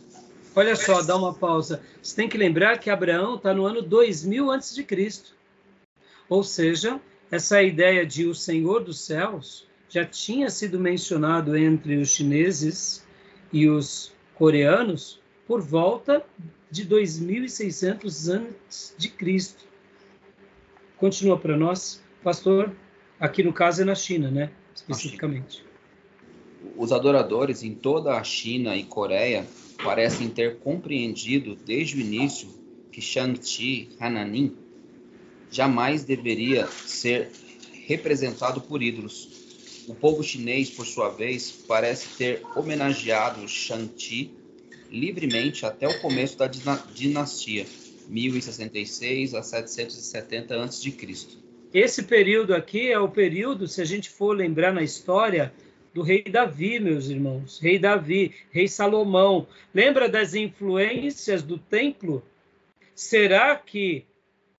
Olha 0.57 0.75
só, 0.77 1.03
dá 1.03 1.15
uma 1.17 1.35
pausa. 1.35 1.83
Você 2.03 2.17
tem 2.17 2.29
que 2.29 2.39
lembrar 2.39 2.79
que 2.79 2.89
Abraão 2.89 3.35
está 3.35 3.53
no 3.53 3.67
ano 3.67 3.83
2000 3.83 4.51
antes 4.51 4.75
de 4.75 4.83
Cristo. 4.83 5.35
Ou 6.29 6.43
seja, 6.43 6.99
essa 7.31 7.63
ideia 7.63 8.07
de 8.07 8.27
o 8.27 8.35
Senhor 8.35 8.83
dos 8.83 9.01
céus 9.01 9.67
já 9.91 10.07
tinha 10.07 10.49
sido 10.49 10.81
mencionado 10.81 11.55
entre 11.55 11.97
os 11.97 12.09
chineses 12.09 13.05
e 13.53 13.69
os 13.69 14.11
coreanos 14.35 15.21
por 15.47 15.61
volta 15.61 16.25
de 16.71 16.85
2600 16.85 18.29
antes 18.29 18.95
de 18.97 19.09
Cristo. 19.09 19.65
Continua 20.97 21.39
para 21.39 21.57
nós, 21.57 22.03
pastor. 22.23 22.75
Aqui 23.21 23.43
no 23.43 23.53
caso 23.53 23.83
é 23.83 23.85
na 23.85 23.95
China, 23.95 24.31
né? 24.31 24.51
Especificamente. 24.75 25.65
Os 26.77 26.93
adoradores 26.93 27.63
em 27.63 27.75
toda 27.75 28.17
a 28.17 28.25
China 28.25 28.77
e 28.77 28.85
Coreia 28.85 29.47
parecem 29.83 30.29
ter 30.29 30.59
compreendido 30.59 31.55
desde 31.55 31.97
o 31.97 32.01
início 32.01 32.49
que 32.91 33.01
Shang-Chi 33.01 33.91
Hananin 34.01 34.57
jamais 35.51 36.05
deveria 36.05 36.67
ser 36.67 37.31
representado 37.87 38.61
por 38.61 38.83
ídolos. 38.83 39.29
O 39.87 39.95
povo 39.95 40.23
chinês, 40.23 40.71
por 40.71 40.87
sua 40.87 41.11
vez, 41.11 41.51
parece 41.69 42.17
ter 42.17 42.43
homenageado 42.57 43.47
Shang-Chi 43.47 44.33
livremente 44.91 45.67
até 45.67 45.89
o 45.89 46.01
começo 46.01 46.39
da 46.39 46.47
dinastia, 46.47 47.67
1066 48.09 49.35
a 49.35 49.43
770 49.43 50.63
a.C. 50.63 50.95
Esse 51.73 52.03
período 52.05 52.55
aqui 52.55 52.91
é 52.91 52.99
o 52.99 53.09
período, 53.09 53.67
se 53.67 53.83
a 53.83 53.85
gente 53.85 54.09
for 54.09 54.37
lembrar 54.37 54.73
na 54.73 54.83
história, 54.83 55.53
do 55.95 56.03
rei 56.03 56.25
Davi, 56.25 56.81
meus 56.81 57.09
irmãos. 57.09 57.61
Rei 57.61 57.79
Davi, 57.79 58.35
rei 58.51 58.67
Salomão. 58.67 59.47
Lembra 59.73 60.09
das 60.09 60.35
influências 60.35 61.41
do 61.41 61.57
templo? 61.57 62.21
Será 62.97 63.55
que 63.55 64.05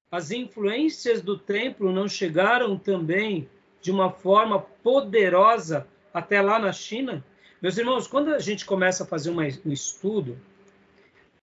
as 0.10 0.32
influências 0.32 1.22
do 1.22 1.38
templo 1.38 1.92
não 1.92 2.08
chegaram 2.08 2.78
também 2.78 3.50
de 3.82 3.92
uma 3.92 4.10
forma 4.10 4.60
poderosa 4.60 5.86
até 6.14 6.42
lá 6.42 6.58
na 6.58 6.72
China? 6.72 7.24
Meus 7.62 7.78
irmãos, 7.78 8.08
quando 8.08 8.34
a 8.34 8.40
gente 8.40 8.66
começa 8.66 9.04
a 9.04 9.08
fazer 9.08 9.32
um 9.32 9.72
estudo, 9.72 10.38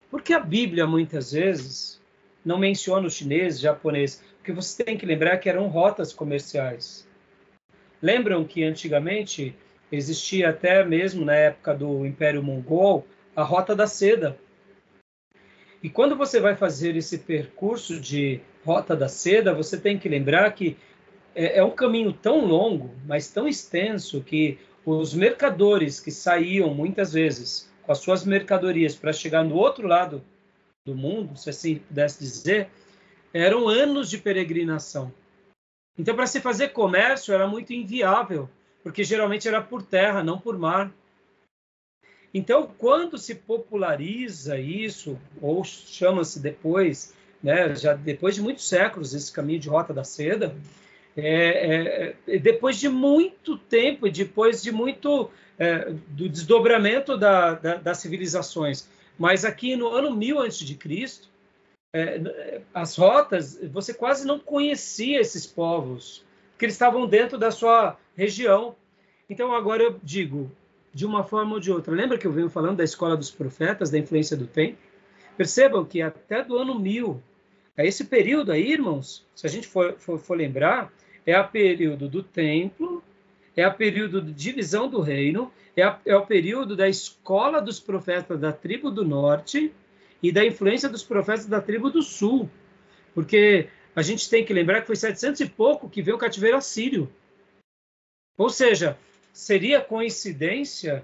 porque 0.10 0.34
a 0.34 0.40
Bíblia 0.40 0.86
muitas 0.86 1.32
vezes 1.32 2.02
não 2.44 2.58
menciona 2.58 3.08
o 3.08 3.10
chinês, 3.10 3.60
japonês, 3.60 4.24
porque 4.38 4.52
você 4.52 4.84
tem 4.84 4.98
que 4.98 5.06
lembrar 5.06 5.38
que 5.38 5.50
eram 5.50 5.68
rotas 5.68 6.14
comerciais. 6.14 7.08
Lembram 8.02 8.44
que 8.44 8.64
antigamente 8.64 9.56
Existia 9.92 10.50
até 10.50 10.86
mesmo 10.86 11.26
na 11.26 11.36
época 11.36 11.76
do 11.76 12.06
Império 12.06 12.42
Mongol 12.42 13.06
a 13.36 13.44
Rota 13.44 13.76
da 13.76 13.86
Seda. 13.86 14.38
E 15.84 15.90
quando 15.90 16.16
você 16.16 16.40
vai 16.40 16.56
fazer 16.56 16.96
esse 16.96 17.18
percurso 17.18 18.00
de 18.00 18.40
Rota 18.64 18.96
da 18.96 19.10
Seda, 19.10 19.54
você 19.54 19.78
tem 19.78 19.98
que 19.98 20.08
lembrar 20.08 20.50
que 20.54 20.78
é, 21.36 21.58
é 21.58 21.64
um 21.64 21.72
caminho 21.72 22.14
tão 22.14 22.46
longo, 22.46 22.92
mas 23.06 23.30
tão 23.30 23.48
extenso, 23.48 24.22
que 24.22 24.58
os 24.86 25.14
mercadores 25.14 26.00
que 26.00 26.12
saíam 26.12 26.74
muitas 26.74 27.14
vezes 27.14 27.72
com 27.84 27.92
as 27.92 28.00
suas 28.00 28.26
mercadorias 28.26 28.96
para 28.96 29.14
chegar 29.14 29.44
no 29.44 29.56
outro 29.56 29.88
lado 29.88 30.24
do 30.86 30.96
mundo, 30.96 31.38
se 31.38 31.50
assim 31.50 31.76
pudesse 31.76 32.20
dizer, 32.20 32.70
eram 33.34 33.68
anos 33.68 34.10
de 34.10 34.18
peregrinação. 34.18 35.14
Então, 35.98 36.16
para 36.16 36.28
se 36.28 36.42
fazer 36.42 36.70
comércio 36.70 37.34
era 37.34 37.48
muito 37.48 37.74
inviável 37.74 38.50
porque 38.84 39.04
geralmente 39.04 39.48
era 39.48 39.62
por 39.62 39.84
terra, 39.84 40.24
não 40.24 40.40
por 40.40 40.58
mar. 40.58 40.92
Então, 42.34 42.72
quando 42.78 43.18
se 43.18 43.36
populariza 43.36 44.58
isso, 44.58 45.20
ou 45.42 45.64
chama-se 45.64 46.40
depois, 46.40 47.14
né, 47.44 47.76
já 47.76 47.94
depois 47.94 48.36
de 48.36 48.42
muitos 48.42 48.68
séculos, 48.68 49.14
esse 49.14 49.32
caminho 49.32 49.60
de 49.60 49.70
rota 49.70 49.94
da 49.94 50.04
seda, 50.04 50.56
é, 51.16 51.26
é, 51.26 52.16
é 52.28 52.40
depois 52.40 52.80
de 52.80 52.88
muito 52.90 53.58
tempo 53.58 54.10
depois 54.10 54.62
de 54.62 54.72
muito 54.72 55.30
é, 55.58 55.92
do 56.08 56.28
desdobramento 56.30 57.18
da, 57.18 57.54
da, 57.54 57.76
das 57.76 57.98
civilizações, 57.98 58.88
mas 59.18 59.46
aqui 59.46 59.76
no 59.76 59.90
ano 59.90 60.16
1000 60.16 60.40
antes 60.40 60.60
de 60.60 60.76
Cristo, 60.76 61.30
é, 61.94 62.62
as 62.74 62.96
rotas 62.96 63.60
você 63.72 63.94
quase 63.94 64.26
não 64.26 64.40
conhecia 64.40 65.20
esses 65.20 65.46
povos, 65.46 66.24
porque 66.52 66.66
eles 66.66 66.76
estavam 66.76 67.06
dentro 67.06 67.38
da 67.38 67.52
sua 67.52 67.98
região. 68.16 68.76
Então, 69.30 69.54
agora 69.54 69.84
eu 69.84 70.00
digo, 70.02 70.52
de 70.94 71.06
uma 71.06 71.24
forma 71.24 71.54
ou 71.54 71.60
de 71.60 71.72
outra, 71.72 71.94
lembra 71.94 72.18
que 72.18 72.26
eu 72.26 72.32
venho 72.32 72.50
falando 72.50 72.78
da 72.78 72.84
escola 72.84 73.18
dos 73.18 73.32
profetas, 73.32 73.90
da 73.90 73.98
influência 73.98 74.36
do 74.36 74.48
tempo? 74.48 74.78
Percebam 75.38 75.86
que 75.86 76.02
até 76.02 76.44
do 76.44 76.58
ano 76.58 76.80
1000, 76.80 77.22
é 77.31 77.31
esse 77.78 78.06
período 78.06 78.52
aí, 78.52 78.72
irmãos, 78.72 79.26
se 79.36 79.48
a 79.48 79.50
gente 79.50 79.68
for, 79.68 79.96
for, 79.98 80.20
for 80.20 80.38
lembrar, 80.38 80.92
é 81.26 81.40
o 81.40 81.48
período 81.48 82.08
do 82.08 82.22
templo, 82.22 83.04
é 83.56 83.68
o 83.68 83.74
período 83.74 84.22
de 84.22 84.34
divisão 84.34 84.90
do 84.90 85.02
reino, 85.02 85.52
é, 85.76 85.84
a, 85.84 86.00
é 86.06 86.16
o 86.16 86.26
período 86.26 86.76
da 86.76 86.88
escola 86.88 87.62
dos 87.62 87.80
profetas 87.80 88.40
da 88.40 88.52
tribo 88.52 88.92
do 88.92 89.06
norte 89.06 89.72
e 90.22 90.32
da 90.32 90.46
influência 90.46 90.90
dos 90.90 91.04
profetas 91.04 91.46
da 91.46 91.62
tribo 91.62 91.90
do 91.90 92.02
sul. 92.02 92.50
Porque 93.14 93.68
a 93.96 94.02
gente 94.02 94.30
tem 94.30 94.46
que 94.46 94.54
lembrar 94.54 94.82
que 94.82 94.88
foi 94.88 94.96
700 94.96 95.42
e 95.42 95.50
pouco 95.50 95.90
que 95.90 96.02
veio 96.02 96.18
o 96.18 96.20
cativeiro 96.20 96.58
assírio. 96.58 97.12
Ou 98.38 98.50
seja, 98.50 98.98
seria 99.34 99.82
coincidência 99.82 101.04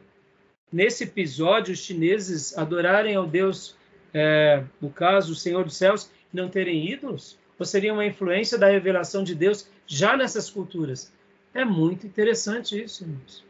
nesse 0.72 1.04
episódio 1.04 1.74
os 1.74 1.80
chineses 1.80 2.58
adorarem 2.58 3.16
ao 3.16 3.26
Deus, 3.26 3.76
é, 4.14 4.64
no 4.82 4.90
caso, 4.90 5.34
o 5.34 5.36
Senhor 5.36 5.64
dos 5.64 5.78
Céus, 5.78 6.10
não 6.34 6.50
terem 6.50 6.92
ídolos? 6.92 7.38
ou 7.60 7.66
seria 7.66 7.94
uma 7.94 8.06
influência 8.06 8.58
da 8.58 8.68
revelação 8.68 9.24
de 9.24 9.34
Deus 9.34 9.70
já 9.86 10.16
nessas 10.16 10.50
culturas. 10.50 11.12
É 11.54 11.66
muito 11.66 12.06
interessante 12.06 12.82
isso, 12.82 13.04
irmãos. 13.04 13.44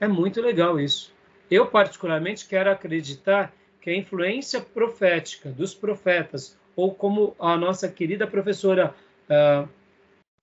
É 0.00 0.08
muito 0.08 0.40
legal 0.40 0.80
isso. 0.80 1.12
Eu, 1.50 1.66
particularmente, 1.66 2.46
quero 2.46 2.70
acreditar 2.70 3.54
que 3.80 3.90
a 3.90 3.96
influência 3.96 4.60
profética 4.60 5.50
dos 5.50 5.74
profetas, 5.74 6.56
ou 6.74 6.92
como 6.92 7.36
a 7.38 7.56
nossa 7.56 7.88
querida 7.88 8.26
professora 8.26 8.94
uh, 9.28 9.68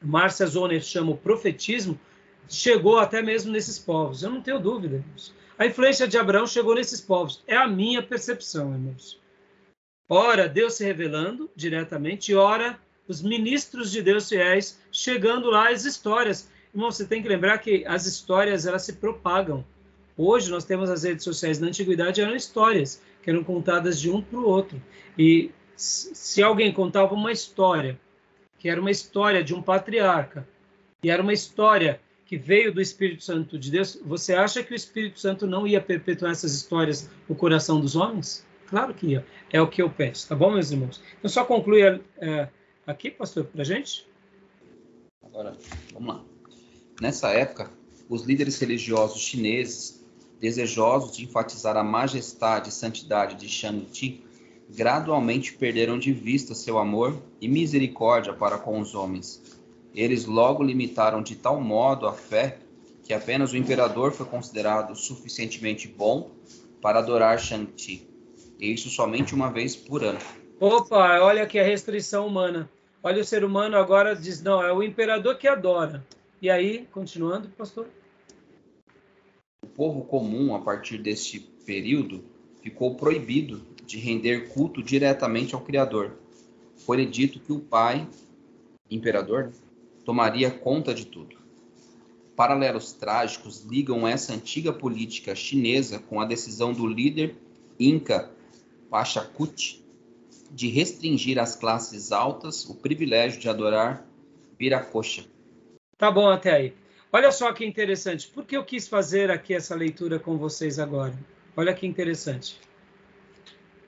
Márcia 0.01 0.45
Zoner 0.45 0.81
chama 0.81 1.11
o 1.11 1.17
profetismo, 1.17 1.99
chegou 2.47 2.97
até 2.97 3.21
mesmo 3.21 3.51
nesses 3.51 3.77
povos. 3.77 4.23
Eu 4.23 4.29
não 4.29 4.41
tenho 4.41 4.59
dúvida. 4.59 4.97
Irmãos. 4.97 5.33
A 5.57 5.65
influência 5.65 6.07
de 6.07 6.17
Abraão 6.17 6.47
chegou 6.47 6.75
nesses 6.75 7.01
povos. 7.01 7.43
É 7.45 7.57
a 7.57 7.67
minha 7.67 8.01
percepção, 8.01 8.71
irmãos. 8.71 9.20
Ora, 10.13 10.49
Deus 10.49 10.73
se 10.73 10.83
revelando 10.83 11.49
diretamente, 11.55 12.35
ora, 12.35 12.77
os 13.07 13.21
ministros 13.21 13.89
de 13.89 14.01
Deus 14.01 14.27
fiéis 14.27 14.77
chegando 14.91 15.49
lá 15.49 15.69
as 15.69 15.85
histórias. 15.85 16.49
Irmão, 16.75 16.91
você 16.91 17.05
tem 17.05 17.21
que 17.21 17.29
lembrar 17.29 17.59
que 17.59 17.85
as 17.85 18.05
histórias 18.05 18.65
elas 18.65 18.83
se 18.83 18.91
propagam. 18.91 19.63
Hoje 20.17 20.51
nós 20.51 20.65
temos 20.65 20.89
as 20.89 21.03
redes 21.03 21.23
sociais. 21.23 21.61
Na 21.61 21.67
antiguidade 21.67 22.19
eram 22.19 22.35
histórias 22.35 23.01
que 23.23 23.29
eram 23.29 23.41
contadas 23.41 24.01
de 24.01 24.11
um 24.11 24.21
para 24.21 24.37
o 24.37 24.45
outro. 24.45 24.83
E 25.17 25.49
se 25.77 26.43
alguém 26.43 26.73
contava 26.73 27.13
uma 27.13 27.31
história, 27.31 27.97
que 28.59 28.67
era 28.67 28.81
uma 28.81 28.91
história 28.91 29.41
de 29.41 29.55
um 29.55 29.61
patriarca, 29.61 30.45
e 31.01 31.09
era 31.09 31.23
uma 31.23 31.31
história 31.31 32.01
que 32.25 32.35
veio 32.35 32.73
do 32.73 32.81
Espírito 32.81 33.23
Santo 33.23 33.57
de 33.57 33.71
Deus, 33.71 33.97
você 34.03 34.33
acha 34.33 34.61
que 34.61 34.73
o 34.73 34.75
Espírito 34.75 35.21
Santo 35.21 35.47
não 35.47 35.65
ia 35.65 35.79
perpetuar 35.79 36.33
essas 36.33 36.53
histórias 36.53 37.09
no 37.29 37.33
coração 37.33 37.79
dos 37.79 37.95
homens? 37.95 38.45
Claro 38.71 38.93
que 38.93 39.07
ia. 39.07 39.25
É 39.51 39.61
o 39.61 39.67
que 39.67 39.81
eu 39.81 39.89
penso, 39.89 40.29
tá 40.29 40.33
bom, 40.33 40.49
meus 40.49 40.71
irmãos? 40.71 41.01
Então, 41.19 41.29
só 41.29 41.43
conclui 41.43 41.81
é, 41.83 42.47
aqui, 42.87 43.11
pastor, 43.11 43.43
para 43.43 43.65
gente. 43.65 44.07
Agora, 45.21 45.57
vamos 45.91 46.15
lá. 46.15 46.23
Nessa 47.01 47.31
época, 47.31 47.69
os 48.07 48.23
líderes 48.23 48.57
religiosos 48.59 49.21
chineses, 49.21 50.05
desejosos 50.39 51.17
de 51.17 51.25
enfatizar 51.25 51.75
a 51.75 51.83
majestade 51.83 52.69
e 52.69 52.71
santidade 52.71 53.35
de 53.35 53.49
Shang-Chi, 53.49 54.23
gradualmente 54.69 55.51
perderam 55.51 55.99
de 55.99 56.13
vista 56.13 56.55
seu 56.55 56.79
amor 56.79 57.21
e 57.41 57.49
misericórdia 57.49 58.31
para 58.31 58.57
com 58.57 58.79
os 58.79 58.95
homens. 58.95 59.59
Eles 59.93 60.25
logo 60.25 60.63
limitaram 60.63 61.21
de 61.21 61.35
tal 61.35 61.59
modo 61.59 62.07
a 62.07 62.13
fé 62.13 62.57
que 63.03 63.13
apenas 63.13 63.51
o 63.51 63.57
imperador 63.57 64.13
foi 64.13 64.25
considerado 64.25 64.95
suficientemente 64.95 65.89
bom 65.89 66.31
para 66.81 66.99
adorar 66.99 67.37
Shang-Chi, 67.37 68.10
e 68.61 68.71
isso 68.71 68.89
somente 68.91 69.33
uma 69.33 69.51
vez 69.51 69.75
por 69.75 70.03
ano. 70.03 70.19
Opa, 70.59 71.19
olha 71.21 71.41
aqui 71.41 71.59
a 71.59 71.63
restrição 71.63 72.27
humana. 72.27 72.69
Olha 73.01 73.19
o 73.19 73.25
ser 73.25 73.43
humano 73.43 73.75
agora 73.75 74.15
diz, 74.15 74.43
não, 74.43 74.61
é 74.61 74.71
o 74.71 74.83
imperador 74.83 75.35
que 75.39 75.47
adora. 75.47 76.05
E 76.39 76.51
aí, 76.51 76.87
continuando, 76.91 77.49
pastor? 77.49 77.87
O 79.63 79.67
povo 79.67 80.03
comum, 80.03 80.53
a 80.53 80.59
partir 80.59 80.99
deste 80.99 81.39
período, 81.39 82.23
ficou 82.61 82.93
proibido 82.93 83.65
de 83.83 83.97
render 83.97 84.49
culto 84.49 84.83
diretamente 84.83 85.55
ao 85.55 85.61
Criador. 85.61 86.17
Foi-lhe 86.77 87.05
dito 87.05 87.39
que 87.39 87.51
o 87.51 87.59
pai, 87.59 88.07
imperador, 88.89 89.51
tomaria 90.05 90.51
conta 90.51 90.93
de 90.93 91.07
tudo. 91.07 91.37
Paralelos 92.35 92.93
trágicos 92.93 93.63
ligam 93.63 94.07
essa 94.07 94.33
antiga 94.33 94.71
política 94.71 95.35
chinesa 95.35 95.97
com 95.97 96.21
a 96.21 96.25
decisão 96.25 96.71
do 96.71 96.85
líder 96.85 97.35
inca 97.79 98.29
Pachacuti 98.91 99.81
de 100.51 100.67
restringir 100.67 101.39
às 101.39 101.55
classes 101.55 102.11
altas 102.11 102.65
o 102.65 102.75
privilégio 102.75 103.39
de 103.39 103.47
adorar 103.47 104.05
Viracocha. 104.59 105.25
Tá 105.97 106.11
bom 106.11 106.29
até 106.29 106.51
aí. 106.51 106.73
Olha 107.09 107.31
só 107.31 107.53
que 107.53 107.65
interessante. 107.65 108.27
Por 108.27 108.45
que 108.45 108.57
eu 108.57 108.65
quis 108.65 108.89
fazer 108.89 109.31
aqui 109.31 109.53
essa 109.53 109.75
leitura 109.75 110.19
com 110.19 110.37
vocês 110.37 110.77
agora? 110.77 111.17
Olha 111.55 111.73
que 111.73 111.87
interessante. 111.87 112.59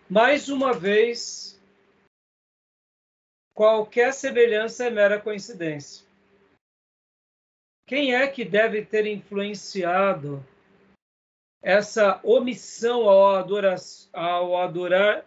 Mais 0.10 0.48
uma 0.48 0.72
vez, 0.72 1.62
qualquer 3.54 4.14
semelhança 4.14 4.86
é 4.86 4.90
mera 4.90 5.20
coincidência. 5.20 6.06
Quem 7.86 8.16
é 8.16 8.26
que 8.26 8.46
deve 8.46 8.86
ter 8.86 9.06
influenciado 9.06 10.46
essa 11.64 12.20
omissão 12.24 13.08
ao 13.08 13.38
adorar, 13.38 13.80
ao 14.12 14.62
adorar 14.62 15.26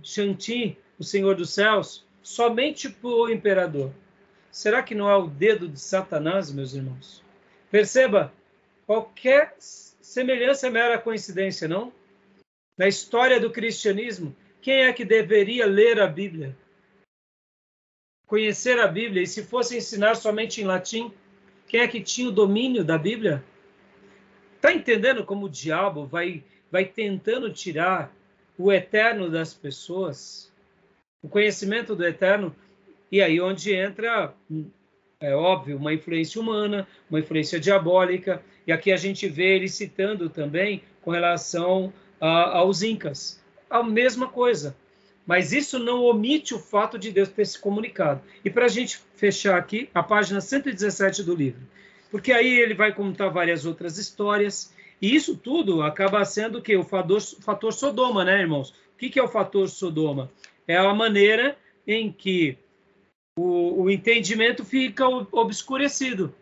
Shanti, 0.00 0.78
o 0.96 1.02
Senhor 1.02 1.34
dos 1.34 1.50
Céus, 1.50 2.06
somente 2.22 2.88
para 2.88 3.10
o 3.10 3.28
imperador? 3.28 3.90
Será 4.52 4.80
que 4.80 4.94
não 4.94 5.10
é 5.10 5.16
o 5.16 5.26
dedo 5.26 5.68
de 5.68 5.80
Satanás, 5.80 6.52
meus 6.52 6.72
irmãos? 6.72 7.20
Perceba, 7.68 8.32
qualquer 8.86 9.56
semelhança 9.58 10.68
é 10.68 10.70
mera 10.70 10.98
coincidência, 10.98 11.66
não? 11.66 11.92
Na 12.78 12.86
história 12.86 13.40
do 13.40 13.50
cristianismo, 13.50 14.34
quem 14.62 14.84
é 14.84 14.92
que 14.92 15.04
deveria 15.04 15.66
ler 15.66 16.00
a 16.00 16.06
Bíblia? 16.06 16.56
Conhecer 18.28 18.78
a 18.78 18.86
Bíblia, 18.86 19.22
e 19.22 19.26
se 19.26 19.42
fosse 19.42 19.76
ensinar 19.76 20.14
somente 20.14 20.60
em 20.60 20.64
latim, 20.64 21.12
quem 21.66 21.80
é 21.80 21.88
que 21.88 22.00
tinha 22.00 22.28
o 22.28 22.32
domínio 22.32 22.84
da 22.84 22.96
Bíblia? 22.96 23.44
Está 24.64 24.74
entendendo 24.74 25.26
como 25.26 25.44
o 25.44 25.50
diabo 25.50 26.06
vai, 26.06 26.42
vai 26.72 26.86
tentando 26.86 27.52
tirar 27.52 28.10
o 28.56 28.72
eterno 28.72 29.28
das 29.28 29.52
pessoas? 29.52 30.50
O 31.22 31.28
conhecimento 31.28 31.94
do 31.94 32.02
eterno, 32.02 32.56
e 33.12 33.20
aí 33.20 33.38
onde 33.42 33.74
entra, 33.74 34.32
é 35.20 35.36
óbvio, 35.36 35.76
uma 35.76 35.92
influência 35.92 36.40
humana, 36.40 36.88
uma 37.10 37.20
influência 37.20 37.60
diabólica, 37.60 38.42
e 38.66 38.72
aqui 38.72 38.90
a 38.90 38.96
gente 38.96 39.28
vê 39.28 39.54
ele 39.54 39.68
citando 39.68 40.30
também 40.30 40.82
com 41.02 41.10
relação 41.10 41.92
a, 42.18 42.56
aos 42.56 42.82
incas. 42.82 43.38
A 43.68 43.82
mesma 43.82 44.28
coisa. 44.28 44.74
Mas 45.26 45.52
isso 45.52 45.78
não 45.78 46.04
omite 46.04 46.54
o 46.54 46.58
fato 46.58 46.98
de 46.98 47.12
Deus 47.12 47.28
ter 47.28 47.44
se 47.44 47.58
comunicado. 47.58 48.22
E 48.42 48.48
para 48.48 48.64
a 48.64 48.68
gente 48.68 48.98
fechar 49.14 49.58
aqui, 49.58 49.90
a 49.94 50.02
página 50.02 50.40
117 50.40 51.22
do 51.22 51.34
livro. 51.34 51.60
Porque 52.14 52.32
aí 52.32 52.60
ele 52.60 52.74
vai 52.74 52.94
contar 52.94 53.28
várias 53.28 53.66
outras 53.66 53.98
histórias. 53.98 54.72
E 55.02 55.16
isso 55.16 55.36
tudo 55.36 55.82
acaba 55.82 56.24
sendo 56.24 56.62
que 56.62 56.76
o 56.76 56.84
fator, 56.84 57.20
fator 57.20 57.72
Sodoma, 57.72 58.24
né, 58.24 58.40
irmãos? 58.40 58.70
O 58.70 58.96
que, 58.96 59.10
que 59.10 59.18
é 59.18 59.22
o 59.24 59.26
fator 59.26 59.68
Sodoma? 59.68 60.30
É 60.68 60.76
a 60.76 60.94
maneira 60.94 61.58
em 61.84 62.12
que 62.12 62.56
o, 63.36 63.82
o 63.82 63.90
entendimento 63.90 64.64
fica 64.64 65.08
obscurecido. 65.08 66.32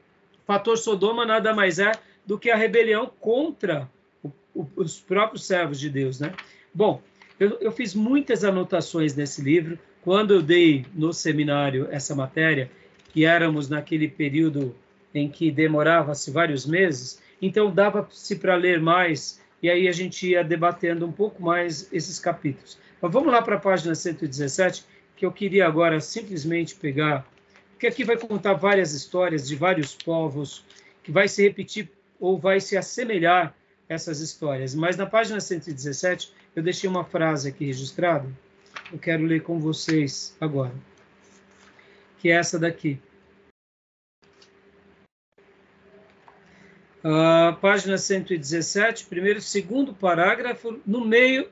O 0.42 0.44
fator 0.44 0.76
Sodoma 0.76 1.24
nada 1.24 1.54
mais 1.54 1.78
é 1.78 1.92
do 2.26 2.38
que 2.38 2.50
a 2.50 2.56
rebelião 2.56 3.10
contra 3.18 3.90
o, 4.22 4.30
o, 4.54 4.68
os 4.76 5.00
próprios 5.00 5.46
servos 5.46 5.80
de 5.80 5.88
Deus, 5.88 6.20
né? 6.20 6.34
Bom, 6.74 7.00
eu, 7.40 7.56
eu 7.62 7.72
fiz 7.72 7.94
muitas 7.94 8.44
anotações 8.44 9.16
nesse 9.16 9.40
livro. 9.40 9.78
Quando 10.02 10.34
eu 10.34 10.42
dei 10.42 10.84
no 10.92 11.14
seminário 11.14 11.88
essa 11.90 12.14
matéria, 12.14 12.70
que 13.10 13.24
éramos 13.24 13.70
naquele 13.70 14.06
período 14.06 14.76
em 15.14 15.28
que 15.28 15.50
demorava-se 15.50 16.30
vários 16.30 16.66
meses, 16.66 17.20
então 17.40 17.72
dava-se 17.72 18.36
para 18.36 18.54
ler 18.54 18.80
mais 18.80 19.40
e 19.62 19.70
aí 19.70 19.86
a 19.86 19.92
gente 19.92 20.28
ia 20.28 20.42
debatendo 20.42 21.06
um 21.06 21.12
pouco 21.12 21.40
mais 21.40 21.88
esses 21.92 22.18
capítulos. 22.18 22.76
Mas 23.00 23.12
vamos 23.12 23.32
lá 23.32 23.40
para 23.40 23.56
a 23.56 23.60
página 23.60 23.94
117, 23.94 24.84
que 25.16 25.24
eu 25.24 25.30
queria 25.30 25.66
agora 25.66 26.00
simplesmente 26.00 26.74
pegar, 26.74 27.24
porque 27.70 27.86
aqui 27.86 28.02
vai 28.02 28.16
contar 28.16 28.54
várias 28.54 28.92
histórias 28.92 29.46
de 29.46 29.54
vários 29.54 29.94
povos, 29.94 30.64
que 31.02 31.12
vai 31.12 31.28
se 31.28 31.42
repetir 31.42 31.88
ou 32.18 32.38
vai 32.38 32.60
se 32.60 32.76
assemelhar 32.76 33.54
essas 33.88 34.20
histórias. 34.20 34.74
Mas 34.74 34.96
na 34.96 35.06
página 35.06 35.40
117 35.40 36.32
eu 36.56 36.62
deixei 36.62 36.90
uma 36.90 37.04
frase 37.04 37.48
aqui 37.48 37.64
registrada, 37.64 38.28
eu 38.92 38.98
quero 38.98 39.24
ler 39.24 39.42
com 39.42 39.60
vocês 39.60 40.36
agora, 40.40 40.74
que 42.18 42.30
é 42.30 42.34
essa 42.34 42.58
daqui. 42.58 43.00
Uh, 47.04 47.56
página 47.60 47.98
117, 47.98 49.06
primeiro, 49.06 49.40
segundo 49.40 49.92
parágrafo, 49.92 50.78
no 50.86 51.04
meio, 51.04 51.48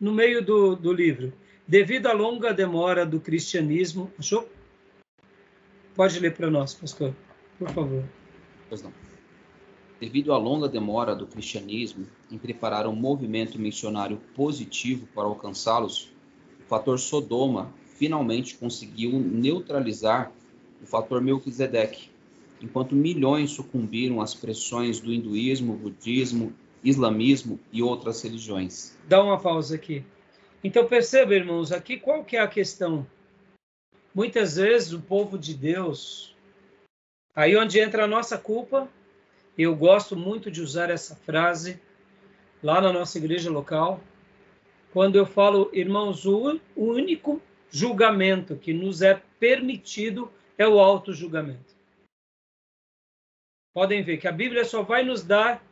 no 0.00 0.12
meio 0.12 0.44
do, 0.44 0.76
do 0.76 0.92
livro. 0.92 1.32
Devido 1.66 2.06
à 2.06 2.12
longa 2.12 2.54
demora 2.54 3.04
do 3.04 3.18
cristianismo. 3.18 4.12
Achou? 4.16 4.48
Pode 5.96 6.20
ler 6.20 6.34
para 6.34 6.48
nós, 6.48 6.72
pastor, 6.74 7.14
por 7.58 7.68
favor. 7.70 8.04
Pois 8.68 8.82
não. 8.82 8.92
Devido 10.00 10.32
à 10.32 10.38
longa 10.38 10.68
demora 10.68 11.16
do 11.16 11.26
cristianismo 11.26 12.06
em 12.30 12.38
preparar 12.38 12.86
um 12.86 12.94
movimento 12.94 13.58
missionário 13.58 14.20
positivo 14.34 15.06
para 15.14 15.24
alcançá-los, 15.24 16.12
o 16.60 16.68
fator 16.68 16.98
Sodoma 16.98 17.72
finalmente 17.96 18.56
conseguiu 18.56 19.18
neutralizar 19.18 20.30
o 20.80 20.86
fator 20.86 21.20
Melquisedeque, 21.20 22.10
enquanto 22.62 22.94
milhões 22.94 23.50
sucumbiram 23.50 24.20
às 24.20 24.34
pressões 24.34 25.00
do 25.00 25.12
hinduísmo, 25.12 25.76
budismo, 25.76 26.52
islamismo 26.82 27.58
e 27.72 27.82
outras 27.82 28.22
religiões. 28.22 28.96
Dá 29.08 29.22
uma 29.22 29.38
pausa 29.38 29.74
aqui. 29.74 30.04
Então 30.62 30.86
perceba, 30.86 31.34
irmãos, 31.34 31.72
aqui 31.72 31.96
qual 31.96 32.24
que 32.24 32.36
é 32.36 32.40
a 32.40 32.48
questão? 32.48 33.06
muitas 34.14 34.56
vezes 34.56 34.92
o 34.92 35.00
povo 35.00 35.38
de 35.38 35.54
Deus, 35.54 36.34
aí 37.34 37.56
onde 37.56 37.80
entra 37.80 38.04
a 38.04 38.08
nossa 38.08 38.36
culpa, 38.36 38.88
eu 39.56 39.74
gosto 39.74 40.16
muito 40.16 40.50
de 40.50 40.60
usar 40.60 40.90
essa 40.90 41.14
frase 41.14 41.80
lá 42.62 42.80
na 42.80 42.92
nossa 42.92 43.18
igreja 43.18 43.50
local, 43.50 44.00
quando 44.92 45.16
eu 45.16 45.24
falo, 45.24 45.70
irmãos, 45.72 46.26
o 46.26 46.60
único 46.76 47.40
julgamento 47.70 48.56
que 48.56 48.74
nos 48.74 49.00
é 49.00 49.20
permitido 49.40 50.30
é 50.58 50.68
o 50.68 50.78
auto-julgamento. 50.78 51.74
Podem 53.74 54.02
ver 54.02 54.18
que 54.18 54.28
a 54.28 54.32
Bíblia 54.32 54.64
só 54.64 54.82
vai 54.82 55.02
nos 55.02 55.22
dar 55.22 55.64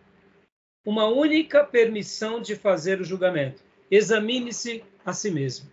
uma 0.84 1.06
única 1.06 1.64
permissão 1.64 2.40
de 2.40 2.56
fazer 2.56 3.00
o 3.00 3.04
julgamento. 3.04 3.62
Examine-se 3.90 4.82
a 5.04 5.12
si 5.12 5.30
mesmo. 5.30 5.70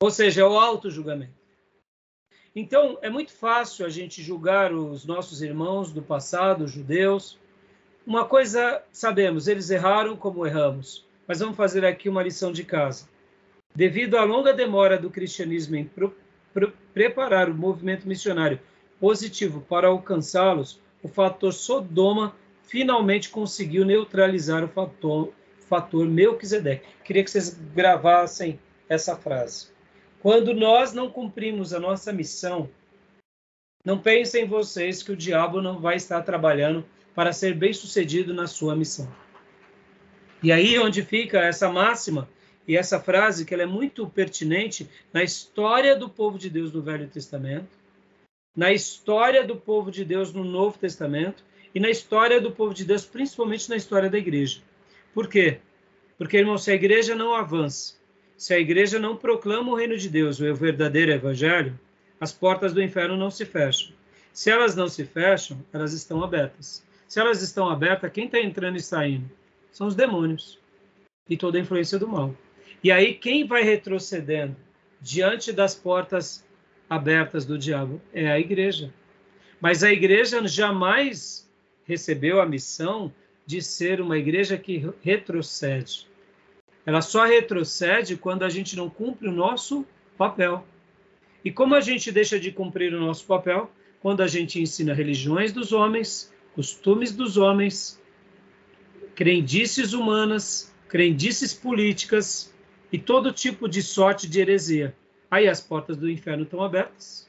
Ou 0.00 0.10
seja, 0.10 0.42
é 0.42 0.44
o 0.44 0.58
auto-julgamento. 0.58 1.34
Então, 2.54 2.98
é 3.02 3.10
muito 3.10 3.32
fácil 3.32 3.84
a 3.84 3.88
gente 3.88 4.22
julgar 4.22 4.72
os 4.72 5.04
nossos 5.04 5.42
irmãos 5.42 5.92
do 5.92 6.00
passado, 6.00 6.64
os 6.64 6.70
judeus. 6.70 7.38
Uma 8.06 8.24
coisa 8.24 8.82
sabemos, 8.92 9.48
eles 9.48 9.68
erraram 9.70 10.16
como 10.16 10.46
erramos. 10.46 11.04
Mas 11.26 11.40
vamos 11.40 11.56
fazer 11.56 11.84
aqui 11.84 12.08
uma 12.08 12.22
lição 12.22 12.52
de 12.52 12.64
casa. 12.64 13.08
Devido 13.74 14.16
à 14.16 14.24
longa 14.24 14.54
demora 14.54 14.96
do 14.96 15.10
cristianismo 15.10 15.76
em 15.76 15.84
pro, 15.84 16.16
pro, 16.54 16.72
preparar 16.94 17.50
o 17.50 17.54
movimento 17.54 18.06
missionário 18.06 18.60
positivo 18.98 19.60
para 19.60 19.88
alcançá-los, 19.88 20.80
o 21.02 21.08
fator 21.08 21.52
Sodoma 21.52 22.34
finalmente 22.62 23.28
conseguiu 23.28 23.84
neutralizar 23.84 24.64
o 24.64 24.68
fator, 24.68 25.32
fator 25.68 26.06
Melquisedeque. 26.06 26.86
Queria 27.04 27.24
que 27.24 27.30
vocês 27.30 27.50
gravassem 27.74 28.58
essa 28.88 29.16
frase. 29.16 29.68
Quando 30.20 30.52
nós 30.54 30.92
não 30.92 31.10
cumprimos 31.10 31.72
a 31.72 31.80
nossa 31.80 32.12
missão, 32.12 32.68
não 33.84 33.98
pensem 33.98 34.46
vocês 34.46 35.02
que 35.02 35.12
o 35.12 35.16
diabo 35.16 35.62
não 35.62 35.78
vai 35.78 35.96
estar 35.96 36.22
trabalhando 36.22 36.84
para 37.14 37.32
ser 37.32 37.54
bem-sucedido 37.54 38.34
na 38.34 38.46
sua 38.46 38.74
missão. 38.74 39.08
E 40.42 40.50
aí 40.50 40.78
onde 40.78 41.02
fica 41.02 41.40
essa 41.40 41.70
máxima 41.70 42.28
e 42.66 42.76
essa 42.76 43.00
frase 43.00 43.44
que 43.44 43.54
ela 43.54 43.62
é 43.62 43.66
muito 43.66 44.08
pertinente 44.08 44.90
na 45.12 45.22
história 45.22 45.96
do 45.96 46.08
povo 46.08 46.36
de 46.36 46.50
Deus 46.50 46.72
no 46.72 46.82
Velho 46.82 47.08
Testamento, 47.08 47.68
na 48.56 48.72
história 48.72 49.44
do 49.44 49.54
povo 49.54 49.90
de 49.90 50.04
Deus 50.04 50.32
no 50.32 50.42
Novo 50.42 50.78
Testamento 50.78 51.44
e 51.74 51.78
na 51.78 51.90
história 51.90 52.40
do 52.40 52.50
povo 52.50 52.72
de 52.72 52.84
Deus, 52.84 53.04
principalmente 53.04 53.68
na 53.68 53.76
história 53.76 54.08
da 54.08 54.16
igreja. 54.16 54.62
Por 55.12 55.28
quê? 55.28 55.58
Porque, 56.16 56.38
irmão, 56.38 56.56
se 56.56 56.70
a 56.70 56.74
igreja 56.74 57.14
não 57.14 57.34
avança, 57.34 57.94
se 58.36 58.54
a 58.54 58.58
igreja 58.58 58.98
não 58.98 59.16
proclama 59.16 59.72
o 59.72 59.74
reino 59.74 59.96
de 59.98 60.08
Deus, 60.08 60.40
o 60.40 60.54
verdadeiro 60.54 61.12
evangelho, 61.12 61.78
as 62.18 62.32
portas 62.32 62.72
do 62.72 62.82
inferno 62.82 63.16
não 63.16 63.30
se 63.30 63.44
fecham. 63.44 63.94
Se 64.32 64.50
elas 64.50 64.74
não 64.74 64.88
se 64.88 65.04
fecham, 65.04 65.62
elas 65.72 65.92
estão 65.92 66.24
abertas. 66.24 66.82
Se 67.06 67.20
elas 67.20 67.42
estão 67.42 67.68
abertas, 67.68 68.10
quem 68.10 68.24
está 68.24 68.40
entrando 68.40 68.76
e 68.76 68.82
saindo? 68.82 69.30
São 69.70 69.86
os 69.86 69.94
demônios 69.94 70.58
e 71.28 71.36
toda 71.36 71.58
a 71.58 71.60
influência 71.60 71.98
do 71.98 72.08
mal. 72.08 72.34
E 72.82 72.90
aí, 72.90 73.14
quem 73.14 73.46
vai 73.46 73.62
retrocedendo 73.62 74.56
diante 75.00 75.52
das 75.52 75.74
portas 75.74 76.45
abertas 76.88 77.44
do 77.44 77.58
diabo? 77.58 78.00
É 78.12 78.30
a 78.30 78.38
igreja. 78.38 78.92
Mas 79.60 79.82
a 79.82 79.92
igreja 79.92 80.46
jamais 80.46 81.48
recebeu 81.84 82.40
a 82.40 82.46
missão 82.46 83.12
de 83.44 83.62
ser 83.62 84.00
uma 84.00 84.18
igreja 84.18 84.58
que 84.58 84.90
retrocede. 85.02 86.08
Ela 86.84 87.00
só 87.00 87.24
retrocede 87.24 88.16
quando 88.16 88.44
a 88.44 88.48
gente 88.48 88.76
não 88.76 88.88
cumpre 88.88 89.28
o 89.28 89.32
nosso 89.32 89.86
papel. 90.16 90.66
E 91.44 91.50
como 91.50 91.74
a 91.74 91.80
gente 91.80 92.10
deixa 92.10 92.38
de 92.38 92.50
cumprir 92.50 92.92
o 92.94 93.00
nosso 93.00 93.24
papel? 93.26 93.70
Quando 94.00 94.22
a 94.22 94.26
gente 94.26 94.60
ensina 94.60 94.94
religiões 94.94 95.52
dos 95.52 95.72
homens, 95.72 96.32
costumes 96.54 97.12
dos 97.12 97.36
homens, 97.36 98.00
crendices 99.14 99.92
humanas, 99.92 100.72
crendices 100.88 101.54
políticas, 101.54 102.52
e 102.92 102.98
todo 102.98 103.32
tipo 103.32 103.68
de 103.68 103.82
sorte 103.82 104.28
de 104.28 104.40
heresia. 104.40 104.94
Aí 105.30 105.48
as 105.48 105.60
portas 105.60 105.96
do 105.96 106.10
inferno 106.10 106.44
estão 106.44 106.62
abertas. 106.62 107.28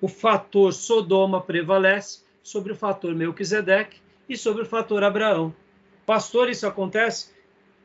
O 0.00 0.08
fator 0.08 0.72
Sodoma 0.72 1.40
prevalece 1.40 2.24
sobre 2.42 2.72
o 2.72 2.76
fator 2.76 3.14
Melquisedeque 3.14 4.00
e 4.28 4.36
sobre 4.36 4.62
o 4.62 4.66
fator 4.66 5.02
Abraão. 5.02 5.54
Pastor, 6.04 6.48
isso 6.48 6.66
acontece? 6.66 7.34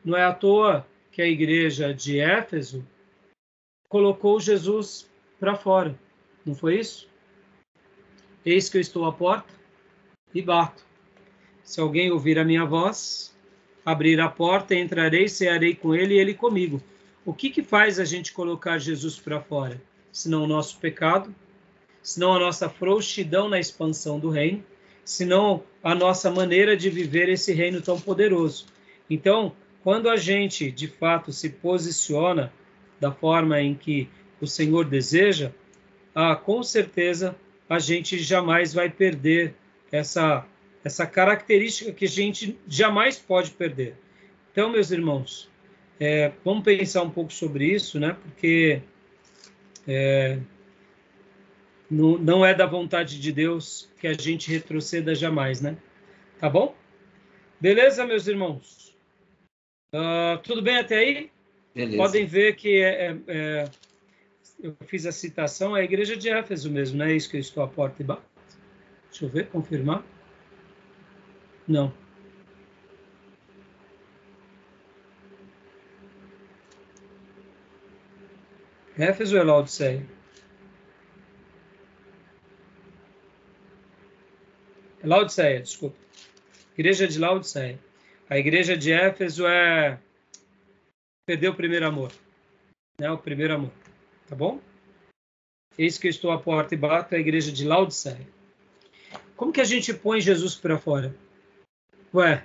Não 0.04 0.18
é 0.18 0.24
à 0.24 0.34
toa 0.34 0.86
que 1.12 1.22
a 1.22 1.28
igreja 1.28 1.94
de 1.94 2.20
Éfeso 2.20 2.86
colocou 3.90 4.40
Jesus 4.40 5.10
para 5.40 5.56
fora. 5.56 5.98
Não 6.46 6.56
foi 6.56 6.80
isso? 6.80 7.10
Eis 8.46 8.70
que 8.70 8.78
eu 8.78 8.82
estou 8.82 9.06
à 9.06 9.12
porta 9.12 9.54
e 10.34 10.42
bato. 10.42 10.84
Se 11.64 11.80
alguém 11.80 12.12
ouvir 12.12 12.40
a 12.40 12.46
minha 12.46 12.66
voz, 12.66 13.36
abrir 13.86 14.20
a 14.20 14.30
porta, 14.30 14.74
entrarei, 14.76 15.28
cearei 15.28 15.76
com 15.76 15.94
ele 15.94 16.16
e 16.16 16.20
ele 16.20 16.34
comigo. 16.34 16.82
O 17.24 17.34
que, 17.34 17.52
que 17.52 17.62
faz 17.62 18.00
a 18.00 18.06
gente 18.06 18.34
colocar 18.34 18.80
Jesus 18.80 19.20
para 19.20 19.40
fora? 19.40 19.80
Senão 20.12 20.44
o 20.44 20.48
nosso 20.48 20.78
pecado, 20.80 21.34
senão 22.02 22.34
a 22.34 22.40
nossa 22.40 22.68
frouxidão 22.68 23.48
na 23.48 23.60
expansão 23.60 24.20
do 24.20 24.30
reino, 24.30 24.64
senão 25.06 25.64
a 25.84 25.94
nossa 25.94 26.32
maneira 26.32 26.76
de 26.76 26.90
viver 26.90 27.30
esse 27.30 27.54
reino 27.54 27.80
tão 27.80 28.00
poderoso. 28.00 28.66
Então, 29.08 29.54
quando 29.84 30.10
a 30.10 30.16
gente 30.16 30.72
de 30.72 30.88
fato 30.88 31.32
se 31.32 31.50
posiciona 31.50 32.52
da 33.00 33.12
forma 33.12 33.62
em 33.62 33.76
que 33.76 34.10
o 34.40 34.48
Senhor 34.48 34.86
deseja, 34.86 35.52
ah, 36.16 36.36
com 36.36 36.64
certeza 36.64 37.36
a 37.70 37.78
gente 37.78 38.18
jamais 38.20 38.74
vai 38.74 38.90
perder 38.90 39.54
essa 39.92 40.46
essa 40.84 41.06
característica 41.06 41.92
que 41.92 42.06
a 42.06 42.10
gente 42.10 42.58
jamais 42.68 43.20
pode 43.20 43.52
perder. 43.52 43.96
Então, 44.52 44.72
meus 44.72 44.90
irmãos, 44.90 45.51
é, 46.02 46.32
vamos 46.44 46.64
pensar 46.64 47.04
um 47.04 47.12
pouco 47.12 47.32
sobre 47.32 47.64
isso, 47.68 48.00
né? 48.00 48.18
Porque 48.24 48.82
é, 49.88 50.40
não, 51.88 52.18
não 52.18 52.44
é 52.44 52.56
da 52.56 52.66
vontade 52.66 53.22
de 53.22 53.32
Deus 53.32 53.88
que 54.00 54.08
a 54.08 54.14
gente 54.14 54.50
retroceda 54.50 55.14
jamais, 55.14 55.62
né? 55.62 55.78
Tá 56.40 56.50
bom? 56.50 56.76
Beleza, 57.60 58.04
meus 58.04 58.26
irmãos? 58.26 58.98
Uh, 59.94 60.40
tudo 60.42 60.64
bem 60.64 60.78
até 60.78 60.98
aí? 60.98 61.30
Beleza. 61.76 61.98
Podem 61.98 62.26
ver 62.26 62.56
que 62.56 62.82
é, 62.82 63.12
é, 63.12 63.18
é, 63.28 63.70
eu 64.60 64.76
fiz 64.88 65.06
a 65.06 65.12
citação, 65.12 65.78
é 65.78 65.82
a 65.82 65.84
igreja 65.84 66.18
de 66.18 66.30
Éfeso 66.30 66.72
mesmo, 66.72 66.98
não 66.98 67.06
é 67.06 67.14
isso 67.14 67.30
que 67.30 67.38
eu 67.38 67.42
estou 67.42 67.62
à 67.62 67.68
porta 67.68 68.02
e 68.02 68.06
bato? 68.06 68.24
Deixa 69.12 69.26
eu 69.26 69.30
ver, 69.30 69.50
confirmar. 69.50 70.04
Não. 71.68 71.94
Éfeso 78.98 79.38
é 79.38 79.44
Laodiceia? 79.44 80.06
Laodiceia, 85.04 85.62
desculpa. 85.62 85.98
Igreja 86.78 87.08
de 87.08 87.18
Laodiceia. 87.18 87.80
A 88.30 88.38
igreja 88.38 88.78
de 88.78 88.92
Éfeso 88.92 89.46
é 89.48 89.98
perdeu 91.26 91.52
o 91.52 91.56
primeiro 91.56 91.88
amor, 91.88 92.12
né? 93.00 93.10
O 93.12 93.18
primeiro 93.18 93.54
amor, 93.54 93.72
tá 94.28 94.36
bom? 94.36 94.60
Eis 95.78 95.98
que 95.98 96.08
eu 96.08 96.12
estou 96.12 96.32
à 96.32 96.38
porta 96.38 96.74
e 96.74 96.78
bato, 96.78 97.14
é 97.14 97.18
a 97.18 97.22
igreja 97.22 97.52
de 97.52 97.66
Laodiceia. 97.66 98.28
Como 99.36 99.54
que 99.54 99.62
a 99.62 99.66
gente 99.66 99.94
põe 99.94 100.20
Jesus 100.20 100.56
para 100.56 100.78
fora? 100.78 101.16
Ué, 102.14 102.44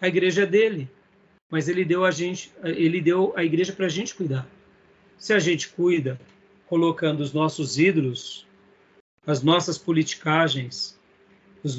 a 0.00 0.08
igreja 0.08 0.42
é 0.42 0.46
dele, 0.46 0.90
mas 1.48 1.68
ele 1.68 1.84
deu 1.84 2.04
a 2.04 2.10
gente, 2.10 2.52
ele 2.62 3.00
deu 3.00 3.32
a 3.36 3.44
igreja 3.44 3.72
para 3.72 3.86
a 3.86 3.88
gente 3.88 4.14
cuidar. 4.14 4.46
Se 5.24 5.32
a 5.32 5.38
gente 5.38 5.70
cuida 5.70 6.20
colocando 6.66 7.20
os 7.20 7.32
nossos 7.32 7.78
ídolos, 7.78 8.46
as 9.26 9.42
nossas 9.42 9.78
politicagens, 9.78 11.00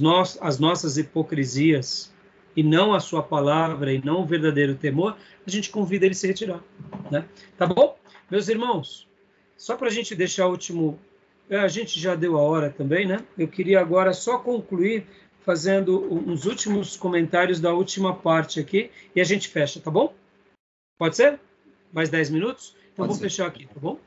nossos, 0.01 0.41
as 0.41 0.57
nossas 0.57 0.97
hipocrisias, 0.97 2.11
e 2.55 2.63
não 2.63 2.91
a 2.91 2.99
sua 2.99 3.21
palavra, 3.21 3.93
e 3.93 4.03
não 4.03 4.23
o 4.23 4.25
verdadeiro 4.25 4.73
temor, 4.73 5.15
a 5.45 5.49
gente 5.51 5.69
convida 5.69 6.05
ele 6.05 6.13
a 6.13 6.17
se 6.17 6.25
retirar. 6.25 6.63
Né? 7.11 7.23
Tá 7.55 7.67
bom? 7.67 7.95
Meus 8.31 8.49
irmãos, 8.49 9.07
só 9.55 9.77
para 9.77 9.89
a 9.89 9.91
gente 9.91 10.15
deixar 10.15 10.47
o 10.47 10.49
último. 10.49 10.99
É, 11.47 11.59
a 11.59 11.67
gente 11.67 11.99
já 11.99 12.15
deu 12.15 12.39
a 12.39 12.41
hora 12.41 12.71
também, 12.71 13.05
né? 13.05 13.23
Eu 13.37 13.47
queria 13.47 13.79
agora 13.79 14.11
só 14.11 14.39
concluir 14.39 15.05
fazendo 15.41 16.11
uns 16.11 16.45
últimos 16.45 16.97
comentários 16.97 17.59
da 17.59 17.71
última 17.71 18.15
parte 18.15 18.59
aqui 18.59 18.89
e 19.15 19.21
a 19.21 19.23
gente 19.23 19.49
fecha, 19.49 19.79
tá 19.79 19.91
bom? 19.91 20.15
Pode 20.97 21.15
ser? 21.15 21.39
Mais 21.93 22.09
10 22.09 22.31
minutos? 22.31 22.75
Então, 22.95 23.07
vou 23.07 23.15
fechar 23.17 23.47
aqui, 23.47 23.65
tá 23.67 23.79
bom? 23.79 23.99